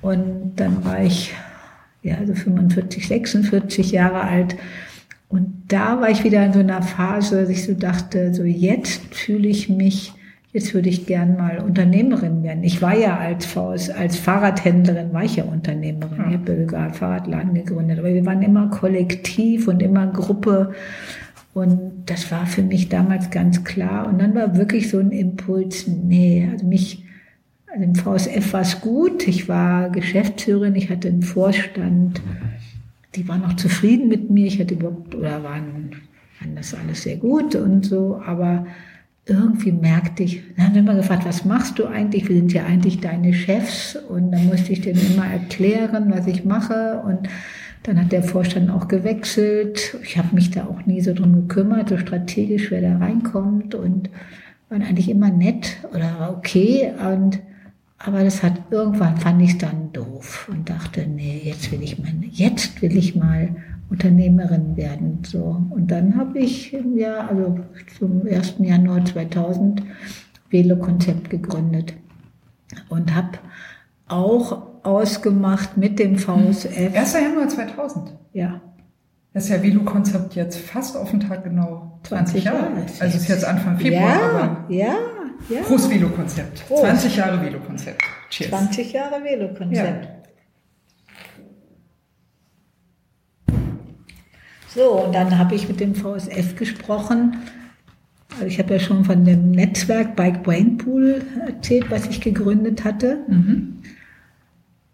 [0.00, 1.34] und dann war ich
[2.02, 4.56] ja, also 45, 46 Jahre alt
[5.28, 9.14] und da war ich wieder in so einer Phase, dass ich so dachte, so jetzt
[9.14, 10.14] fühle ich mich,
[10.52, 12.64] jetzt würde ich gern mal Unternehmerin werden.
[12.64, 16.18] Ich war ja als, VS, als Fahrradhändlerin, war ich ja Unternehmerin.
[16.18, 16.28] Ja.
[16.28, 17.98] Ich habe sogar Fahrradladen gegründet.
[17.98, 20.74] Aber wir waren immer kollektiv und immer Gruppe.
[21.54, 24.06] Und das war für mich damals ganz klar.
[24.06, 27.04] Und dann war wirklich so ein Impuls, nee, also mich,
[27.72, 29.26] also im VSF war es gut.
[29.28, 32.20] Ich war Geschäftsführerin, ich hatte einen Vorstand
[33.14, 34.46] die waren auch zufrieden mit mir.
[34.46, 35.90] Ich hatte überhaupt, oder waren,
[36.40, 38.66] waren das alles sehr gut und so, aber
[39.30, 42.28] irgendwie merkte ich, dann haben sie immer gefragt, was machst du eigentlich?
[42.28, 46.44] Wir sind ja eigentlich deine Chefs und dann musste ich denen immer erklären, was ich
[46.44, 47.28] mache und
[47.84, 49.96] dann hat der Vorstand auch gewechselt.
[50.02, 54.10] Ich habe mich da auch nie so drum gekümmert, so strategisch, wer da reinkommt und
[54.68, 57.40] waren eigentlich immer nett oder okay und
[58.02, 62.10] aber das hat irgendwann fand ich dann doof und dachte, nee, jetzt will ich mal,
[62.30, 63.54] jetzt will ich mal
[63.90, 65.18] Unternehmerin werden.
[65.24, 65.60] So.
[65.70, 67.58] Und dann habe ich im Jahr, also
[67.98, 68.54] zum 1.
[68.60, 69.82] Januar 2000
[70.48, 71.94] Velo-Konzept gegründet
[72.88, 73.38] und habe
[74.08, 76.96] auch ausgemacht mit dem VSF.
[76.96, 77.12] 1.
[77.14, 78.16] Januar 2000?
[78.32, 78.60] Ja.
[79.32, 82.58] Das ist ja Velo-Konzept jetzt fast auf den Tag genau 20 Jahre.
[82.58, 82.72] Jahre.
[83.00, 84.02] Also es ist jetzt Anfang Februar.
[84.02, 84.94] Ja, aber ja,
[85.48, 85.60] ja.
[85.62, 86.64] Prost Velo-Konzept.
[86.68, 88.02] 20 Jahre Velo-Konzept.
[88.30, 88.50] Cheers.
[88.50, 90.04] 20 Jahre Velo-Konzept.
[90.04, 90.19] Ja.
[94.74, 97.36] So, und dann habe ich mit dem VSF gesprochen.
[98.34, 102.84] Also ich habe ja schon von dem Netzwerk Bike Brain Pool erzählt, was ich gegründet
[102.84, 103.18] hatte.
[103.26, 103.80] Mhm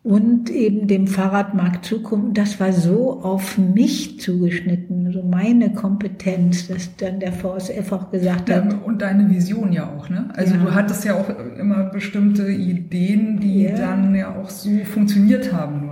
[0.07, 2.39] und eben dem Fahrradmarkt Zukunft.
[2.39, 8.49] Das war so auf mich zugeschnitten, so meine Kompetenz, dass dann der VSF auch gesagt
[8.49, 8.73] hat.
[8.73, 10.29] Ja, und deine Vision ja auch, ne?
[10.37, 10.63] Also ja.
[10.63, 11.29] du hattest ja auch
[11.59, 13.77] immer bestimmte Ideen, die ja.
[13.77, 15.86] dann ja auch so funktioniert haben?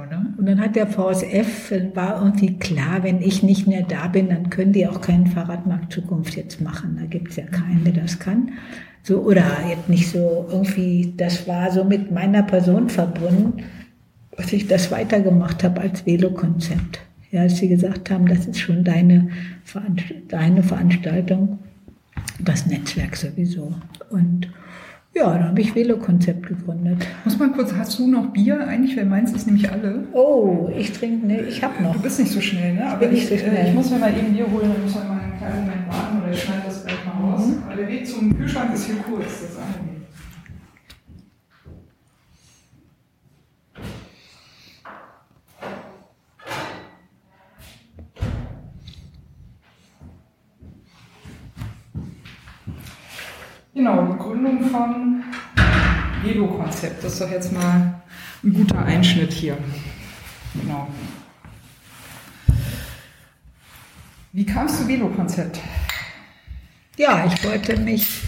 [0.45, 4.51] Und dann hat der VSF, war irgendwie klar, wenn ich nicht mehr da bin, dann
[4.51, 6.99] können die auch keinen Fahrradmarkt Zukunft jetzt machen.
[7.01, 8.53] Da gibt's ja keinen, der das kann.
[9.03, 13.63] So, oder jetzt nicht so irgendwie, das war so mit meiner Person verbunden
[14.37, 17.01] was ich das weitergemacht habe als Velo-Konzept.
[17.31, 19.29] Ja, als sie gesagt haben, das ist schon deine,
[20.29, 21.59] deine Veranstaltung,
[22.39, 23.75] das Netzwerk sowieso.
[24.11, 24.49] Und
[25.15, 27.07] ja, dann habe ich Velo-Konzept gegründet.
[27.25, 28.97] Muss man kurz, hast du noch Bier eigentlich?
[28.97, 30.05] Weil meins ist nämlich alle.
[30.13, 31.95] Oh, ich trinke, ne, ich habe noch.
[31.95, 32.87] Du bist nicht so schnell, ne?
[32.87, 33.55] Aber ich, so schnell.
[33.55, 35.89] Äh, ich muss mir mal eben Bier holen, dann muss man mal einen kleinen Moment
[35.89, 37.47] warten oder ich schneide das gleich mal raus.
[37.47, 37.63] Mhm.
[37.65, 39.94] Aber der Weg zum Kühlschrank ist hier kurz, das eine.
[53.75, 55.25] Genau, die Gründung von
[56.23, 57.03] Velo-Konzept.
[57.03, 58.03] Das ist doch jetzt mal
[58.45, 59.59] ein guter Einschnitt hier.
[60.55, 60.87] Genau.
[64.33, 65.59] Wie kamst du Velo-Konzept?
[66.97, 68.23] Ja, ich wollte mich,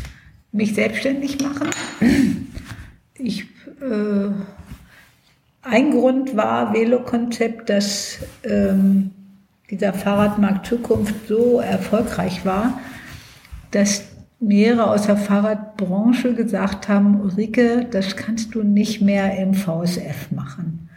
[0.51, 1.71] mich selbstständig machen.
[3.19, 3.43] Ich,
[3.81, 4.31] äh,
[5.63, 9.13] ein Grund war Velo-Konzept, dass ähm,
[9.71, 12.81] dieser Fahrradmarkt Zukunft so erfolgreich war,
[13.71, 14.16] dass
[14.47, 20.89] mehrere aus der Fahrradbranche gesagt haben, Ulrike, das kannst du nicht mehr im VSF machen.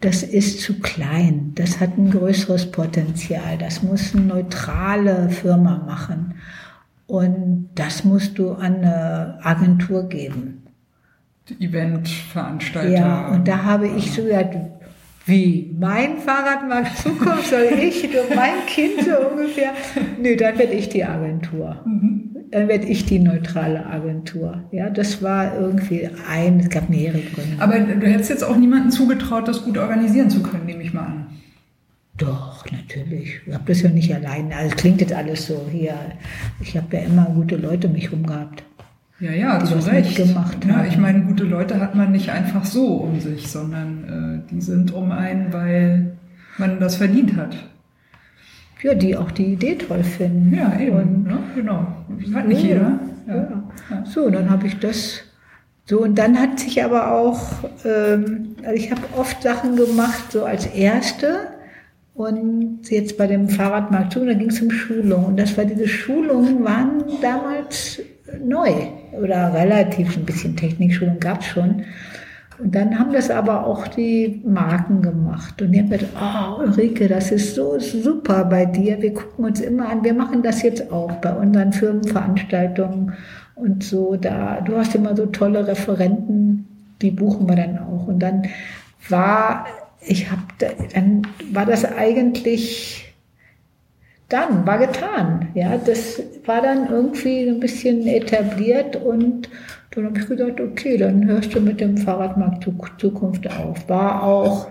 [0.00, 6.34] Das ist zu klein, das hat ein größeres Potenzial, das muss eine neutrale Firma machen
[7.06, 10.62] und das musst du an eine Agentur geben.
[11.60, 12.90] Eventveranstalter.
[12.90, 14.56] Ja, und da habe ich so gesagt,
[15.26, 15.74] wie?
[15.78, 19.72] Mein Fahrrad mag Zukunft, soll ich, du mein Kind so ungefähr?
[20.20, 21.80] Nö, dann werde ich die Agentur.
[21.84, 22.24] Mhm
[22.54, 24.62] dann werde ich die neutrale Agentur.
[24.70, 27.60] Ja, das war irgendwie ein, es gab mehrere Gründe.
[27.60, 31.04] Aber du hättest jetzt auch niemandem zugetraut, das gut organisieren zu können, nehme ich mal
[31.04, 31.26] an.
[32.16, 33.40] Doch, natürlich.
[33.44, 34.52] Ich habe das ja nicht allein.
[34.52, 35.96] Also klingt jetzt alles so hier.
[36.60, 38.62] Ich habe ja immer gute Leute um mich rum gehabt.
[39.24, 40.18] Ja, ja, die zu das Recht.
[40.18, 40.88] mitgemacht ja, haben.
[40.88, 44.92] ich meine, gute Leute hat man nicht einfach so um sich, sondern äh, die sind
[44.92, 46.16] um einen, weil
[46.58, 47.56] man das verdient hat.
[48.82, 50.54] Ja, die auch die Idee toll finden.
[50.54, 50.96] Ja, eben.
[50.96, 51.38] Und ne?
[51.54, 51.86] Genau.
[52.34, 53.00] Hat nicht Ja, jeder.
[53.26, 54.04] Ja.
[54.04, 55.22] So, dann habe ich das.
[55.86, 57.40] So, und dann hat sich aber auch,
[57.86, 61.48] ähm, also ich habe oft Sachen gemacht, so als erste.
[62.12, 65.24] Und jetzt bei dem Fahrradmarkt zu, da ging es um Schulung.
[65.24, 68.02] Und das war, diese Schulungen waren damals
[68.44, 68.70] neu
[69.20, 71.84] oder relativ ein bisschen Technikschulung gab es schon.
[72.58, 75.60] Und dann haben das aber auch die Marken gemacht.
[75.60, 79.02] Und die haben gesagt, oh Ulrike, das ist so super bei dir.
[79.02, 80.04] Wir gucken uns immer an.
[80.04, 83.12] Wir machen das jetzt auch bei unseren Firmenveranstaltungen
[83.56, 84.16] und so.
[84.16, 86.66] Da, du hast immer so tolle Referenten,
[87.02, 88.06] die buchen wir dann auch.
[88.06, 88.44] Und dann
[89.08, 89.66] war,
[90.00, 90.42] ich habe,
[90.94, 91.22] dann
[91.52, 93.03] war das eigentlich
[94.28, 95.48] dann, war getan.
[95.54, 99.48] Ja, das war dann irgendwie ein bisschen etabliert und
[99.90, 102.68] dann habe ich gedacht, okay, dann hörst du mit dem Fahrradmarkt
[102.98, 103.88] Zukunft auf.
[103.88, 104.68] War auch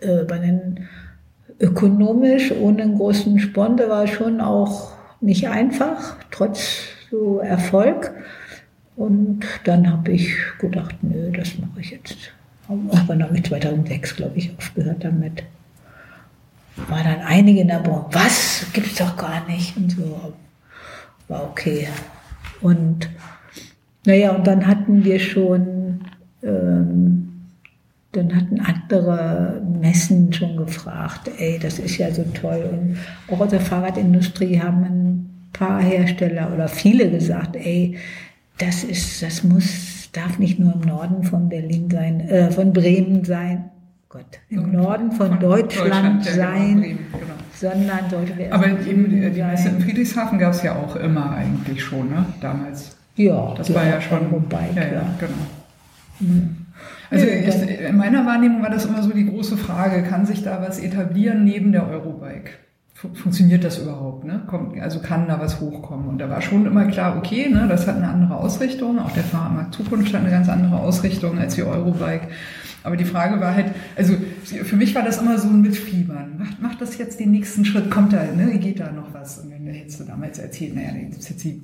[0.00, 0.86] äh, bei den
[1.60, 8.12] ökonomisch ohne einen großen Sponsor war schon auch nicht einfach, trotz so Erfolg.
[8.96, 12.16] Und dann habe ich gedacht, nö, das mache ich jetzt.
[12.68, 15.44] Auch dann habe ich 2006, glaube ich, aufgehört damit.
[16.88, 20.34] War dann einige in der Branche, was, gibt's doch gar nicht und so.
[21.28, 21.88] War okay.
[22.60, 23.08] Und
[24.04, 26.00] naja, und dann hatten wir schon,
[26.42, 27.28] ähm,
[28.12, 32.68] dann hatten andere Messen schon gefragt, ey, das ist ja so toll.
[32.70, 32.98] Und
[33.34, 37.96] auch aus der Fahrradindustrie haben ein paar Hersteller oder viele gesagt, ey,
[38.58, 43.24] das ist, das muss, darf nicht nur im Norden von Berlin sein, äh, von Bremen
[43.24, 43.70] sein.
[44.08, 47.34] Gott, im Norden von, von Deutschland, Deutschland ja, sein, genau, genau.
[47.52, 51.32] sondern sollte wir Aber eben die, die Messe in Friedrichshafen gab es ja auch immer
[51.32, 52.24] eigentlich schon, ne?
[52.40, 52.96] Damals.
[53.16, 54.30] Ja, das war ja schon.
[54.30, 55.46] Wobei, ja, ja, genau.
[56.20, 56.66] Mhm.
[57.10, 60.78] Also in meiner Wahrnehmung war das immer so die große Frage, kann sich da was
[60.78, 62.50] etablieren neben der Eurobike?
[62.94, 64.24] Funktioniert das überhaupt?
[64.24, 64.42] Ne?
[64.46, 66.08] Kommt, also kann da was hochkommen?
[66.08, 68.98] Und da war schon immer klar, okay, ne, das hat eine andere Ausrichtung.
[68.98, 72.28] Auch der Fahrradmarkt Zukunft hat eine ganz andere Ausrichtung als die Eurobike.
[72.86, 74.14] Aber die Frage war halt, also
[74.44, 76.38] für mich war das immer so ein Mitfiebern.
[76.38, 77.90] Macht, macht das jetzt den nächsten Schritt?
[77.90, 79.38] Kommt da, ne, geht da noch was?
[79.38, 81.62] Und dann hättest du damals erzählt, naja, das ist jetzt die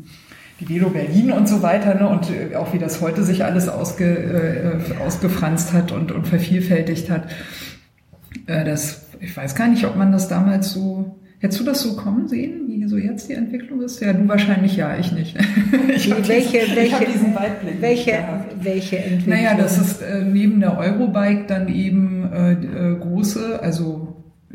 [0.61, 2.09] die Velo Berlin und so weiter, ne?
[2.09, 7.11] und äh, auch wie das heute sich alles ausge, äh, ausgefranst hat und, und vervielfältigt
[7.11, 7.28] hat.
[8.47, 11.97] Äh, das, ich weiß gar nicht, ob man das damals so, hättest du das so
[11.97, 14.01] kommen sehen, wie so jetzt die Entwicklung ist?
[14.01, 15.36] Ja, du wahrscheinlich ja, ich nicht.
[15.94, 17.81] ich habe welche, diesen, welche, hab diesen Weitblick.
[17.81, 18.19] Welche,
[18.62, 19.36] welche Entwicklung?
[19.36, 24.11] Naja, dass es äh, neben der Eurobike dann eben äh, äh große, also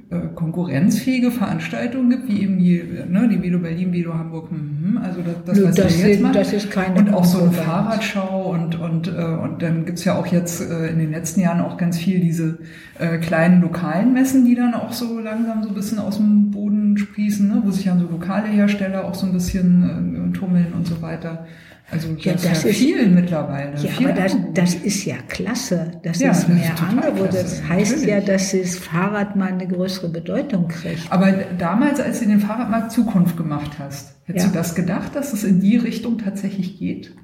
[0.10, 5.20] äh, konkurrenzfähige Veranstaltungen gibt, wie eben die, ne, die Velo Berlin, Velo Hamburg, mhm, also
[5.22, 6.34] das, das was das wir jetzt machen.
[6.34, 10.16] Das ist keine und auch so eine Fahrradschau und, und, äh, und dann gibt's ja
[10.16, 12.60] auch jetzt äh, in den letzten Jahren auch ganz viel diese
[13.00, 16.98] äh, kleinen lokalen Messen, die dann auch so langsam so ein bisschen aus dem Boden
[16.98, 20.88] sprießen, ne, wo sich dann so lokale Hersteller auch so ein bisschen äh, tummeln und
[20.88, 21.46] so weiter.
[21.90, 23.72] Also ja, das, das ist viel mittlerweile.
[23.78, 25.94] Ja, viel aber das, das, ist ja klasse.
[26.04, 27.34] Das ja, ist mehr Angebot.
[27.34, 28.10] Das heißt natürlich.
[28.10, 31.10] ja, dass das Fahrrad mal eine größere Bedeutung kriegt.
[31.10, 34.52] Aber damals, als du den Fahrradmarkt Zukunft gemacht hast, hättest ja.
[34.52, 37.16] du das gedacht, dass es in die Richtung tatsächlich geht?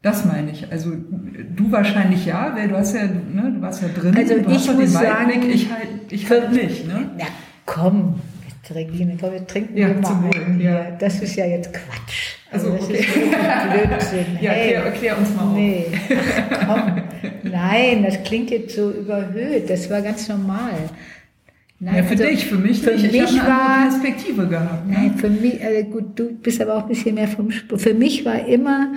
[0.00, 0.70] Das meine ich.
[0.70, 4.16] Also du wahrscheinlich ja, weil du hast ja, ne, du warst ja drin.
[4.16, 6.86] Also du ich muss sagen, ich halt, ich halt nicht.
[6.86, 7.10] Ne?
[7.18, 7.24] Na
[7.66, 8.20] komm,
[8.72, 10.60] Regine, komm, wir trinken ja, mal ein.
[10.60, 10.92] Ja.
[10.92, 12.37] Das ist ja jetzt Quatsch.
[12.50, 13.04] Also, okay.
[13.86, 14.38] Blödsinn.
[14.40, 15.86] ja, hey, erklär, erklär, uns mal nee.
[16.50, 17.02] Ach, komm.
[17.50, 19.68] Nein, das klingt jetzt so überhöht.
[19.68, 20.72] Das war ganz normal.
[21.80, 23.12] Nein, ja, für also, dich, für mich für nicht.
[23.12, 24.86] Mich ich war, eine Perspektive gehabt.
[24.88, 24.94] Ne?
[24.94, 27.82] Nein, für mich, also gut, du bist aber auch ein bisschen mehr vom Sport.
[27.82, 28.92] Für mich war immer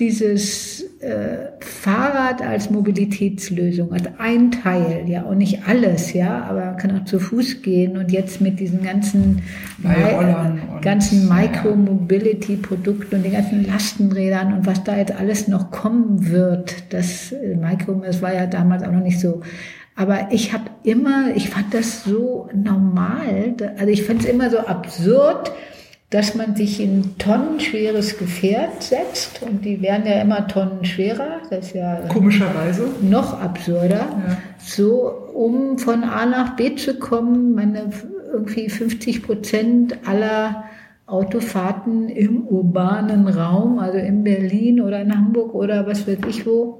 [0.00, 6.76] dieses äh, Fahrrad als Mobilitätslösung, als ein Teil, ja, und nicht alles, ja, aber man
[6.78, 9.42] kann auch zu Fuß gehen und jetzt mit diesen ganzen,
[9.84, 16.92] äh, ganzen Micro-Mobility-Produkten und den ganzen Lastenrädern und was da jetzt alles noch kommen wird,
[16.92, 19.42] das äh, Micro, das war ja damals auch noch nicht so.
[19.96, 24.58] Aber ich habe immer, ich fand das so normal, also ich fand es immer so
[24.58, 25.52] absurd,
[26.10, 29.42] dass man sich in tonnenschweres Gefährt setzt.
[29.42, 32.88] Und die werden ja immer tonnenschwerer, das ist ja komischerweise.
[33.00, 34.38] noch absurder, ja.
[34.58, 37.90] so um von A nach B zu kommen, meine
[38.32, 40.64] irgendwie 50 Prozent aller
[41.06, 46.79] Autofahrten im urbanen Raum, also in Berlin oder in Hamburg oder was weiß ich wo,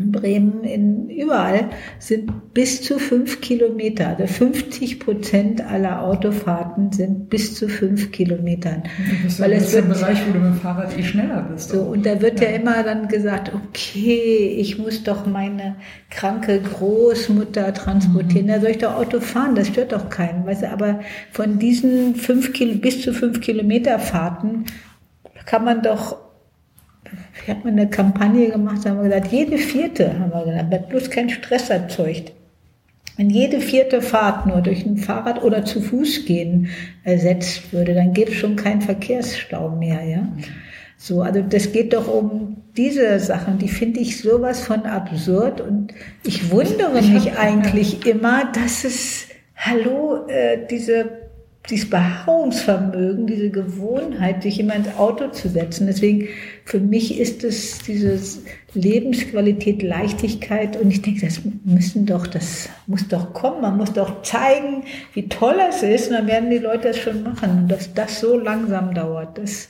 [0.00, 4.08] in Bremen, in überall sind bis zu fünf Kilometer.
[4.08, 8.84] Also 50 Prozent aller Autofahrten sind bis zu fünf Kilometern.
[9.22, 11.70] Das ist, Weil es wird, ein Bereich, wo du mit dem Fahrrad eh schneller bist.
[11.70, 12.48] So, und da wird ja.
[12.48, 15.76] ja immer dann gesagt, okay, ich muss doch meine
[16.10, 18.50] kranke Großmutter transportieren, mhm.
[18.50, 20.46] da soll ich doch Auto fahren, das stört doch keinen.
[20.46, 21.00] Weißt du, aber
[21.30, 24.64] von diesen fünf bis zu fünf Kilometer Fahrten
[25.46, 26.29] kann man doch
[27.44, 30.88] wir hatten eine Kampagne gemacht, da haben wir gesagt, jede vierte, haben wir gesagt, wird
[30.88, 32.32] bloß kein Stress erzeugt.
[33.16, 36.68] Wenn jede vierte Fahrt nur durch ein Fahrrad oder zu Fuß gehen
[37.04, 40.28] ersetzt würde, dann gäbe es schon keinen Verkehrsstau mehr, ja.
[40.96, 45.94] So, also das geht doch um diese Sachen, die finde ich sowas von absurd und
[46.24, 51.19] ich wundere mich eigentlich immer, dass es, hallo, äh, diese
[51.70, 55.86] dieses Beharrungsvermögen, diese Gewohnheit, sich immer ins Auto zu setzen.
[55.86, 56.28] Deswegen,
[56.64, 58.18] für mich ist es diese
[58.74, 63.62] Lebensqualität, Leichtigkeit und ich denke, das müssen doch, das muss doch kommen.
[63.62, 64.84] Man muss doch zeigen,
[65.14, 67.50] wie toll es ist und dann werden die Leute das schon machen.
[67.50, 69.68] Und dass das so langsam dauert, das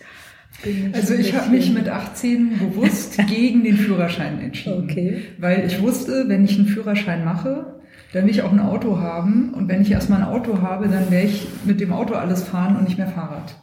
[0.62, 5.22] ich also ich habe mich mit 18 bewusst gegen den Führerschein entschieden, okay.
[5.39, 7.69] weil ich wusste, wenn ich einen Führerschein mache,
[8.12, 9.55] dann will ich auch ein Auto haben.
[9.55, 12.77] Und wenn ich erstmal ein Auto habe, dann werde ich mit dem Auto alles fahren
[12.77, 13.55] und nicht mehr Fahrrad.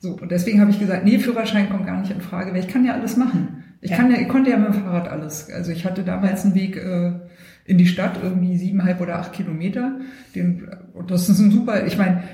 [0.00, 2.68] So, und deswegen habe ich gesagt, nee, Führerschein kommt gar nicht in Frage, weil ich
[2.68, 3.64] kann ja alles machen.
[3.82, 3.96] Ich, ja.
[3.96, 5.50] kann ja, ich konnte ja mit dem Fahrrad alles.
[5.50, 7.12] Also ich hatte damals einen Weg äh,
[7.66, 10.00] in die Stadt, irgendwie siebeneinhalb oder acht Kilometer.
[10.34, 12.24] Den, und das ist ein super, ich meine,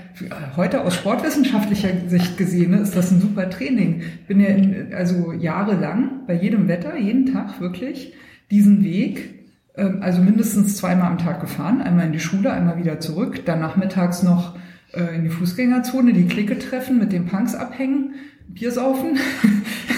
[0.56, 4.00] heute aus sportwissenschaftlicher Sicht gesehen ne, ist das ein super Training.
[4.00, 8.14] Ich bin ja in, also jahrelang bei jedem Wetter, jeden Tag wirklich,
[8.50, 9.35] diesen Weg
[9.82, 14.22] also mindestens zweimal am Tag gefahren, einmal in die Schule, einmal wieder zurück, dann nachmittags
[14.22, 14.56] noch
[14.92, 18.14] äh, in die Fußgängerzone, die Clique treffen, mit den Punks abhängen,
[18.48, 19.18] Bier saufen,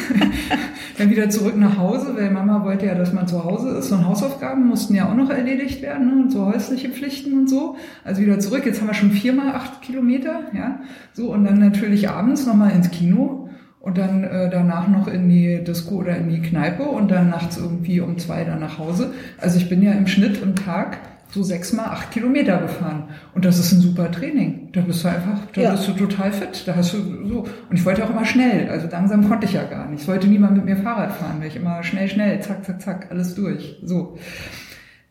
[0.99, 3.93] dann wieder zurück nach Hause, weil Mama wollte ja, dass man zu Hause ist.
[3.93, 6.23] Und Hausaufgaben mussten ja auch noch erledigt werden ne?
[6.23, 7.77] und so häusliche Pflichten und so.
[8.05, 10.81] Also wieder zurück, jetzt haben wir schon viermal acht Kilometer, ja,
[11.13, 13.48] so und dann natürlich abends nochmal ins Kino
[13.89, 17.57] und dann äh, danach noch in die Disco oder in die Kneipe und dann nachts
[17.57, 19.15] irgendwie um zwei dann nach Hause.
[19.39, 20.99] Also ich bin ja im Schnitt im Tag
[21.31, 23.05] so sechs mal acht Kilometer gefahren.
[23.35, 24.69] Und das ist ein super Training.
[24.73, 25.71] Da bist du einfach, da ja.
[25.71, 26.65] bist du total fit.
[26.67, 27.47] Da hast du so.
[27.71, 28.69] Und ich wollte auch immer schnell.
[28.69, 30.03] Also langsam konnte ich ja gar nicht.
[30.03, 33.07] Ich wollte niemand mit mir Fahrrad fahren, weil ich immer schnell, schnell, zack, zack, zack,
[33.11, 33.79] alles durch.
[33.83, 34.19] So.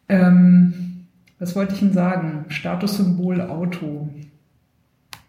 [0.07, 1.07] Ähm,
[1.39, 2.45] was wollte ich Ihnen sagen?
[2.49, 4.09] Statussymbol Auto.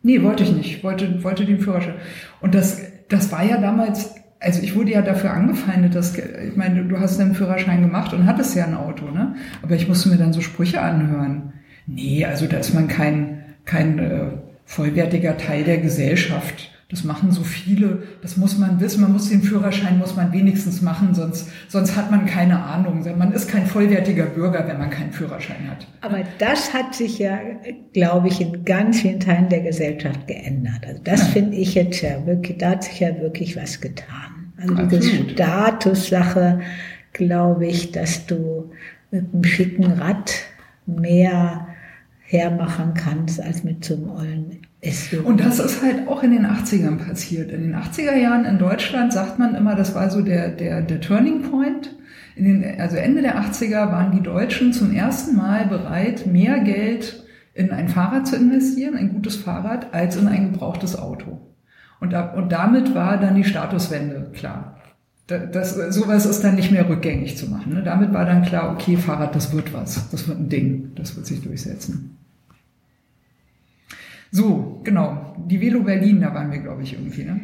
[0.02, 0.84] Nee, wollte ich nicht.
[0.84, 1.94] Wollte, wollte den Führerschein.
[2.40, 6.84] Und das, das war ja damals, also ich wurde ja dafür angefeindet, dass, ich meine,
[6.84, 9.34] du hast einen Führerschein gemacht und hattest ja ein Auto, ne?
[9.62, 11.54] Aber ich musste mir dann so Sprüche anhören.
[11.86, 14.26] Nee, also da ist man kein, kein äh,
[14.64, 16.67] vollwertiger Teil der Gesellschaft.
[16.90, 20.80] Das machen so viele, das muss man wissen, man muss den Führerschein, muss man wenigstens
[20.80, 23.04] machen, sonst, sonst hat man keine Ahnung.
[23.18, 25.86] Man ist kein vollwertiger Bürger, wenn man keinen Führerschein hat.
[26.00, 27.40] Aber das hat sich ja,
[27.92, 30.86] glaube ich, in ganz vielen Teilen der Gesellschaft geändert.
[30.86, 31.26] Also das ja.
[31.26, 34.54] finde ich jetzt ja wirklich, da hat sich ja wirklich was getan.
[34.56, 36.60] Also diese Statussache,
[37.12, 38.70] glaube ich, dass du
[39.10, 40.32] mit einem schicken Rad
[40.86, 41.68] mehr
[42.22, 44.58] hermachen kannst als mit so einem ollen
[45.24, 47.50] und das ist halt auch in den 80ern passiert.
[47.50, 51.00] In den 80er Jahren in Deutschland sagt man immer, das war so der, der, der
[51.00, 51.96] Turning Point.
[52.36, 57.24] In den, also Ende der 80er waren die Deutschen zum ersten Mal bereit, mehr Geld
[57.54, 61.40] in ein Fahrrad zu investieren, ein gutes Fahrrad, als in ein gebrauchtes Auto.
[61.98, 64.76] Und, ab, und damit war dann die Statuswende klar.
[65.26, 67.74] Das, sowas ist dann nicht mehr rückgängig zu machen.
[67.74, 67.82] Ne?
[67.82, 70.08] Damit war dann klar, okay, Fahrrad, das wird was.
[70.10, 70.92] Das wird ein Ding.
[70.94, 72.16] Das wird sich durchsetzen.
[74.30, 75.34] So, genau.
[75.46, 77.40] Die Velo Berlin, da waren wir, glaube ich, irgendwie, ne?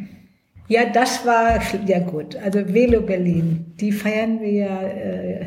[0.67, 2.35] Ja, das war, ja gut.
[2.37, 5.45] Also Velo Berlin, die feiern wir ja äh,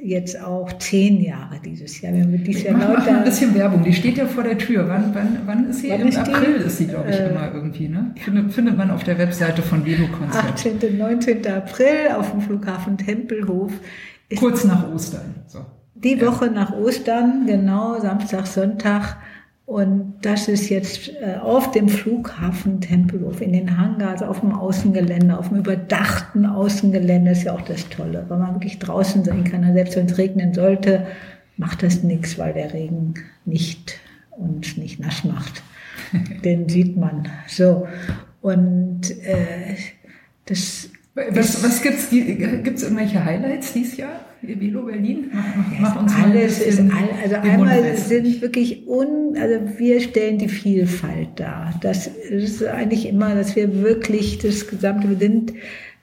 [0.00, 2.14] jetzt auch zehn Jahre dieses Jahr.
[2.14, 3.82] Wir haben dieses Jahr mach, mach ein bisschen Werbung.
[3.82, 4.88] Die steht ja vor der Tür.
[4.88, 5.90] Wann, wann, wann ist sie?
[5.90, 6.64] Wann Im ist April die?
[6.64, 7.88] ist sie, glaube ich, äh, immer irgendwie.
[7.88, 8.14] Ne?
[8.16, 10.44] Findet, findet man auf der Webseite von Velo Konzert.
[10.44, 10.78] 18.
[10.78, 11.46] und 19.
[11.46, 13.72] April auf dem Flughafen Tempelhof.
[14.36, 15.34] Kurz nach Ostern.
[15.46, 15.60] So.
[15.94, 16.52] Die Woche ja.
[16.52, 19.18] nach Ostern, genau, Samstag, Sonntag.
[19.72, 25.38] Und das ist jetzt äh, auf dem Flughafen Tempelhof, in den Hangars, auf dem Außengelände,
[25.38, 29.64] auf dem überdachten Außengelände ist ja auch das Tolle, weil man wirklich draußen sein kann.
[29.64, 31.06] Und selbst wenn es regnen sollte,
[31.56, 33.14] macht das nichts, weil der Regen
[33.46, 33.98] nicht
[34.32, 35.62] uns nicht nass macht.
[36.44, 37.28] Den sieht man.
[37.46, 37.86] So.
[38.42, 39.76] Und äh,
[40.44, 42.10] das was, was gibt's?
[42.10, 44.20] Gibt's irgendwelche Highlights dieses Jahr?
[44.40, 45.30] Velo Berlin?
[45.32, 50.48] Mach, mach uns alles ist all, also einmal sind wirklich un, also wir stellen die
[50.48, 51.74] Vielfalt dar.
[51.80, 55.52] Das ist eigentlich immer, dass wir wirklich das gesamte, wir sind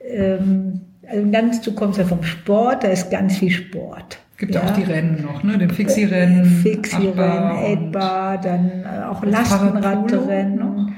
[0.07, 4.19] ähm, also ganz, du kommst ja vom Sport, da ist ganz viel Sport.
[4.37, 5.57] Gibt ja auch die Rennen noch, ne?
[5.57, 6.45] Den Fixie-Rennen.
[6.45, 10.88] Fixie-Rennen, Aidbar, dann äh, auch Lastenradrennen.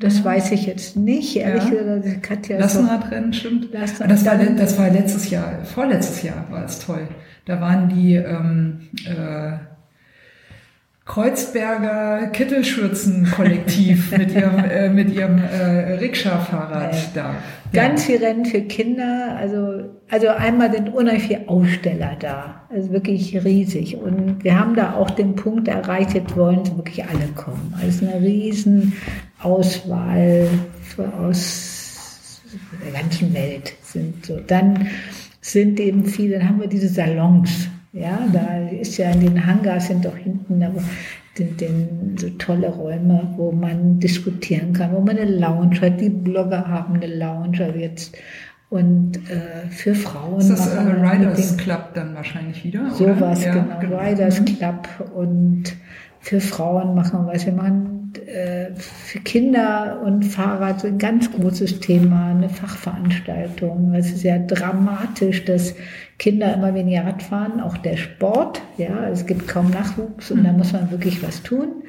[0.00, 1.96] Das weiß ich jetzt nicht, ehrlich ja.
[1.96, 2.22] gesagt.
[2.22, 3.72] Katja Lastenradrennen, stimmt.
[3.72, 7.08] Lastenrad das, war, das war letztes Jahr, vorletztes Jahr war es toll.
[7.46, 9.58] Da waren die ähm, äh,
[11.08, 17.00] Kreuzberger Kittelschürzen-Kollektiv mit ihrem, äh, mit ihrem äh, Rikscha-Fahrrad ja.
[17.14, 17.34] da.
[17.72, 19.34] Ganz viel Rennen für Kinder.
[19.38, 22.62] Also, also einmal sind unheimlich viele Aussteller da.
[22.68, 23.96] Also wirklich riesig.
[23.96, 27.74] Und wir haben da auch den Punkt erreicht, jetzt wollen wirklich alle kommen.
[27.82, 28.92] Also eine riesen
[29.40, 30.46] Auswahl
[31.22, 32.42] aus
[32.84, 34.38] der ganzen Welt sind so.
[34.46, 34.88] Dann
[35.40, 39.86] sind eben viele, dann haben wir diese Salons ja, da ist ja in den Hangars
[39.86, 40.60] sind doch hinten
[41.38, 46.00] den, den, so tolle Räume, wo man diskutieren kann, wo man eine Lounge hat.
[46.00, 48.16] Die Blogger haben eine Lounge jetzt.
[48.70, 50.40] Und äh, für Frauen.
[50.40, 52.90] Ist das äh, Riders Club dann wahrscheinlich wieder?
[52.90, 53.78] Sowas, ja, genau.
[53.80, 53.98] genau.
[53.98, 54.44] Riders mhm.
[54.44, 54.88] Club.
[55.14, 55.64] Und
[56.20, 57.46] für Frauen machen wir was.
[57.46, 63.94] Wir machen äh, für Kinder und Fahrrad so ein ganz großes Thema, eine Fachveranstaltung.
[63.94, 65.74] Es ist sehr dramatisch, dass
[66.18, 68.60] Kinder immer weniger Rad fahren, auch der Sport.
[68.76, 71.84] Ja, es gibt kaum Nachwuchs und da muss man wirklich was tun.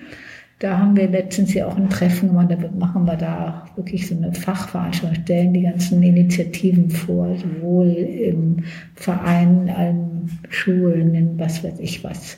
[0.59, 4.15] Da haben wir letztens ja auch ein Treffen gemacht, da machen wir da wirklich so
[4.15, 11.63] eine Fachveranstaltung, stellen die ganzen Initiativen vor, sowohl im Verein, in allen Schulen, in was
[11.63, 12.37] weiß ich was,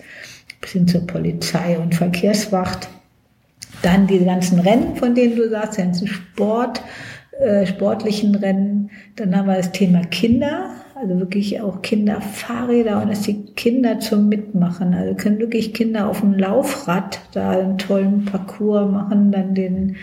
[0.62, 2.90] bis hin zur Polizei und Verkehrswacht.
[3.82, 6.84] Dann die ganzen Rennen, von denen du sagst, die ganzen Sport,
[7.40, 8.92] äh, sportlichen Rennen.
[9.16, 10.70] Dann haben wir das Thema Kinder
[11.02, 14.94] also wirklich auch Kinderfahrräder und dass die Kinder zum Mitmachen.
[14.94, 19.96] Also können wirklich Kinder auf dem Laufrad da einen tollen Parcours machen, dann den,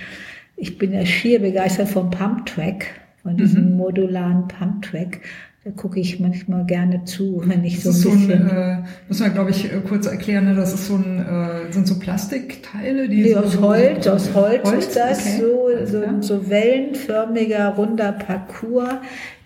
[0.57, 2.87] ich bin ja schier begeistert vom Pumptrack,
[3.23, 3.77] von diesem mhm.
[3.77, 5.21] modularen Pumptrack.
[5.65, 8.27] Da gucke ich manchmal gerne zu, wenn ich so ein bisschen.
[8.27, 10.55] So ein, äh, muss man, glaube ich, äh, kurz erklären, ne?
[10.57, 13.23] das ist so ein, äh, sind so Plastikteile, die.
[13.23, 15.41] Nee, aus so Holz, aus Holz, Holz ist das okay.
[15.41, 18.95] so, so, so wellenförmiger, runder Parcours,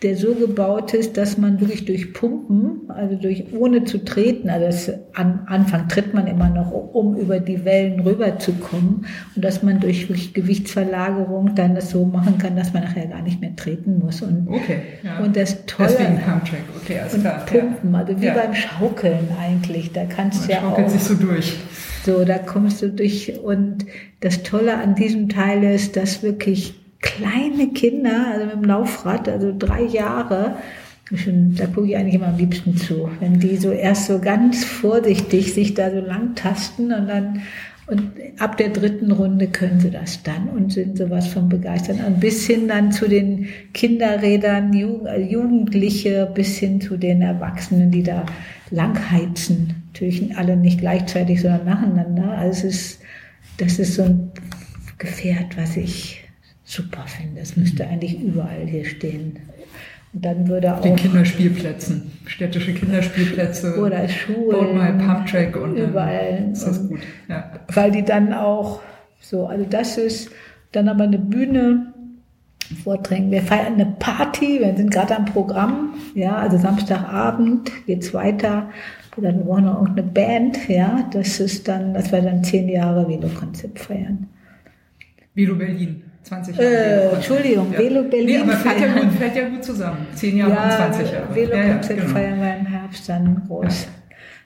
[0.03, 4.67] der so gebaut ist, dass man wirklich durch Pumpen, also durch ohne zu treten, also
[4.67, 9.07] das, am Anfang tritt man immer noch, um über die Wellen rüberzukommen
[9.37, 13.41] und dass man durch Gewichtsverlagerung dann das so machen kann, dass man nachher gar nicht
[13.41, 14.23] mehr treten muss.
[14.23, 15.19] Und, okay, ja.
[15.19, 17.47] und das Tolle Deswegen Pumptrack, okay, alles und klar.
[17.47, 18.35] Pumpen, also wie ja.
[18.35, 20.89] beim Schaukeln eigentlich, da kannst du ja auch.
[20.89, 21.57] sich so durch.
[22.05, 23.87] So, da kommst du durch und
[24.21, 29.55] das Tolle an diesem Teil ist, dass wirklich kleine Kinder, also mit dem Laufrad, also
[29.57, 30.57] drei Jahre,
[31.11, 35.53] da gucke ich eigentlich immer am liebsten zu, wenn die so erst so ganz vorsichtig
[35.53, 37.43] sich da so lang tasten und dann
[37.89, 41.99] und ab der dritten Runde können sie das dann und sind sowas von begeistert.
[42.07, 48.05] Und bis hin dann zu den Kinderrädern, äh, Jugendliche, bis hin zu den Erwachsenen, die
[48.05, 48.25] da
[48.71, 49.75] langheizen.
[49.93, 52.39] Natürlich alle nicht gleichzeitig, sondern nacheinander.
[52.39, 53.01] Also es ist,
[53.59, 54.31] das ist so ein
[54.99, 56.22] Gefährt, was ich
[56.73, 57.41] super finde.
[57.41, 59.39] Es müsste eigentlich überall hier stehen.
[60.13, 60.81] Und dann würde auch.
[60.81, 63.79] Den Kinderspielplätzen, städtische Kinderspielplätze.
[63.79, 64.51] Oder Schulen.
[64.51, 66.51] Baut mal Pumptrack und überall.
[66.53, 67.01] ist das gut.
[67.29, 67.51] Ja.
[67.73, 68.81] Weil die dann auch
[69.21, 70.31] so, also das ist
[70.73, 71.93] dann aber eine Bühne,
[72.85, 73.31] Vorträgen.
[73.31, 78.71] Wir feiern eine Party, wir sind gerade am Programm, ja, also Samstagabend geht's weiter.
[79.19, 83.07] Dann wollen wir auch eine Band, ja, das ist dann, das wir dann zehn Jahre
[83.07, 84.27] Velo-Konzept feiern.
[85.35, 86.03] Velo Berlin.
[86.23, 86.71] 20 Jahre.
[86.71, 87.79] Äh, Entschuldigung, ja.
[87.79, 88.27] Velo Berlin.
[88.27, 90.07] Nee, aber fällt ja, gut, fällt ja gut zusammen.
[90.15, 91.35] Zehn Jahre ja, und 20 Jahre.
[91.35, 92.13] Velo ja, Konzept genau.
[92.13, 93.89] feiern wir im Herbst dann groß.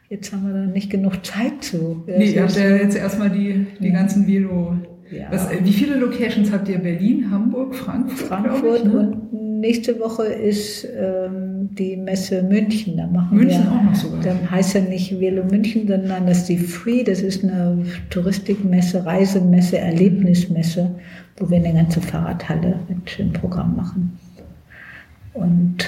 [0.08, 2.04] Jetzt haben wir dann nicht genug Zeit zu.
[2.06, 4.76] Nee, ihr habt ja jetzt erstmal die, die ganzen Velo.
[5.10, 5.26] Ja.
[5.30, 6.78] Was, wie viele Locations habt ihr?
[6.78, 8.28] Berlin, Hamburg, Frankfurt?
[8.28, 8.98] Frankfurt ich, ne?
[8.98, 12.96] und nächste Woche ist ähm, die Messe München.
[12.96, 14.20] Da machen München wir, auch noch sogar.
[14.20, 17.04] Dann heißt ja nicht Velo München, sondern das ist die Free.
[17.04, 20.90] Das ist eine Touristikmesse, Reisemesse, Erlebnismesse
[21.38, 24.18] wo wir eine ganze Fahrradhalle mit schönem Programm machen.
[25.34, 25.84] Und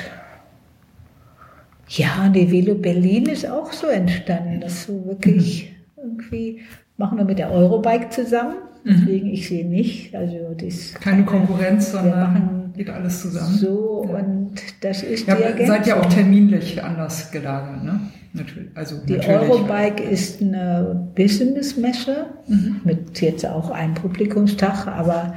[1.89, 6.03] ja, die Velo Berlin ist auch so entstanden, dass so wirklich mhm.
[6.03, 6.61] irgendwie
[6.99, 8.57] machen wir mit der Eurobike zusammen.
[8.85, 8.91] Mhm.
[8.91, 13.55] Deswegen ich sehe nicht, also das keine Konkurrenz, sondern geht alles zusammen.
[13.55, 14.19] So ja.
[14.19, 18.01] und das ist ja, die Seid ja auch terminlich anders gelagert, ne?
[18.33, 18.71] Natürlich.
[18.75, 19.51] Also die natürlich.
[19.51, 22.81] Eurobike ist eine Business-Messe mhm.
[22.85, 25.35] mit jetzt auch einem Publikumstag, aber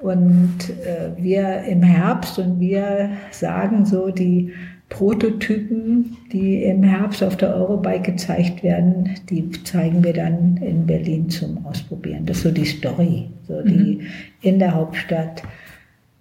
[0.00, 4.52] und äh, wir im Herbst und wir sagen so, die
[4.90, 11.30] Prototypen, die im Herbst auf der Eurobike gezeigt werden, die zeigen wir dann in Berlin
[11.30, 12.26] zum Ausprobieren.
[12.26, 14.00] Das ist so die Story, so die mhm.
[14.42, 15.42] in der Hauptstadt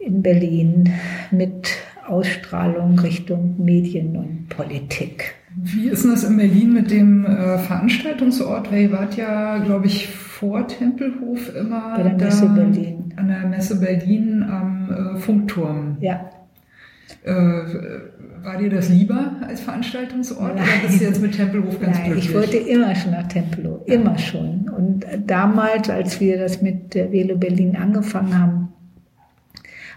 [0.05, 0.89] in Berlin
[1.31, 1.69] mit
[2.07, 5.35] Ausstrahlung Richtung Medien und Politik.
[5.55, 8.71] Wie ist denn das in Berlin mit dem äh, Veranstaltungsort?
[8.71, 13.13] Weil ihr wart ja, glaube ich, vor Tempelhof immer Bei der Messe Berlin.
[13.15, 15.97] an der Messe Berlin am äh, Funkturm.
[16.01, 16.30] Ja.
[17.23, 17.31] Äh,
[18.43, 20.63] war dir das lieber als Veranstaltungsort Nein.
[20.63, 22.25] oder bist du jetzt mit Tempelhof ganz Nein, glücklich?
[22.30, 24.69] ich wollte immer schon nach Tempelhof, immer schon.
[24.69, 28.73] Und damals, als wir das mit der Velo Berlin angefangen haben,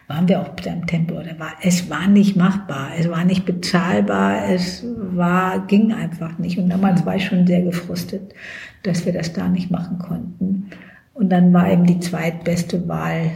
[0.08, 1.24] waren wir auch Tempelhof.
[1.24, 6.58] Da war, es war nicht machbar, es war nicht bezahlbar, es war, ging einfach nicht.
[6.58, 8.34] Und damals war ich schon sehr gefrustet,
[8.82, 10.70] dass wir das da nicht machen konnten.
[11.14, 13.32] Und dann war eben die zweitbeste Wahl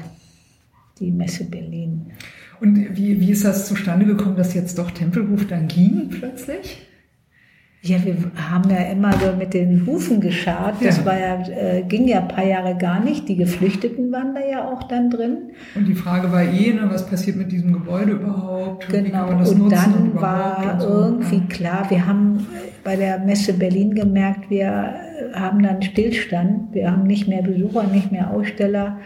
[1.00, 2.06] die Messe Berlin.
[2.60, 6.86] Und wie, wie ist das zustande gekommen, dass jetzt doch Tempelhof dann ging plötzlich?
[7.82, 8.14] Ja, wir
[8.50, 10.74] haben ja immer so mit den Hufen geschart.
[10.82, 11.06] Das Ja.
[11.06, 13.26] war ja, äh, ging ja ein paar Jahre gar nicht.
[13.26, 15.52] Die Geflüchteten waren da ja auch dann drin.
[15.74, 18.86] Und die Frage war eh, ne, was passiert mit diesem Gebäude überhaupt?
[18.90, 19.30] Genau.
[19.30, 21.42] Und nutzen dann überhaupt war und so, irgendwie ja.
[21.48, 22.46] klar, wir haben
[22.84, 24.94] bei der Messe Berlin gemerkt, wir
[25.32, 26.74] haben dann Stillstand.
[26.74, 28.98] Wir haben nicht mehr Besucher, nicht mehr Aussteller.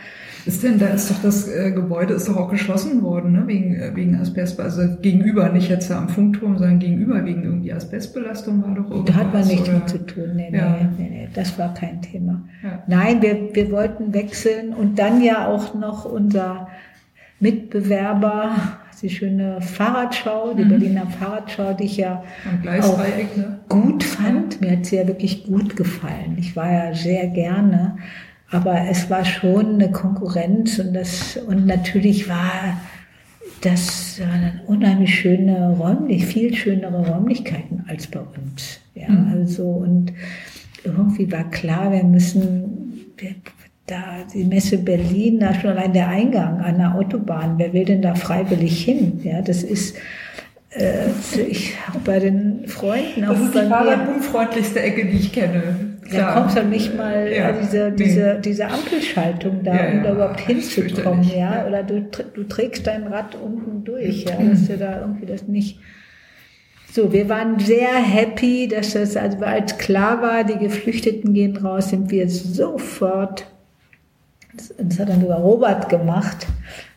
[0.47, 3.45] Ist denn, da ist doch das äh, Gebäude ist doch auch geschlossen worden, ne?
[3.47, 8.63] wegen, äh, wegen Asbest, also gegenüber, nicht jetzt am Funkturm, sondern gegenüber, wegen irgendwie Asbestbelastung
[8.63, 9.15] war doch irgendwas.
[9.15, 10.33] Da hat man nichts mit zu tun.
[10.37, 10.77] Nee, Ja.
[10.77, 12.43] nee, nee, nee, das war kein Thema.
[12.63, 12.83] Ja.
[12.87, 16.69] Nein, wir, wir wollten wechseln und dann ja auch noch unser
[17.41, 18.51] Mitbewerber,
[19.03, 20.69] die schöne Fahrradschau, die Mhm.
[20.71, 22.23] Berliner Fahrradschau, die ich ja
[22.63, 23.59] Gleisdreieck, ne?
[23.69, 24.61] gut fand.
[24.63, 26.37] Mir hat sie ja wirklich gut gefallen.
[26.39, 27.97] Ich war ja sehr gerne,
[28.55, 32.81] aber es war schon eine Konkurrenz und das und natürlich war
[33.61, 38.81] das waren unheimlich schöne räumlich, viel schönere Räumlichkeiten als bei uns.
[38.95, 39.33] Ja, Mhm.
[39.33, 40.13] also und
[40.85, 43.15] irgendwie war klar, wir müssen
[43.87, 44.03] da
[44.33, 47.55] die Messe Berlin, da schon allein der Eingang an der Autobahn.
[47.59, 49.21] Wer will denn da freiwillig hin?
[49.25, 49.97] Ja, das ist
[50.71, 51.07] äh,
[51.49, 51.75] ich
[52.05, 55.94] bei den Freunden auch Das ist die fahrradunfreundlichste Ecke, die ich kenne.
[56.13, 58.05] Da kommst du nicht mal Ja, äh, diese, nee.
[58.05, 61.37] diese, diese Ampelschaltung da, Ja, um ja, da überhaupt hinzukommen, ja.
[61.37, 61.67] ja.
[61.67, 62.03] Oder du,
[62.35, 65.79] du trägst dein Rad unten durch, ja, dass du da irgendwie das nicht.
[66.93, 71.91] So, wir waren sehr happy, dass das, also als klar war, die Geflüchteten gehen raus,
[71.91, 73.47] sind wir sofort,
[74.57, 76.47] das, das hat dann sogar Robert gemacht,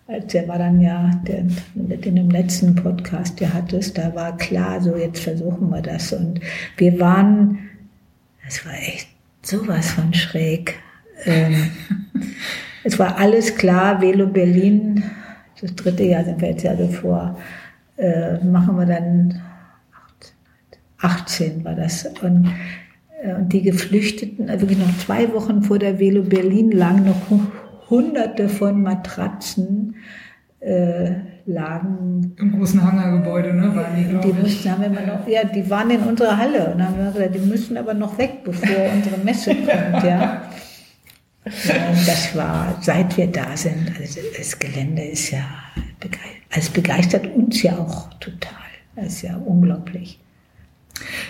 [0.08, 4.80] als der war dann ja, der, in dem letzten Podcast, der hattest, da war klar,
[4.82, 6.14] so jetzt versuchen wir das.
[6.14, 6.40] Und
[6.78, 7.58] wir waren,
[8.48, 9.07] das war echt
[9.41, 10.76] sowas von schräg.
[11.26, 11.72] Ähm,
[12.84, 15.03] es war alles klar, Velo Berlin,
[15.61, 17.38] das dritte Jahr sind wir jetzt ja davor,
[17.98, 19.41] äh, machen wir dann
[20.99, 22.06] 18 war das.
[22.22, 22.49] Und,
[23.24, 27.30] äh, und die Geflüchteten, also wirklich noch zwei Wochen vor der Velo Berlin lagen noch
[27.30, 27.41] hu-
[27.90, 29.95] hunderte von Matratzen
[30.60, 31.12] äh,
[31.46, 34.44] lagen Im großen Hangargebäude, ne, waren die, die ich.
[34.44, 37.36] mussten, haben wir immer noch, ja, die waren in unserer Halle und haben wir gesagt,
[37.36, 40.42] die müssen aber noch weg, bevor unsere Messe kommt, ja.
[41.48, 45.46] Und das war, seit wir da sind, also das Gelände ist ja,
[45.98, 48.52] begeistert, also es begeistert uns ja auch total.
[48.98, 50.20] Das ist ja unglaublich.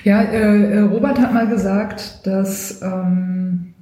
[0.03, 3.73] Ja, äh, äh, Robert hat mal gesagt, dass ähm,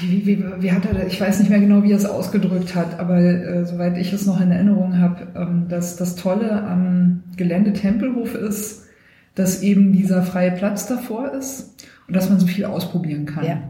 [0.00, 1.06] wie, wie, wie, hat er?
[1.06, 4.26] Ich weiß nicht mehr genau, wie er es ausgedrückt hat, aber äh, soweit ich es
[4.26, 8.86] noch in Erinnerung habe, ähm, dass das Tolle am Gelände Tempelhof ist,
[9.34, 13.44] dass eben dieser freie Platz davor ist und dass man so viel ausprobieren kann.
[13.44, 13.62] Ja.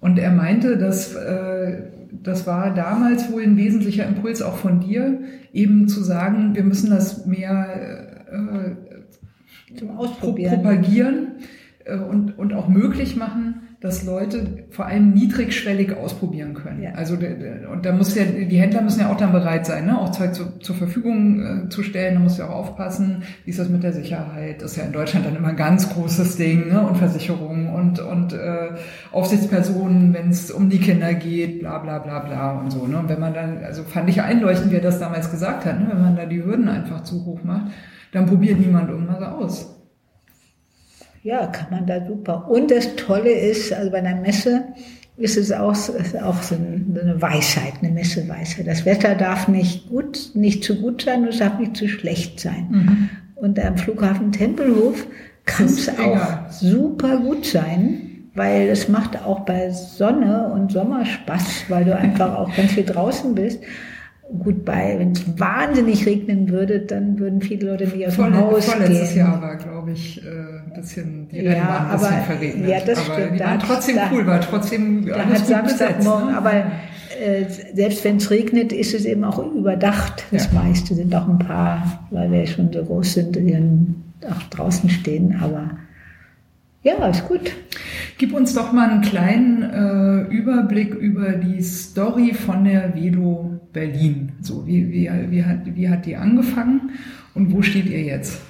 [0.00, 1.84] Und er meinte, dass äh,
[2.22, 5.20] das war damals wohl ein wesentlicher Impuls auch von dir,
[5.52, 10.54] eben zu sagen, wir müssen das mehr äh, Zum pro Ausprobieren.
[10.54, 11.26] propagieren
[11.84, 16.82] äh, und, und auch möglich machen, dass Leute vor allem niedrigschwellig ausprobieren können.
[16.82, 16.92] Ja.
[16.92, 19.98] Also und da muss ja die Händler müssen ja auch dann bereit sein, ne?
[19.98, 22.14] auch Zeug zu, zur Verfügung äh, zu stellen.
[22.14, 24.60] Da muss ja auch aufpassen, wie ist das mit der Sicherheit.
[24.60, 26.86] Das ist ja in Deutschland dann immer ein ganz großes Ding ne?
[26.86, 28.74] und Versicherungen und und äh,
[29.12, 32.86] Aufsichtspersonen, wenn es um die Kinder geht, bla bla bla bla und so.
[32.86, 32.98] Ne?
[32.98, 35.86] Und wenn man dann, also fand ich einleuchtend, wie er das damals gesagt hat, ne?
[35.90, 37.68] wenn man da die Hürden einfach zu hoch macht,
[38.12, 39.79] dann probiert niemand irgendwas aus.
[41.22, 42.48] Ja, kann man da super.
[42.50, 44.64] Und das Tolle ist, also bei einer Messe
[45.16, 48.66] ist es auch, ist auch so ein- so eine Weisheit, eine Messeweisheit.
[48.66, 52.40] Das Wetter darf nicht gut, nicht zu gut sein und es darf nicht zu schlecht
[52.40, 53.10] sein.
[53.34, 55.06] Und am Flughafen Tempelhof
[55.44, 58.00] kann es auch super gut sein,
[58.34, 62.84] weil es macht auch bei Sonne und Sommer Spaß, weil du einfach auch ganz viel
[62.84, 63.60] draußen bist.
[64.38, 68.64] Gut, bei, wenn es wahnsinnig regnen würde, dann würden viele Leute nicht aus dem Haus
[68.66, 69.18] vorletztes gehen.
[69.18, 72.68] Jahr war, glaube ich, äh, ein bisschen, die Ja, Rennen waren ein bisschen aber- verregnet.
[72.70, 73.34] ja, das aber stimmt.
[73.34, 76.36] die waren trotzdem da- cool, war trotzdem Da alles hat Samstagmorgen, ne?
[76.36, 77.44] aber äh,
[77.74, 80.24] selbst wenn es regnet, ist es eben auch überdacht.
[80.30, 80.60] Das ja.
[80.62, 83.96] meiste sind auch ein paar, weil wir schon so groß sind, die dann
[84.30, 85.36] auch draußen stehen.
[85.42, 85.70] Aber
[86.82, 87.50] ja, ist gut.
[88.16, 94.32] Gib uns doch mal einen kleinen äh, Überblick über die Story von der Vedo Berlin.
[94.40, 96.90] So, wie, wie, wie, hat, wie hat die angefangen
[97.34, 98.40] und wo steht ihr jetzt?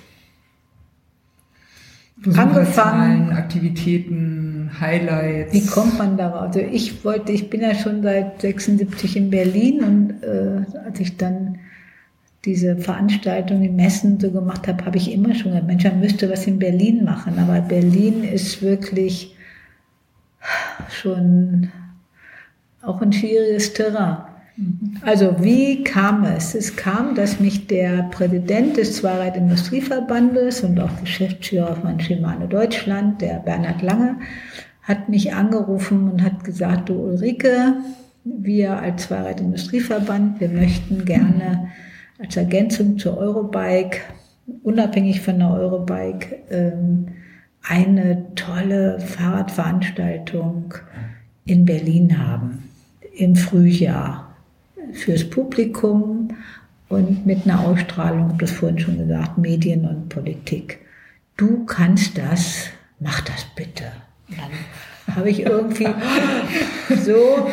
[2.37, 3.31] Angefangen.
[3.33, 5.55] Aktivitäten, Highlights.
[5.55, 6.43] Wie kommt man darauf?
[6.43, 11.17] Also ich wollte, ich bin ja schon seit 76 in Berlin und äh, als ich
[11.17, 11.59] dann
[12.45, 16.31] diese Veranstaltung in Messen so gemacht habe, habe ich immer schon gesagt, Mensch, man müsste
[16.31, 17.39] was in Berlin machen.
[17.39, 19.37] Aber Berlin ist wirklich
[20.91, 21.71] schon
[22.83, 24.30] auch ein schwieriges Terrain.
[25.03, 26.55] Also wie kam es?
[26.55, 33.39] Es kam, dass mich der Präsident des Zweiradindustrieverbandes und auch Geschäftsführer von Shimano Deutschland, der
[33.39, 34.17] Bernhard Lange,
[34.83, 37.77] hat mich angerufen und hat gesagt, du Ulrike,
[38.25, 41.69] wir als Zweiradindustrieverband, wir möchten gerne
[42.19, 44.01] als Ergänzung zur Eurobike,
[44.63, 47.07] unabhängig von der Eurobike, ähm,
[47.63, 50.75] eine tolle Fahrradveranstaltung
[51.47, 52.65] in Berlin haben
[53.17, 54.30] im Frühjahr
[54.93, 56.29] fürs Publikum
[56.89, 60.79] und mit einer Ausstrahlung, das vorhin schon gesagt, Medien und Politik.
[61.37, 62.67] Du kannst das,
[62.99, 63.85] mach das bitte.
[64.29, 65.89] Dann habe ich irgendwie
[67.05, 67.49] so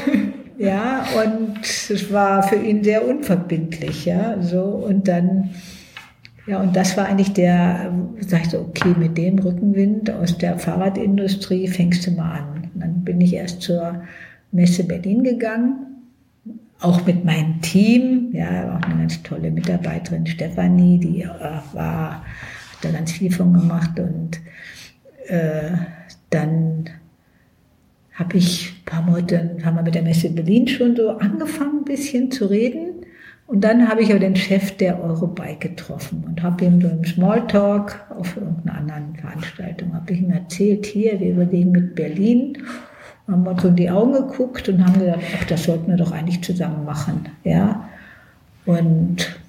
[0.57, 5.51] ja, und es war für ihn sehr unverbindlich, ja, so, und dann,
[6.47, 10.57] ja, und das war eigentlich der, sag ich so, okay, mit dem Rückenwind aus der
[10.57, 12.69] Fahrradindustrie fängst du mal an.
[12.73, 14.01] Und dann bin ich erst zur
[14.51, 15.86] Messe Berlin gegangen,
[16.79, 21.29] auch mit meinem Team, ja, auch eine ganz tolle Mitarbeiterin, Stefanie, die äh,
[21.73, 24.39] war, hat da ganz viel von gemacht und
[25.27, 25.71] äh,
[26.29, 26.89] dann
[28.13, 31.85] habe ich ein paar Monate, haben wir mit der Messe Berlin schon so angefangen, ein
[31.85, 33.05] bisschen zu reden.
[33.45, 37.05] Und dann habe ich aber den Chef der Eurobike getroffen und habe ihm so im
[37.05, 42.57] Smalltalk auf irgendeiner anderen Veranstaltung, habe ich ihm erzählt, hier, wir überlegen mit Berlin,
[43.27, 46.11] haben uns so in die Augen geguckt und haben gesagt, ach, das sollten wir doch
[46.11, 47.27] eigentlich zusammen machen.
[47.43, 47.87] Ja?
[48.65, 49.39] Und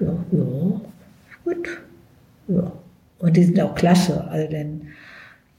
[0.00, 0.80] ja, ja,
[1.44, 1.68] gut.
[2.48, 2.72] Ja.
[3.18, 4.24] Und die sind auch klasse.
[4.28, 4.88] Also denn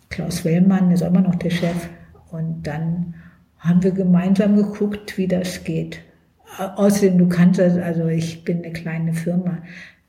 [0.09, 1.89] Klaus Wellmann ist immer noch der Chef.
[2.31, 3.15] Und dann
[3.59, 5.99] haben wir gemeinsam geguckt, wie das geht.
[6.57, 9.59] Außerdem, du kannst das, also ich bin eine kleine Firma.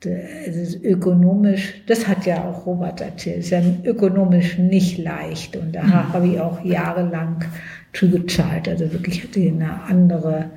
[0.05, 5.55] Es ist ökonomisch, das hat ja auch Robert erzählt, es ist ja ökonomisch nicht leicht.
[5.55, 6.13] Und da mhm.
[6.13, 7.45] habe ich auch jahrelang
[7.93, 8.67] zugezahlt.
[8.67, 10.49] Also wirklich hatte ich eine andere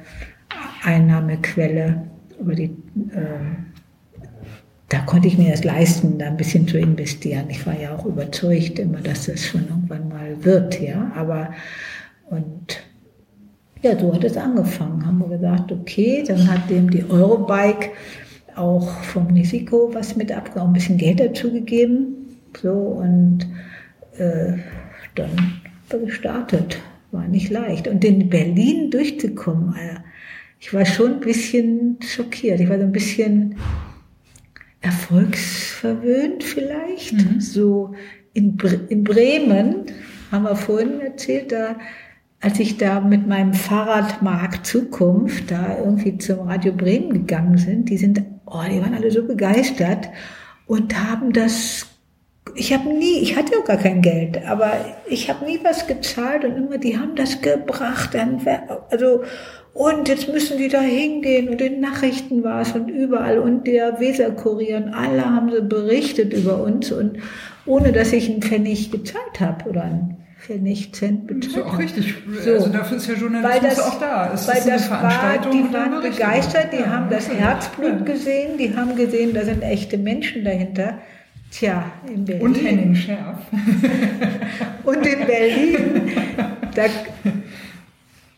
[0.82, 2.02] Einnahmequelle
[2.40, 3.56] über die, äh,
[4.88, 7.46] da konnte ich mir das leisten, da ein bisschen zu investieren.
[7.48, 11.10] Ich war ja auch überzeugt immer, dass das schon irgendwann mal wird, ja.
[11.16, 11.50] Aber
[12.30, 12.80] und
[13.82, 15.04] ja, so hat es angefangen.
[15.04, 17.90] Haben wir gesagt, okay, dann hat dem die Eurobike
[18.56, 22.38] auch vom Risiko was mit ab, auch ein bisschen Geld dazu gegeben.
[22.60, 23.46] So und
[24.18, 24.54] äh,
[25.14, 25.60] dann
[25.90, 26.78] war gestartet.
[27.12, 27.86] War nicht leicht.
[27.86, 30.00] Und in Berlin durchzukommen, äh,
[30.58, 32.60] ich war schon ein bisschen schockiert.
[32.60, 33.56] Ich war so ein bisschen
[34.80, 37.12] erfolgsverwöhnt vielleicht.
[37.12, 37.40] Mhm.
[37.40, 37.94] So
[38.32, 39.84] in, Bre in Bremen,
[40.30, 41.76] haben wir vorhin erzählt, da
[42.40, 47.96] als ich da mit meinem Fahrradmarkt Zukunft da irgendwie zum Radio Bremen gegangen sind, die
[47.96, 50.08] sind, oh, die waren alle so begeistert
[50.66, 51.86] und haben das,
[52.54, 54.72] ich habe nie, ich hatte auch gar kein Geld, aber
[55.08, 58.40] ich habe nie was gezahlt und immer, die haben das gebracht, dann,
[58.90, 59.22] also
[59.72, 64.00] und jetzt müssen die da hingehen und in Nachrichten war es und überall und der
[64.00, 67.18] Weserkurier und alle haben so berichtet über uns und
[67.66, 71.56] ohne dass ich einen Pfennig gezahlt habe oder einen Pfennig Cent bezahlt.
[71.56, 72.14] Ist auch richtig.
[72.44, 72.52] So.
[72.52, 74.32] Also dafür ist ja Journalismus das, auch da.
[74.32, 76.86] Es weil das war, die waren begeistert, die ja.
[76.86, 78.04] haben das Herzblut ja.
[78.04, 80.98] gesehen, die haben gesehen, da sind echte Menschen dahinter.
[81.50, 82.42] Tja, in Berlin.
[82.42, 83.38] Und Henning Schärf.
[84.84, 86.12] und in Berlin,
[86.74, 86.84] da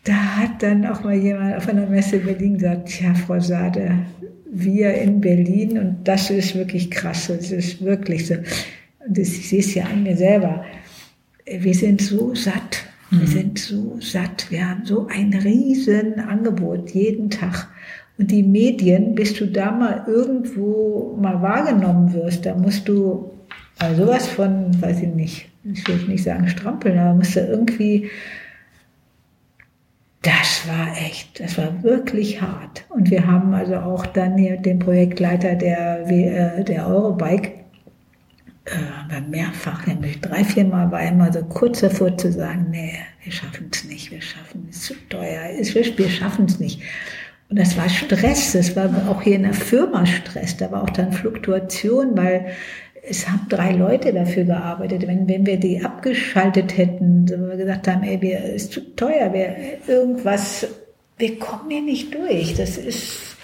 [0.03, 3.99] da hat dann auch mal jemand auf einer Messe in Berlin gesagt, tja, Frau Sade,
[4.51, 8.33] wir in Berlin und das ist wirklich krass, das ist wirklich so.
[8.33, 10.65] Und das, ich sehe es ja an mir selber.
[11.57, 13.27] Wir sind so satt, wir mhm.
[13.27, 17.67] sind so satt, wir haben so ein riesen Angebot jeden Tag.
[18.17, 23.31] Und die Medien, bis du da mal irgendwo mal wahrgenommen wirst, da musst du
[23.77, 28.09] also sowas von, weiß ich nicht, ich will nicht sagen strampeln, aber musst du irgendwie
[30.21, 32.85] das war echt, das war wirklich hart.
[32.89, 37.58] Und wir haben also auch dann hier den Projektleiter der, äh, der Eurobike
[38.71, 42.93] äh, mehrfach, nämlich drei, vier Mal war immer so kurz davor zu sagen, nee,
[43.23, 46.81] wir schaffen es nicht, wir schaffen es zu teuer, wir schaffen es nicht.
[47.49, 50.89] Und das war Stress, das war auch hier in der Firma Stress, da war auch
[50.91, 52.53] dann Fluktuation, weil
[53.01, 55.07] es haben drei Leute dafür gearbeitet.
[55.07, 59.33] Wenn, wenn wir die abgeschaltet hätten, so wir gesagt haben, ey, wir, ist zu teuer,
[59.33, 59.55] wir,
[59.87, 60.67] irgendwas,
[61.17, 62.53] wir kommen hier nicht durch.
[62.55, 63.37] Das ist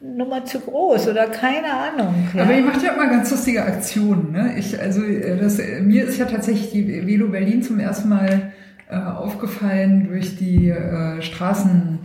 [0.00, 2.28] Nummer zu groß oder keine Ahnung.
[2.34, 2.44] Ja.
[2.44, 4.32] Aber ihr macht ja immer ganz lustige Aktionen.
[4.32, 4.54] Ne?
[4.58, 5.02] Ich, also
[5.38, 8.52] das, mir ist ja tatsächlich die Velo Berlin zum ersten Mal
[8.88, 11.98] äh, aufgefallen durch die äh, Straßen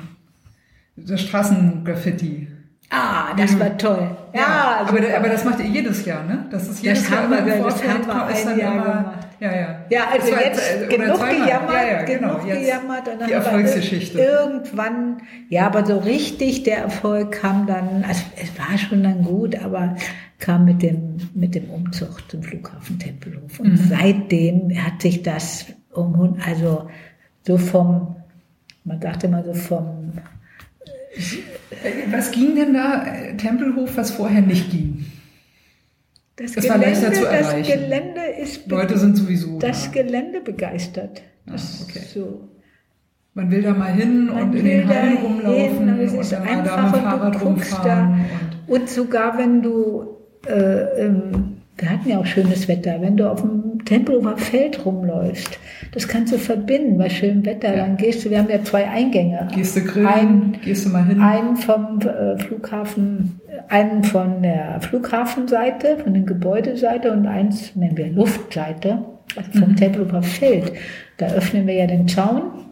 [0.98, 2.48] das Straßengraffiti.
[2.90, 4.15] Ah, das war toll.
[4.36, 6.46] Ja, also, aber, aber das macht ihr jedes Jahr, ne?
[6.50, 9.28] Das ist jedes das Jahr haben wir, das haben wir ein Jahr immer, gemacht.
[9.40, 9.86] Ja, ja.
[9.90, 13.08] Ja, also war, jetzt äh, genug gejammert, ja, ja, genau, genug gejammert.
[13.08, 14.20] Und dann die Erfolgsgeschichte.
[14.20, 19.56] Irgendwann, ja, aber so richtig der Erfolg kam dann, also es war schon dann gut,
[19.64, 19.96] aber
[20.40, 23.60] kam mit dem, mit dem Umzug zum Flughafen Tempelhof.
[23.60, 23.88] Und mhm.
[23.90, 26.90] seitdem hat sich das um, also
[27.44, 28.18] so vom,
[28.84, 30.14] man sagte mal so vom
[32.12, 33.06] was ging denn da,
[33.38, 35.06] Tempelhof, was vorher nicht ging?
[36.36, 37.60] Das, das Gelände, war leichter zu erreichen.
[37.60, 40.02] Das Gelände ist Leute sind sowieso das da.
[40.02, 41.22] Gelände begeistert.
[41.48, 42.06] Ah, das ah, okay.
[42.14, 42.50] so.
[43.34, 46.46] Man will da mal hin Man und in den Hallen rumlaufen hin, und, und dann
[46.46, 48.26] mal da mit dem Fahrrad rumfahren.
[48.68, 50.16] Und, und, sogar wenn du
[50.48, 53.02] äh, ähm, wir hatten ja auch schönes Wetter.
[53.02, 55.60] Wenn du auf dem Tempelhofer Feld rumläufst,
[55.94, 57.76] das kannst du verbinden bei schönem Wetter.
[57.76, 59.48] Dann gehst du, wir haben ja zwei Eingänge.
[59.54, 61.22] Gehst du grillen, ein, gehst du mal hin.
[61.22, 63.40] Einen vom äh, Flughafen,
[63.70, 69.00] einen von der Flughafenseite, von der Gebäudeseite und eins nennen wir Luftseite,
[69.36, 69.76] also vom mhm.
[69.76, 70.74] Tempelhofer Feld.
[71.18, 72.66] Da öffnen wir ja den Zaun.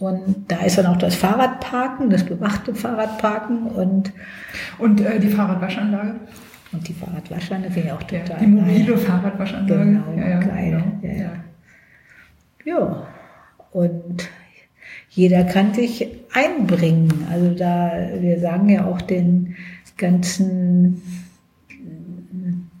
[0.00, 4.12] Und da ist dann auch das Fahrradparken, das bewachte Fahrradparken und
[4.78, 6.16] und äh, die Fahrradwaschanlage.
[6.74, 8.98] Und die Fahrradwaschanlage finde ich auch total ja, Die mobile geil.
[8.98, 9.84] Fahrradwaschanlage.
[9.84, 10.84] Genau, ja, ja, geil.
[11.00, 11.14] Genau.
[12.64, 13.06] Ja, ja.
[13.72, 14.28] und
[15.10, 17.26] jeder kann sich einbringen.
[17.30, 19.54] Also da, wir sagen ja auch den
[19.96, 21.00] ganzen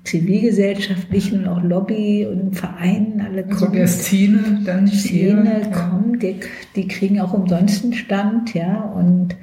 [0.02, 3.80] zivilgesellschaftlichen und auch Lobby und Vereinen, alle also kommen.
[3.80, 6.40] Also Szene dann Szene hier, kommen, die,
[6.76, 9.34] die kriegen auch umsonst einen Stand, ja, und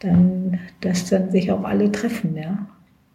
[0.00, 2.66] dann, dass dann sich auch alle treffen, ja.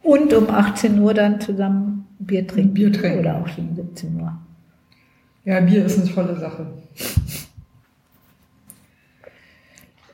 [0.04, 2.74] Und um 18 Uhr dann zusammen Bier trinken.
[2.74, 3.20] Bier trinken.
[3.20, 4.38] Oder auch schon um 17 Uhr.
[5.46, 6.68] Ja, Bier ist eine tolle Sache.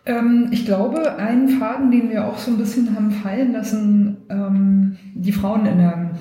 [0.06, 4.98] Ähm, ich glaube, einen Faden, den wir auch so ein bisschen haben fallen lassen, ähm,
[5.14, 6.12] die Frauen in der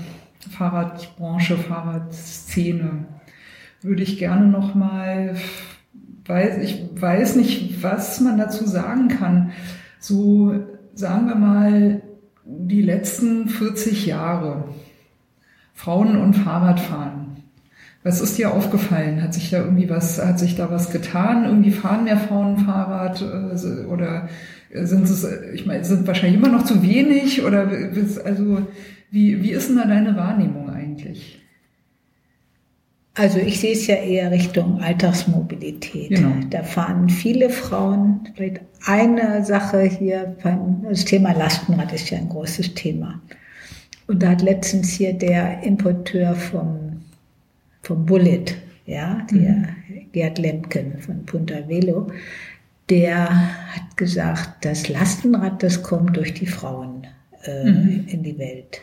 [0.50, 3.06] Fahrradbranche, Fahrradszene,
[3.82, 5.36] würde ich gerne nochmal,
[6.24, 9.52] weiß, ich weiß nicht, was man dazu sagen kann.
[10.00, 10.54] So,
[10.94, 12.02] sagen wir mal,
[12.46, 14.68] die letzten 40 Jahre
[15.74, 17.36] Frauen und Fahrradfahren.
[18.02, 19.20] Was ist dir aufgefallen?
[19.20, 21.44] Hat sich da irgendwie was, hat sich da was getan?
[21.44, 24.28] Irgendwie fahren mehr Frauen Fahrrad äh, oder
[24.72, 27.68] sind es, ich meine, sind wahrscheinlich immer noch zu wenig oder
[28.24, 28.66] also
[29.10, 31.45] wie, wie ist denn da deine Wahrnehmung eigentlich?
[33.16, 36.10] Also ich sehe es ja eher Richtung Alltagsmobilität.
[36.10, 36.34] Genau.
[36.50, 38.28] Da fahren viele Frauen.
[38.34, 43.20] Vielleicht eine Sache hier, beim, das Thema Lastenrad ist ja ein großes Thema.
[44.06, 47.00] Und da hat letztens hier der Importeur vom,
[47.82, 48.44] vom Bullet,
[48.84, 50.12] ja, der mhm.
[50.12, 52.08] Gerd Lemken von Punta Velo,
[52.90, 53.28] der
[53.74, 57.06] hat gesagt, das Lastenrad, das kommt durch die Frauen
[57.44, 58.04] äh, mhm.
[58.08, 58.82] in die Welt.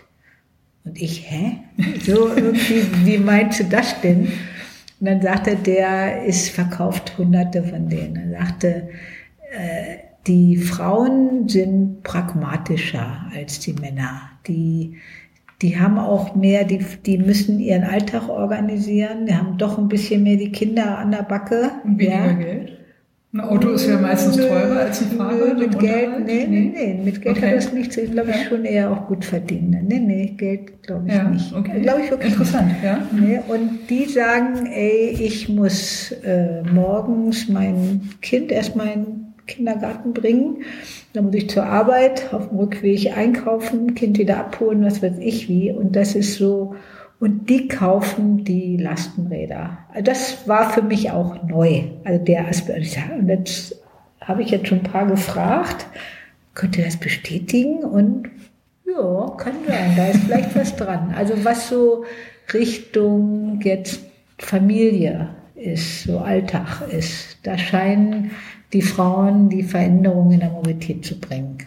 [0.85, 1.57] Und ich, hä?
[2.03, 4.27] So irgendwie, wie meinst du das denn?
[4.99, 8.33] Und dann sagte der ist verkauft hunderte von denen.
[8.33, 8.89] Er sagte,
[9.51, 9.97] äh,
[10.27, 14.21] die Frauen sind pragmatischer als die Männer.
[14.47, 14.95] Die,
[15.61, 20.23] die haben auch mehr, die, die müssen ihren Alltag organisieren, die haben doch ein bisschen
[20.23, 21.71] mehr die Kinder an der Backe.
[21.83, 22.31] Und weniger ja.
[22.33, 22.82] Geld?
[23.33, 25.57] Ein Auto ist ja meistens teurer als ein Fahrrad.
[25.57, 27.47] Mit Geld, nee, nee, nee, mit Geld okay.
[27.47, 27.97] hat das nichts.
[27.97, 29.85] Ich glaube, ich schon eher auch gut verdienen.
[29.87, 31.51] Nee, nee, Geld glaube ich ja, nicht.
[31.51, 31.81] Okay.
[31.81, 32.99] Glaube ich wirklich Interessant, ja.
[33.11, 40.13] Nee, und die sagen, ey, ich muss äh, morgens mein Kind erstmal in den Kindergarten
[40.13, 40.57] bringen.
[41.13, 45.49] Dann muss ich zur Arbeit, auf dem Rückweg einkaufen, Kind wieder abholen, was weiß ich
[45.49, 45.71] wie.
[45.71, 46.75] Und das ist so,
[47.23, 49.77] und die kaufen die Lastenräder.
[49.93, 51.83] Also das war für mich auch neu.
[52.03, 52.97] Also der Aspekt.
[53.17, 53.77] Und jetzt
[54.19, 55.85] habe ich jetzt schon ein paar gefragt,
[56.53, 57.77] könnt ihr das bestätigen?
[57.85, 58.29] Und
[58.85, 61.13] ja, kann sein, da ist vielleicht was dran.
[61.15, 62.03] Also was so
[62.53, 64.01] Richtung jetzt
[64.37, 68.31] Familie ist, so Alltag ist, da scheinen
[68.73, 71.57] die Frauen die Veränderungen in der Mobilität zu bringen.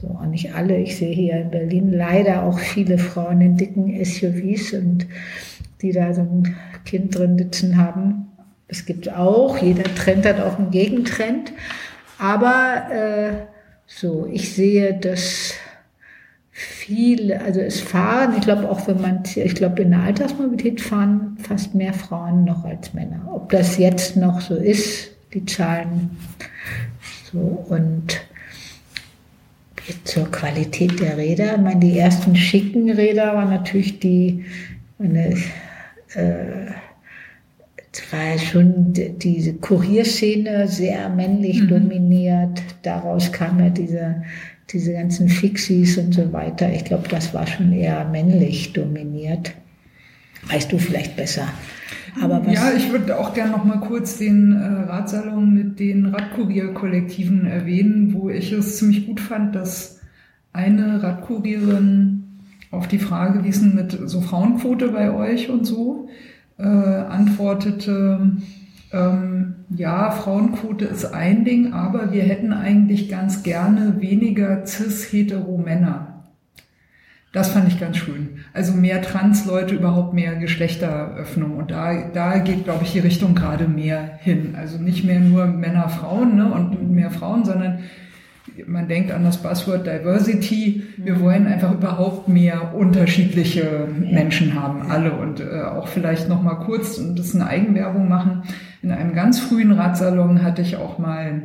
[0.00, 0.78] So, und nicht alle.
[0.78, 5.06] Ich sehe hier in Berlin leider auch viele Frauen in dicken SUVs und
[5.82, 8.28] die da so ein Kind drin sitzen haben.
[8.68, 11.52] Es gibt auch, jeder Trend hat auch einen Gegentrend.
[12.18, 13.32] Aber äh,
[13.86, 15.54] so, ich sehe, dass
[16.50, 21.36] viele, also es fahren, ich glaube auch wenn man, ich glaube in der Altersmobilität fahren
[21.42, 23.28] fast mehr Frauen noch als Männer.
[23.32, 26.16] Ob das jetzt noch so ist, die Zahlen
[27.32, 28.20] so und
[30.04, 31.56] zur Qualität der Räder.
[31.56, 34.44] Ich meine, die ersten schicken Räder waren natürlich die,
[34.98, 35.34] meine,
[36.14, 36.72] äh,
[37.92, 41.68] es war schon diese Kurierszene sehr männlich mhm.
[41.68, 42.62] dominiert.
[42.82, 44.22] Daraus kam ja diese,
[44.70, 46.72] diese ganzen Fixies und so weiter.
[46.72, 49.52] Ich glaube, das war schon eher männlich dominiert.
[50.48, 51.48] Weißt du vielleicht besser.
[52.20, 57.46] Aber ja, ich würde auch gerne noch mal kurz den äh, Radsalon mit den Radkurierkollektiven
[57.46, 60.00] erwähnen, wo ich es ziemlich gut fand, dass
[60.52, 62.24] eine Radkurierin
[62.70, 66.08] auf die Frage, wie ist denn mit so Frauenquote bei euch und so,
[66.58, 68.36] äh, antwortete,
[68.92, 76.09] ähm, ja, Frauenquote ist ein Ding, aber wir hätten eigentlich ganz gerne weniger cis-hetero-Männer.
[77.32, 78.40] Das fand ich ganz schön.
[78.52, 81.56] Also mehr Trans-Leute, überhaupt mehr Geschlechteröffnung.
[81.56, 84.56] Und da, da geht, glaube ich, die Richtung gerade mehr hin.
[84.58, 87.84] Also nicht mehr nur Männer, Frauen ne, und mehr Frauen, sondern
[88.66, 90.82] man denkt an das Buzzword Diversity.
[90.96, 91.20] Wir mhm.
[91.20, 95.12] wollen einfach überhaupt mehr unterschiedliche Menschen haben, alle.
[95.12, 98.42] Und äh, auch vielleicht noch mal kurz und das eine Eigenwerbung machen.
[98.82, 101.42] In einem ganz frühen Radsalon hatte ich auch mal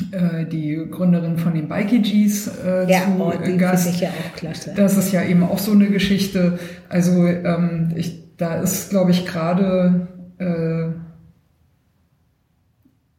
[0.00, 3.88] die Gründerin von den Bikey Gs äh, ja, zu oh, die Gast.
[3.88, 4.72] Ich ja auch klasse.
[4.76, 6.58] Das ist ja eben auch so eine Geschichte.
[6.88, 10.06] Also ähm, ich, da ist, glaube ich, gerade
[10.38, 10.92] äh,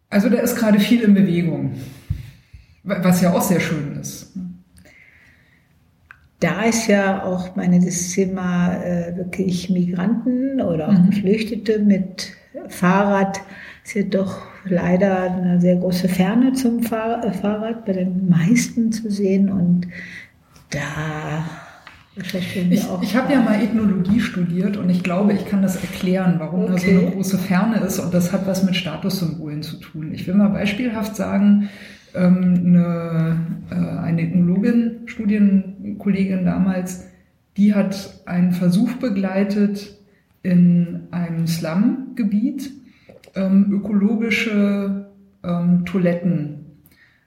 [0.10, 1.76] also da ist gerade viel in Bewegung.
[2.84, 4.34] Was ja auch sehr schön ist.
[6.40, 11.10] Da ist ja auch meine das Thema äh, wirklich Migranten oder auch mhm.
[11.10, 12.32] Geflüchtete mit
[12.70, 13.42] Fahrrad
[13.84, 19.10] ist ja doch leider eine sehr große Ferne zum äh, Fahrrad bei den meisten zu
[19.10, 19.88] sehen und
[20.70, 21.46] da
[22.16, 26.64] ich, ich habe ja mal Ethnologie studiert und ich glaube, ich kann das erklären, warum
[26.64, 26.72] okay.
[26.72, 30.12] da so eine große Ferne ist und das hat was mit Statussymbolen zu tun.
[30.14, 31.70] Ich will mal beispielhaft sagen,
[32.14, 33.40] ähm, eine,
[33.70, 37.06] äh, eine Ethnologin, Studienkollegin damals,
[37.58, 39.96] die hat einen Versuch begleitet
[40.44, 42.72] in einem Slumgebiet,
[43.36, 45.08] ähm, ökologische
[45.44, 46.60] ähm, Toiletten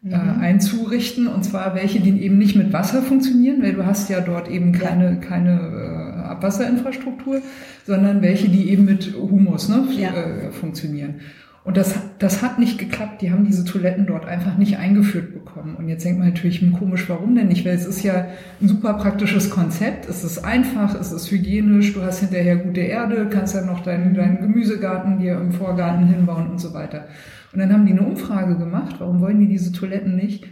[0.04, 0.40] äh, mhm.
[0.40, 4.48] einzurichten und zwar welche, die eben nicht mit Wasser funktionieren, weil du hast ja dort
[4.48, 5.16] eben keine, ja.
[5.16, 7.40] keine äh, Abwasserinfrastruktur,
[7.86, 10.10] sondern welche, die eben mit Humus ne, ja.
[10.10, 11.20] äh, funktionieren.
[11.64, 13.22] Und das, das hat nicht geklappt.
[13.22, 15.76] Die haben diese Toiletten dort einfach nicht eingeführt bekommen.
[15.76, 17.64] Und jetzt denkt man natürlich, hm, komisch, warum denn nicht?
[17.64, 18.26] Weil es ist ja
[18.60, 20.09] ein super praktisches Konzept.
[20.09, 24.14] Es ist einfach, es ist hygienisch, du hast hinterher gute Erde, kannst ja noch deinen,
[24.14, 27.06] deinen Gemüsegarten dir im Vorgarten hinbauen und so weiter.
[27.52, 28.97] Und dann haben die eine Umfrage gemacht.
[28.98, 30.44] Warum wollen die diese Toiletten nicht?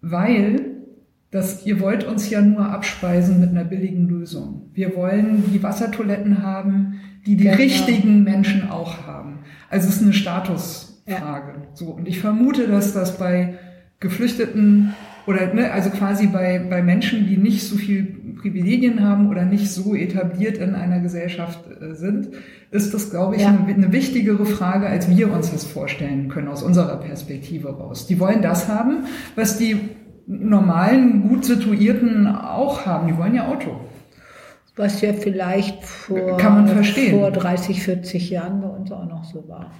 [0.00, 0.60] Weil
[1.32, 4.70] das, ihr wollt uns ja nur abspeisen mit einer billigen Lösung.
[4.74, 7.56] Wir wollen die Wassertoiletten haben, die die genau.
[7.56, 9.31] richtigen Menschen auch haben.
[9.72, 11.08] Also es ist eine Statusfrage.
[11.08, 11.68] Ja.
[11.72, 11.86] So.
[11.86, 13.54] Und ich vermute, dass das bei
[14.00, 14.92] Geflüchteten
[15.26, 19.70] oder ne, also quasi bei, bei Menschen, die nicht so viel Privilegien haben oder nicht
[19.70, 22.30] so etabliert in einer Gesellschaft äh, sind,
[22.70, 23.48] ist das, glaube ich, ja.
[23.48, 28.06] eine, eine, wichtigere Frage, als wir uns das vorstellen können aus unserer Perspektive raus.
[28.06, 29.04] Die wollen das haben,
[29.36, 29.76] was die
[30.26, 33.06] normalen, gut situierten auch haben.
[33.06, 33.80] Die wollen ja Auto.
[34.76, 39.70] Was ja vielleicht vor, vor 30, 40 Jahren bei uns auch noch so war.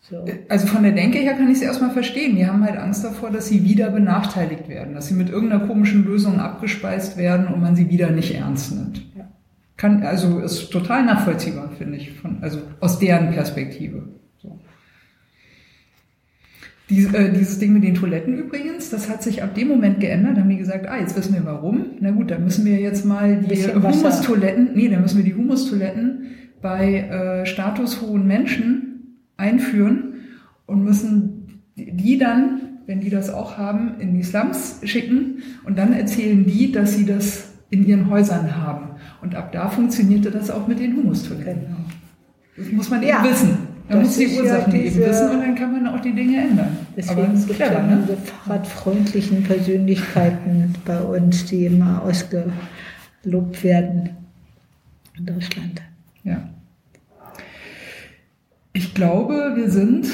[0.00, 0.24] So.
[0.48, 2.36] Also von der Denke her kann ich es erstmal verstehen.
[2.36, 6.04] Die haben halt Angst davor, dass sie wieder benachteiligt werden, dass sie mit irgendeiner komischen
[6.04, 9.02] Lösung abgespeist werden und man sie wieder nicht ernst nimmt.
[9.16, 9.28] Ja.
[9.76, 14.08] Kann, also ist total nachvollziehbar, finde ich, von, also aus deren Perspektive.
[16.92, 20.36] Dies, äh, dieses Ding mit den Toiletten übrigens, das hat sich ab dem Moment geändert.
[20.36, 21.86] Da haben die gesagt, ah, jetzt wissen wir warum.
[22.00, 26.26] Na gut, dann müssen wir jetzt mal die Humustoiletten, nee, dann müssen wir die Humustoiletten
[26.60, 30.16] bei äh, statushohen Menschen einführen
[30.66, 35.94] und müssen die dann, wenn die das auch haben, in die Slums schicken und dann
[35.94, 38.96] erzählen die, dass sie das in ihren Häusern haben.
[39.22, 41.62] Und ab da funktionierte das auch mit den Humustoiletten.
[41.62, 41.76] Genau.
[42.58, 43.24] Das muss man eben ja.
[43.24, 43.56] wissen.
[43.88, 46.76] Man muss die Ursachen ja eben wissen und dann kann man auch die Dinge ändern.
[46.96, 48.04] Deswegen gibt es ja ne?
[48.06, 54.10] diese fahrradfreundlichen Persönlichkeiten bei uns, die immer ausgelobt werden
[55.18, 55.82] in Deutschland.
[56.24, 56.48] Ja.
[58.72, 60.06] Ich glaube, wir sind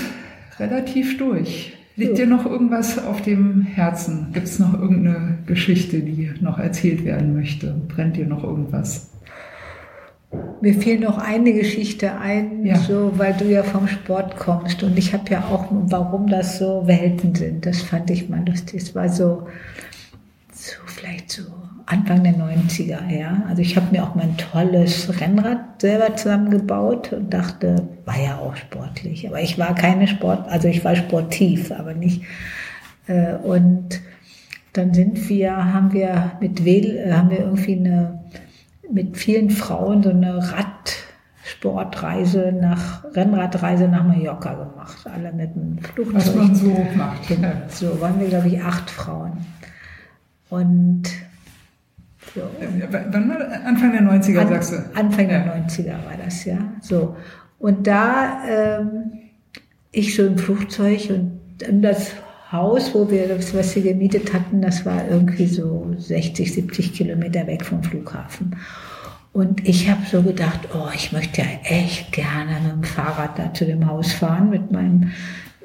[0.58, 1.74] relativ durch.
[1.98, 4.28] Liegt dir noch irgendwas auf dem Herzen?
[4.32, 7.74] Gibt es noch irgendeine Geschichte, die noch erzählt werden möchte?
[7.88, 9.10] Brennt dir noch irgendwas?
[10.60, 12.76] Mir fiel noch eine Geschichte ein, ja.
[12.76, 14.82] so, weil du ja vom Sport kommst.
[14.82, 17.64] Und ich habe ja auch, warum das so Welten sind.
[17.64, 18.82] Das fand ich mal lustig.
[18.82, 19.46] Es war so,
[20.52, 21.44] so vielleicht so
[21.88, 23.42] Anfang der 90er, ja.
[23.48, 28.54] Also ich habe mir auch mein tolles Rennrad selber zusammengebaut und dachte, war ja auch
[28.56, 29.26] sportlich.
[29.26, 32.22] Aber ich war keine Sport, also ich war sportiv, aber nicht.
[33.06, 34.00] Äh, und
[34.74, 38.17] dann sind wir, haben wir mit Wähl, äh, haben wir irgendwie eine,
[38.92, 44.98] mit vielen Frauen so eine Radsportreise nach, Rennradreise nach Mallorca gemacht.
[45.04, 46.14] Alle mit dem Flugzeug.
[46.14, 47.28] Was man so macht.
[47.28, 47.52] Genau.
[47.68, 49.32] So waren wir, glaube ich, acht Frauen.
[50.50, 51.04] Und
[52.34, 52.42] so.
[53.10, 54.76] Wann war Anfang der 90er, An, sagst du?
[54.94, 56.58] Anfang der 90er war das, ja.
[56.80, 57.16] So.
[57.58, 59.12] Und da, ähm,
[59.92, 62.12] ich so im Flugzeug und, und das
[62.50, 67.46] Haus, wo wir das, was wir gemietet hatten, das war irgendwie so 60, 70 Kilometer
[67.46, 68.56] weg vom Flughafen.
[69.32, 73.52] Und ich habe so gedacht, oh, ich möchte ja echt gerne mit dem Fahrrad da
[73.52, 75.12] zu dem Haus fahren mit meinem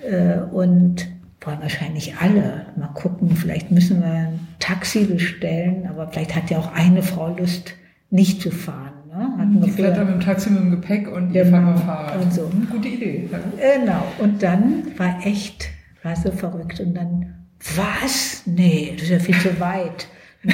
[0.08, 1.08] äh, und
[1.42, 2.68] wollen wahrscheinlich alle.
[2.76, 7.36] Mal gucken, vielleicht müssen wir ein Taxi bestellen, aber vielleicht hat ja auch eine Frau
[7.36, 7.74] Lust,
[8.10, 8.94] nicht zu fahren.
[9.10, 9.38] Ne?
[9.38, 11.74] Hatten die dann mit dem Taxi mit dem Gepäck und ihr genau.
[11.74, 12.22] fahrt Fahrrad.
[12.22, 12.52] Und so.
[12.72, 13.30] Gute Idee.
[13.32, 13.40] Ja.
[13.78, 14.04] Genau.
[14.20, 15.70] Und dann war echt,
[16.04, 16.80] war so verrückt.
[16.80, 17.34] Und dann,
[17.76, 18.44] was?
[18.46, 20.08] Nee, das ist ja viel zu weit.
[20.44, 20.54] Nee.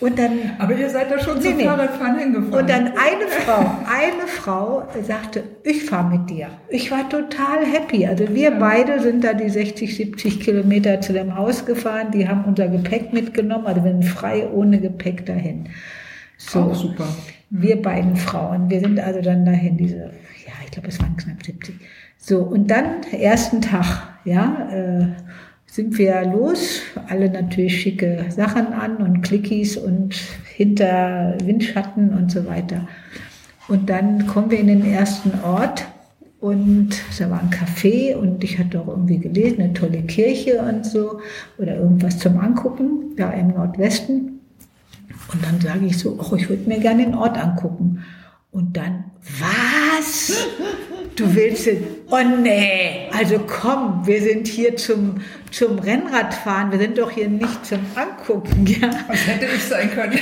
[0.00, 1.64] Und dann, Aber ihr seid da schon nee, zum nee.
[1.64, 2.60] Fahrradfahren hingefahren.
[2.60, 6.48] Und dann eine Frau, eine Frau sagte, ich fahre mit dir.
[6.68, 8.06] Ich war total happy.
[8.06, 8.58] Also wir ja.
[8.58, 12.10] beide sind da die 60, 70 Kilometer zu dem Haus gefahren.
[12.12, 13.66] Die haben unser Gepäck mitgenommen.
[13.66, 15.68] Also wir sind frei ohne Gepäck dahin.
[16.36, 16.60] So.
[16.60, 17.06] Auch super.
[17.50, 18.68] Wir beiden Frauen.
[18.68, 20.10] Wir sind also dann dahin, diese,
[20.44, 21.76] ja, ich glaube, es waren knapp 70.
[22.18, 25.06] So, und dann ersten Tag, ja, äh,
[25.66, 30.14] sind wir los, alle natürlich schicke Sachen an und Clickies und
[30.54, 32.86] hinter Windschatten und so weiter.
[33.68, 35.86] Und dann kommen wir in den ersten Ort
[36.40, 40.84] und da war ein Café und ich hatte auch irgendwie gelesen, eine tolle Kirche und
[40.84, 41.20] so
[41.58, 44.40] oder irgendwas zum Angucken, da im Nordwesten.
[45.32, 48.04] Und dann sage ich so, oh, ich würde mir gerne den Ort angucken.
[48.54, 49.10] Und dann,
[49.40, 50.46] was?
[51.16, 56.96] Du willst den, oh nee, also komm, wir sind hier zum, zum Rennradfahren, wir sind
[56.96, 58.90] doch hier nicht zum Angucken, ja.
[59.08, 60.20] Was hätte ich sein können?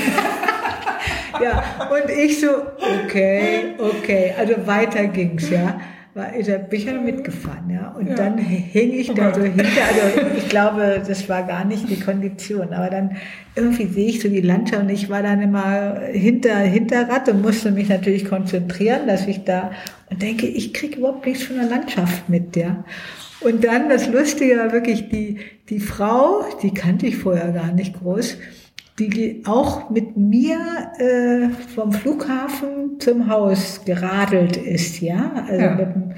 [1.42, 2.48] ja, und ich so,
[3.04, 5.78] okay, okay, also weiter ging's, ja
[6.14, 7.94] war, da bin ich ja mitgefahren, ja.
[7.98, 8.14] Und ja.
[8.14, 12.72] dann hing ich da so hinter, also ich glaube, das war gar nicht die Kondition,
[12.72, 13.16] aber dann
[13.56, 17.42] irgendwie sehe ich so die Landschaft und ich war dann immer hinter, hinter Rad und
[17.42, 19.70] musste mich natürlich konzentrieren, dass ich da
[20.10, 22.84] und denke, ich kriege überhaupt nichts von der Landschaft mit, ja.
[23.40, 27.98] Und dann das Lustige war wirklich die, die Frau, die kannte ich vorher gar nicht
[27.98, 28.36] groß,
[28.98, 30.58] die auch mit mir
[30.98, 35.32] äh, vom Flughafen zum Haus geradelt ist, ja.
[35.48, 35.74] Also ja.
[35.76, 36.12] Dem,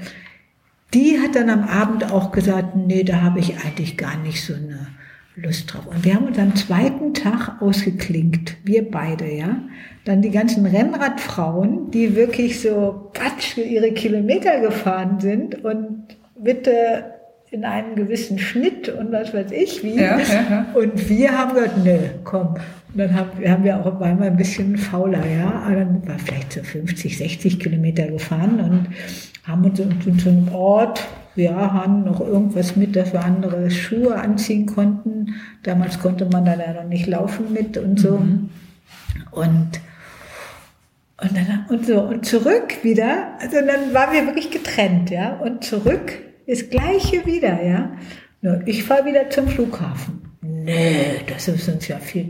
[0.93, 4.53] die hat dann am Abend auch gesagt, nee, da habe ich eigentlich gar nicht so
[4.53, 4.87] eine
[5.35, 5.87] Lust drauf.
[5.87, 9.57] Und wir haben uns am zweiten Tag ausgeklinkt, wir beide, ja.
[10.05, 17.14] Dann die ganzen Rennradfrauen, die wirklich so patsch für ihre Kilometer gefahren sind und bitte
[17.51, 19.95] in einem gewissen Schnitt und was weiß ich wie.
[19.95, 20.65] Ja, ja, ja.
[20.73, 22.47] Und wir haben gesagt, nö, komm.
[22.47, 25.63] Und dann haben, haben wir auch einmal ein bisschen fauler, ja.
[25.65, 28.87] Aber dann war vielleicht so 50, 60 Kilometer gefahren und
[29.47, 31.05] haben uns in so einem Ort,
[31.35, 35.35] ja, haben noch irgendwas mit, dass wir andere Schuhe anziehen konnten.
[35.63, 38.17] Damals konnte man da noch nicht laufen mit und so.
[38.17, 38.49] Mhm.
[39.31, 39.79] Und
[41.21, 45.35] und dann und so und zurück wieder, also dann waren wir wirklich getrennt, ja.
[45.35, 47.91] Und zurück das Gleiche wieder, ja.
[48.41, 50.21] Nur ich fahre wieder zum Flughafen.
[50.41, 52.29] Nee, das ist uns ja viel.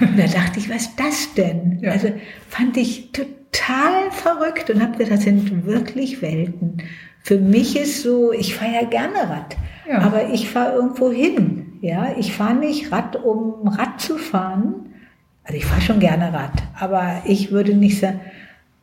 [0.00, 1.78] Und da dachte ich, was ist das denn?
[1.80, 1.92] Ja.
[1.92, 2.12] Also
[2.48, 6.82] fand ich total verrückt und habe gedacht, das sind wirklich Welten.
[7.22, 9.56] Für mich ist so, ich fahre ja gerne Rad,
[9.88, 9.98] ja.
[9.98, 11.78] aber ich fahre irgendwo hin.
[11.80, 14.90] Ja, ich fahre nicht Rad, um Rad zu fahren.
[15.42, 18.20] Also ich fahre schon gerne Rad, aber ich würde nicht sagen,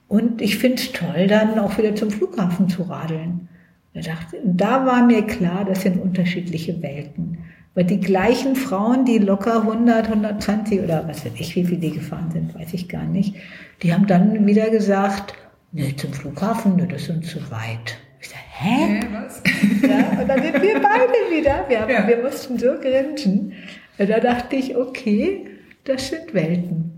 [0.07, 3.49] und ich finde es toll, dann auch wieder zum Flughafen zu radeln.
[3.93, 4.07] Und
[4.43, 7.37] da war mir klar, das sind unterschiedliche Welten.
[7.75, 11.91] Weil die gleichen Frauen, die locker 100, 120 oder was weiß ich, wie viel die
[11.91, 13.35] gefahren sind, weiß ich gar nicht,
[13.81, 15.33] die haben dann wieder gesagt,
[15.71, 17.97] nee, zum Flughafen, nee, das ist uns zu weit.
[18.21, 18.99] Ich sage, hä?
[18.99, 19.41] Nee, was?
[19.89, 21.65] Ja, und dann sind wir beide wieder.
[21.67, 22.07] Wir, haben, ja.
[22.07, 23.53] wir mussten so grinsen.
[23.97, 25.45] Da dachte ich, okay,
[25.83, 26.92] das sind Welten.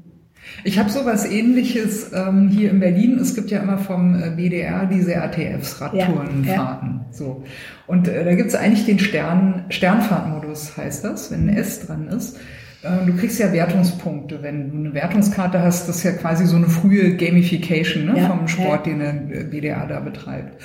[0.66, 3.20] Ich habe sowas ähnliches ähm, hier in Berlin.
[3.20, 6.44] Es gibt ja immer vom äh, BDR diese RTFs, Radtourenfahrten.
[6.44, 7.06] Ja, ja.
[7.12, 7.44] So.
[7.86, 12.40] Und äh, da gibt's eigentlich den Stern, Sternfahrtmodus, heißt das, wenn ein S dran ist.
[12.82, 14.42] Äh, du kriegst ja Wertungspunkte.
[14.42, 18.28] Wenn du eine Wertungskarte hast, das ist ja quasi so eine frühe Gamification ne, ja,
[18.28, 20.64] vom Sport, den der BDR da betreibt.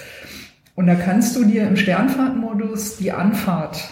[0.77, 3.91] Und da kannst du dir im Sternfahrtmodus die Anfahrt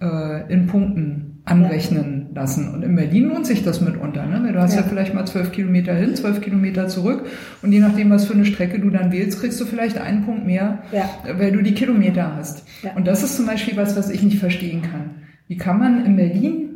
[0.00, 2.17] äh, in Punkten anrechnen.
[2.38, 2.72] Lassen.
[2.72, 4.40] Und in Berlin lohnt sich das mitunter, ne?
[4.42, 4.82] Weil du hast ja.
[4.82, 7.26] ja vielleicht mal zwölf Kilometer hin, zwölf Kilometer zurück
[7.62, 10.46] und je nachdem, was für eine Strecke du dann wählst, kriegst du vielleicht einen Punkt
[10.46, 11.10] mehr, ja.
[11.36, 12.64] weil du die Kilometer hast.
[12.82, 12.92] Ja.
[12.94, 15.10] Und das ist zum Beispiel was, was ich nicht verstehen kann.
[15.48, 16.70] Wie kann man in Berlin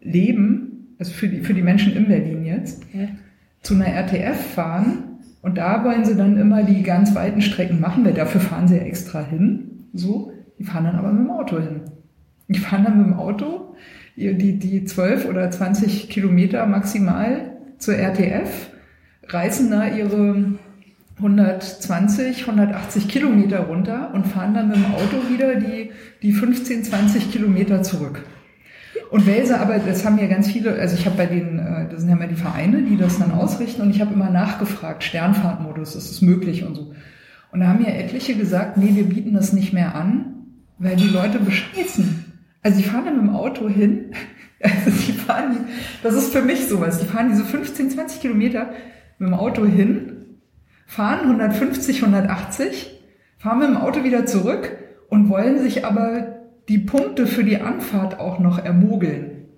[0.00, 2.84] leben, also für die, für die Menschen in Berlin jetzt,
[3.62, 8.04] zu einer RTF fahren und da wollen sie dann immer die ganz weiten Strecken machen,
[8.04, 10.32] weil dafür fahren sie ja extra hin, so.
[10.58, 11.80] Die fahren dann aber mit dem Auto hin.
[12.46, 13.71] Die fahren dann mit dem Auto
[14.16, 18.70] die, die 12 oder 20 Kilometer maximal zur RTF,
[19.28, 20.54] reißen da ihre
[21.16, 25.90] 120, 180 Kilometer runter und fahren dann mit dem Auto wieder die,
[26.22, 28.24] die 15, 20 Kilometer zurück.
[29.10, 32.00] Und Wälse, aber das haben ja ganz viele, also ich habe bei den, äh, das
[32.00, 35.94] sind ja immer die Vereine, die das dann ausrichten und ich habe immer nachgefragt, Sternfahrtmodus,
[35.94, 36.94] ist es möglich und so.
[37.52, 40.32] Und da haben ja etliche gesagt, nee, wir bieten das nicht mehr an,
[40.78, 42.21] weil die Leute bescheißen.
[42.62, 44.12] Also die fahren dann mit dem Auto hin.
[44.64, 45.66] Also die fahren,
[46.04, 47.00] das ist für mich sowas.
[47.00, 48.72] Die fahren diese 15, 20 Kilometer
[49.18, 50.38] mit dem Auto hin,
[50.86, 53.00] fahren 150, 180,
[53.38, 54.70] fahren mit dem Auto wieder zurück
[55.08, 59.48] und wollen sich aber die Punkte für die Anfahrt auch noch ermogeln.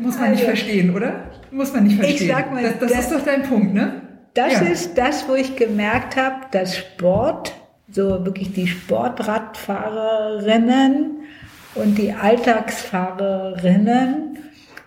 [0.00, 1.30] Muss man also, nicht verstehen, oder?
[1.50, 2.28] Muss man nicht verstehen.
[2.28, 4.02] Ich sag mal, das, das, das ist doch dein Punkt, ne?
[4.34, 4.60] Das ja.
[4.62, 7.54] ist das, wo ich gemerkt habe, dass Sport
[7.90, 11.18] so wirklich die Sportradfahrerinnen
[11.74, 14.38] und die Alltagsfahrerinnen,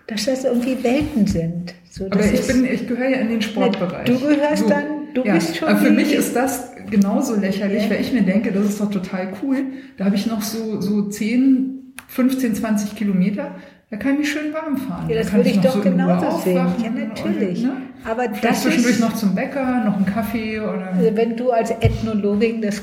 [0.06, 1.74] dass das irgendwie Welten sind.
[1.90, 4.06] So, aber ich, bin, ich gehöre ja in den Sportbereich.
[4.06, 5.68] Du gehörst so, dann, du ja, bist schon.
[5.68, 7.90] Aber für mich ist das genauso lächerlich, ja.
[7.90, 9.66] weil ich mir denke, das ist doch total cool.
[9.98, 13.56] Da habe ich noch so, so 10, 15, 20 Kilometer.
[13.92, 15.06] Da kann ich mich schön warm fahren.
[15.06, 16.66] Ja, das da würde ich, ich doch so genauso sehen.
[16.82, 17.62] Ja, natürlich.
[17.62, 17.76] Und, ne?
[18.10, 20.94] Aber das zwischendurch ist, noch zum Bäcker, noch einen Kaffee oder.
[20.96, 22.82] Also wenn du als Ethnologin das,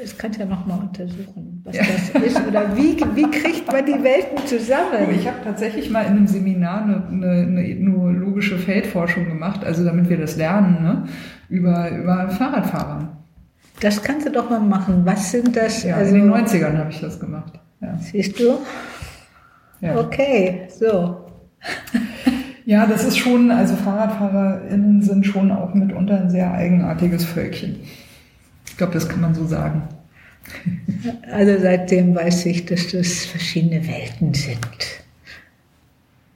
[0.00, 1.82] das kannst ja noch mal untersuchen, was ja.
[1.82, 5.10] das ist oder wie, wie kriegt man die Welten zusammen?
[5.14, 10.08] Ich habe tatsächlich mal in einem Seminar eine, eine, eine ethnologische Feldforschung gemacht, also damit
[10.08, 11.04] wir das lernen, ne?
[11.50, 13.14] über, über Fahrradfahrer.
[13.80, 15.02] Das kannst du doch mal machen.
[15.04, 15.82] Was sind das?
[15.82, 17.60] Ja, also, in den 90ern habe ich das gemacht.
[17.82, 17.98] Ja.
[17.98, 18.58] Siehst du?
[19.80, 19.98] Ja.
[19.98, 21.24] Okay, so.
[22.66, 27.76] Ja, das ist schon, also FahrradfahrerInnen sind schon auch mitunter ein sehr eigenartiges Völkchen.
[28.66, 29.82] Ich glaube, das kann man so sagen.
[31.30, 35.04] Also seitdem weiß ich, dass das verschiedene Welten sind.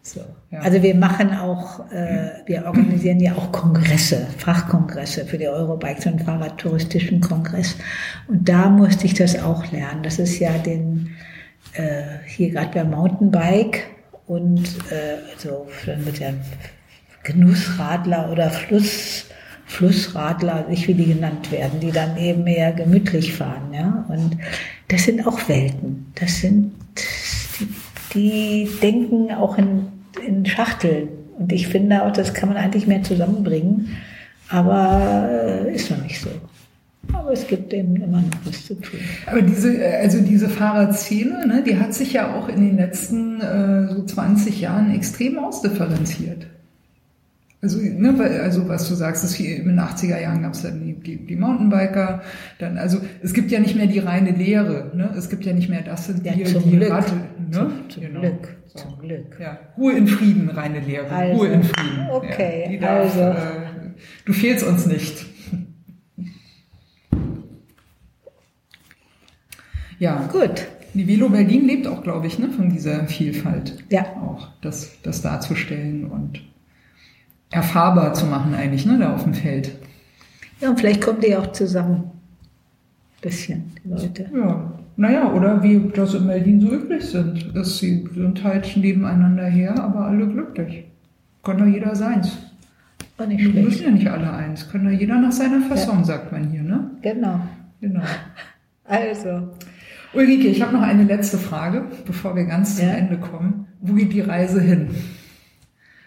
[0.02, 0.20] So.
[0.50, 0.60] Ja.
[0.60, 6.10] Also wir machen auch, äh, wir organisieren ja auch Kongresse, Fachkongresse für die Eurobike, so
[6.10, 7.76] einen Fahrradtouristischen Kongress.
[8.26, 10.02] Und da musste ich das auch lernen.
[10.02, 11.10] Das ist ja den
[11.74, 13.86] äh, hier gerade beim Mountainbike
[14.26, 15.66] und äh, also
[16.05, 16.34] mit der
[17.22, 19.26] Genussradler oder Fluss,
[19.66, 23.72] Flussradler, ich will die genannt werden, die dann eben mehr gemütlich fahren.
[23.72, 24.05] Ja?
[24.09, 24.36] Und
[24.88, 26.12] das sind auch Welten.
[26.14, 26.72] Das sind,
[27.59, 27.68] die,
[28.14, 29.88] die denken auch in,
[30.26, 31.09] in Schachteln.
[31.38, 33.97] Und ich finde auch, das kann man eigentlich mehr zusammenbringen.
[34.48, 36.30] Aber äh, ist noch nicht so.
[37.12, 39.01] Aber es gibt eben immer noch was zu tun.
[39.27, 43.89] Aber diese, also diese Fahrradszene, ne, die hat sich ja auch in den letzten äh,
[43.89, 46.47] so 20 Jahren extrem ausdifferenziert.
[47.62, 50.82] Also, ne, also was du sagst, ist hier in den 80er Jahren gab es dann
[50.82, 52.22] die, die, die Mountainbiker,
[52.59, 55.10] dann, also es gibt ja nicht mehr die reine Lehre, ne?
[55.14, 56.90] Es gibt ja nicht mehr das sind ja, die, zum die Glück.
[56.90, 57.51] Rad, ne?
[57.51, 58.20] Zum, zum genau.
[58.20, 58.56] Glück.
[58.66, 58.78] So.
[58.78, 59.36] Zum Glück.
[59.39, 59.59] Ja.
[59.77, 61.10] Ruhe in Frieden, reine Lehre.
[61.10, 62.09] Also, Ruhe in Frieden.
[62.10, 63.20] Okay, ja, darf, also.
[63.20, 63.35] Äh,
[64.24, 65.27] du fehlst uns nicht.
[70.01, 70.27] Ja.
[70.32, 70.66] Gut.
[70.94, 73.85] Die Velo Berlin lebt auch, glaube ich, ne, von dieser Vielfalt.
[73.90, 74.06] Ja.
[74.16, 76.40] Auch das, das darzustellen und
[77.51, 79.77] erfahrbar zu machen eigentlich, ne, da auf dem Feld.
[80.60, 82.10] Ja, und vielleicht kommen die auch zusammen.
[83.20, 84.31] Bisschen, die Leute.
[84.35, 84.72] Ja.
[84.97, 87.55] Naja, oder wie das in Berlin so üblich sind.
[87.55, 90.85] Dass sie sind halt nebeneinander her, aber alle glücklich.
[91.43, 92.36] Kann doch jeder seins.
[93.16, 93.64] War nicht schlecht.
[93.64, 94.68] müssen ja nicht alle eins.
[94.70, 96.05] Kann doch jeder nach seiner Fasson, ja.
[96.05, 96.90] sagt man hier, ne?
[97.02, 97.40] Genau.
[97.81, 98.02] Genau.
[98.85, 99.51] Also.
[100.12, 103.69] Ulrike, ich habe noch eine letzte Frage, bevor wir ganz zum Ende kommen.
[103.81, 104.91] Wo geht die Reise hin?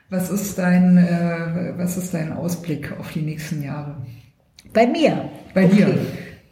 [0.09, 3.97] Was ist dein, äh, was ist dein Ausblick auf die nächsten Jahre?
[4.73, 5.29] Bei mir.
[5.53, 5.75] Bei okay.
[5.75, 5.97] dir.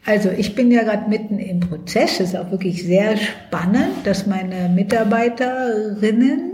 [0.05, 2.19] Also ich bin ja gerade mitten im Prozess.
[2.19, 6.51] Es ist auch wirklich sehr spannend, dass meine Mitarbeiterinnen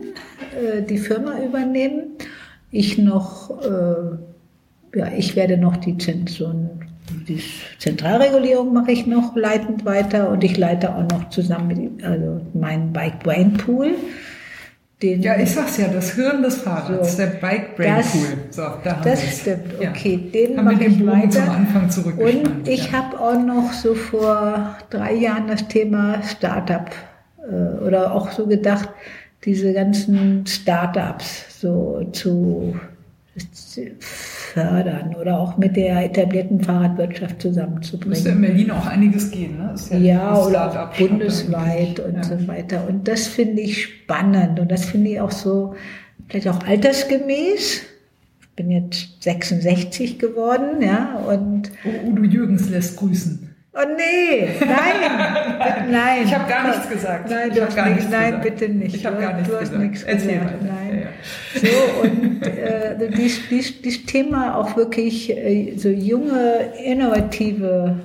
[0.57, 2.18] äh, die Firma übernehmen.
[2.72, 5.95] ich noch, äh, ja, ich werde noch die,
[6.28, 6.53] so
[7.27, 7.41] die
[7.79, 12.93] Zentralregulierung mache ich noch leitend weiter und ich leite auch noch zusammen mit also meinen
[12.93, 13.95] Bike Brain Pool.
[15.01, 18.38] Den, ja, ich sag's ja, das Hirn des Fahrrads, so, der Bike Brain das, Pool.
[18.49, 20.31] So, da das stimmt, okay, ja.
[20.31, 21.55] den mache ich Bogen weiter.
[22.17, 22.93] Und ich ja.
[22.93, 26.89] habe auch noch so vor drei Jahren das Thema Startup
[27.47, 28.89] äh, oder auch so gedacht,
[29.45, 32.75] diese ganzen Startups so zu
[34.57, 38.09] fördern oder auch mit der etablierten Fahrradwirtschaft zusammenzubringen.
[38.09, 39.75] Müsste in Berlin auch einiges gehen, ne?
[39.91, 42.23] ja, ja oder auch bundesweit und ja.
[42.23, 42.88] so weiter.
[42.88, 45.75] Und das finde ich spannend und das finde ich auch so,
[46.27, 47.84] vielleicht auch altersgemäß.
[48.41, 51.69] Ich bin jetzt 66 geworden, ja, und.
[51.85, 53.53] Oh, Udo Jürgens lässt grüßen.
[53.73, 56.23] Oh nee, nein, nein.
[56.25, 57.29] Ich habe gar nichts gesagt.
[57.29, 58.43] Nein, du hast gar nichts, nein, gesagt.
[58.43, 58.95] bitte nicht.
[58.95, 59.84] Ich habe gar nichts du hast gesagt.
[59.84, 60.63] Nichts Erzähl gesagt.
[60.63, 60.73] Weiter.
[60.73, 60.86] Nein.
[61.55, 61.67] So
[62.03, 67.95] und äh, dies, dies, dies Thema auch wirklich äh, so junge, innovative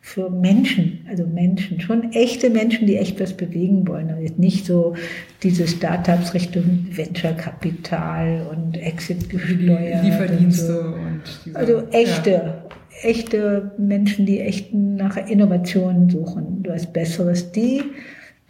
[0.00, 4.10] für Menschen, also Menschen, schon echte Menschen, die echt was bewegen wollen.
[4.10, 4.94] Also nicht so
[5.42, 10.04] diese Startups Richtung Venture-Kapital und Exit gesteuert.
[10.04, 10.94] Lieferdienste und, so.
[10.94, 12.64] und diese, Also echte, ja
[13.02, 17.82] echte Menschen, die echten nach Innovationen suchen, du hast Besseres, die,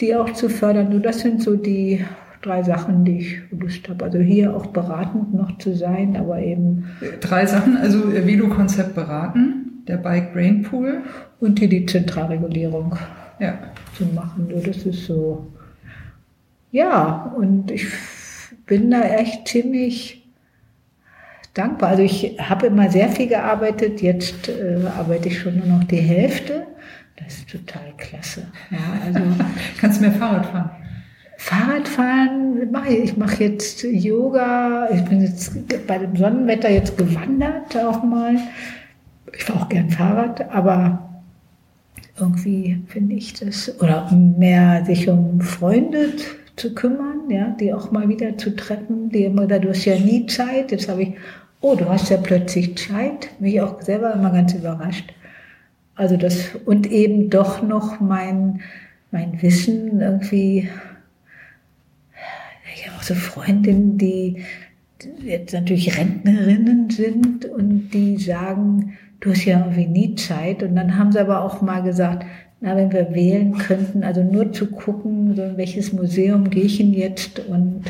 [0.00, 0.92] die auch zu fördern.
[0.92, 2.04] Und das sind so die
[2.44, 4.04] drei Sachen, die ich gewusst habe.
[4.04, 6.84] Also hier auch beratend noch zu sein, aber eben.
[7.20, 11.02] Drei Sachen, also Velo-Konzept beraten, der Bike Brain Pool.
[11.40, 12.96] Und hier die Zentralregulierung
[13.38, 13.58] ja.
[13.96, 14.48] zu machen.
[14.64, 15.46] Das ist so.
[16.70, 17.86] Ja, und ich
[18.66, 20.26] bin da echt ziemlich
[21.54, 21.90] dankbar.
[21.90, 25.96] Also ich habe immer sehr viel gearbeitet, jetzt äh, arbeite ich schon nur noch die
[25.96, 26.66] Hälfte.
[27.16, 28.48] Das ist total klasse.
[28.70, 29.20] Ja, also
[29.80, 30.70] Kannst du mehr Fahrrad fahren?
[31.44, 33.04] Fahrradfahren mache ich.
[33.04, 34.88] Ich mache jetzt Yoga.
[34.90, 35.52] Ich bin jetzt
[35.86, 38.36] bei dem Sonnenwetter jetzt gewandert auch mal.
[39.36, 41.20] Ich fahre auch gern Fahrrad, aber
[42.18, 46.14] irgendwie finde ich das, oder mehr sich um Freunde
[46.56, 49.98] zu kümmern, ja, die auch mal wieder zu treffen, die immer, da du hast ja
[49.98, 51.14] nie Zeit, jetzt habe ich
[51.60, 53.28] oh, du hast ja plötzlich Zeit.
[53.38, 55.12] Mich auch selber immer ganz überrascht.
[55.94, 58.60] Also das, und eben doch noch mein,
[59.10, 60.68] mein Wissen irgendwie,
[62.74, 64.44] ich habe auch so Freundinnen, die
[65.22, 70.62] jetzt natürlich Rentnerinnen sind und die sagen, du hast ja irgendwie nie Zeit.
[70.62, 72.26] Und dann haben sie aber auch mal gesagt,
[72.60, 76.78] na, wenn wir wählen könnten, also nur zu gucken, so in welches Museum gehe ich
[76.78, 77.82] denn jetzt und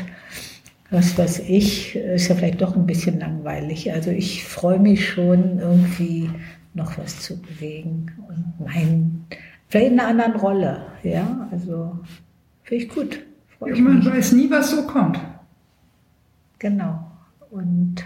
[0.91, 3.91] was weiß ich, ist ja vielleicht doch ein bisschen langweilig.
[3.91, 6.29] Also ich freue mich schon, irgendwie
[6.73, 9.25] noch was zu bewegen und mein,
[9.67, 10.85] vielleicht in einer anderen Rolle.
[11.03, 11.99] Ja, also
[12.63, 13.24] finde ich gut.
[13.59, 14.05] Ja, man mich.
[14.05, 15.19] weiß nie, was so kommt.
[16.59, 17.11] Genau.
[17.51, 18.03] Und,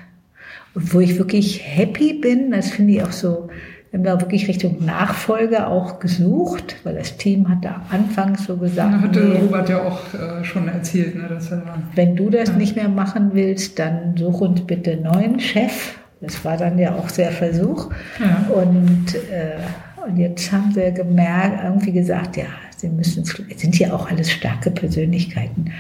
[0.74, 3.50] und wo ich wirklich happy bin, das finde ich auch so,
[3.92, 8.58] wir haben da wirklich Richtung Nachfolge auch gesucht, weil das Team hat da anfangs so
[8.58, 8.92] gesagt.
[8.92, 11.64] Ja, hatte nee, Robert ja auch äh, schon erzählt, ne, dass er
[11.96, 12.56] Wenn du das ja.
[12.56, 15.96] nicht mehr machen willst, dann such uns bitte einen neuen Chef.
[16.22, 17.90] Das war dann ja auch sehr Versuch.
[18.20, 18.46] Ja.
[18.54, 19.58] Und, äh,
[20.06, 22.46] und jetzt haben wir gemerkt, irgendwie gesagt, ja,
[22.80, 25.72] sie müssen, sind ja auch alles starke Persönlichkeiten.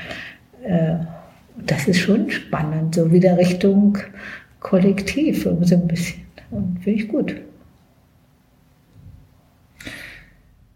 [0.64, 0.96] Äh,
[1.66, 3.98] das ist schon spannend, so wieder Richtung
[4.60, 6.22] Kollektiv, so ein bisschen.
[6.52, 7.36] Und finde ich gut.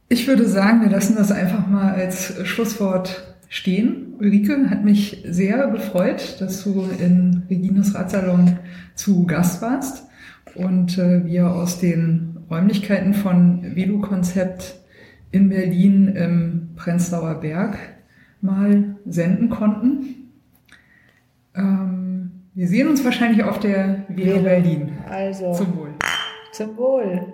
[0.09, 4.13] Ich würde sagen, wir lassen das einfach mal als Schlusswort stehen.
[4.19, 8.59] Ulrike hat mich sehr gefreut, dass du in Reginas Radsalon
[8.95, 10.05] zu Gast warst
[10.55, 14.75] und äh, wir aus den Räumlichkeiten von Velo-Konzept
[15.33, 17.77] in Berlin im Prenzlauer Berg
[18.39, 20.29] mal senden konnten.
[21.55, 24.93] Ähm, wir sehen uns wahrscheinlich auf der Velo Berlin.
[25.09, 25.53] Also.
[25.53, 25.89] Zum Wohl.
[26.51, 27.33] Zum Wohl.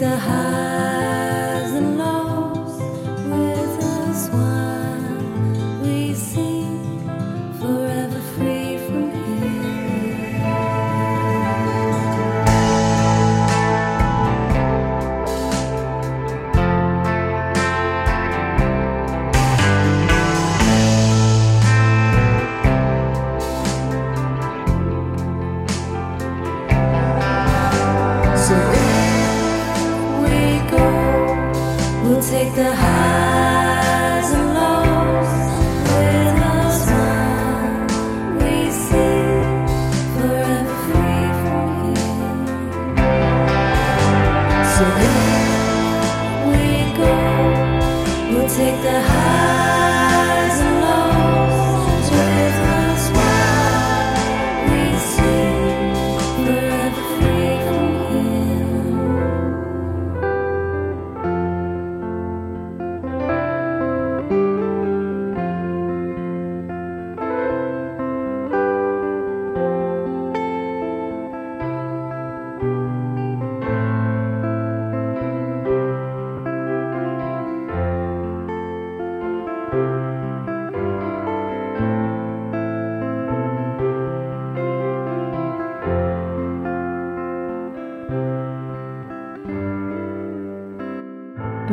[0.00, 1.09] the highs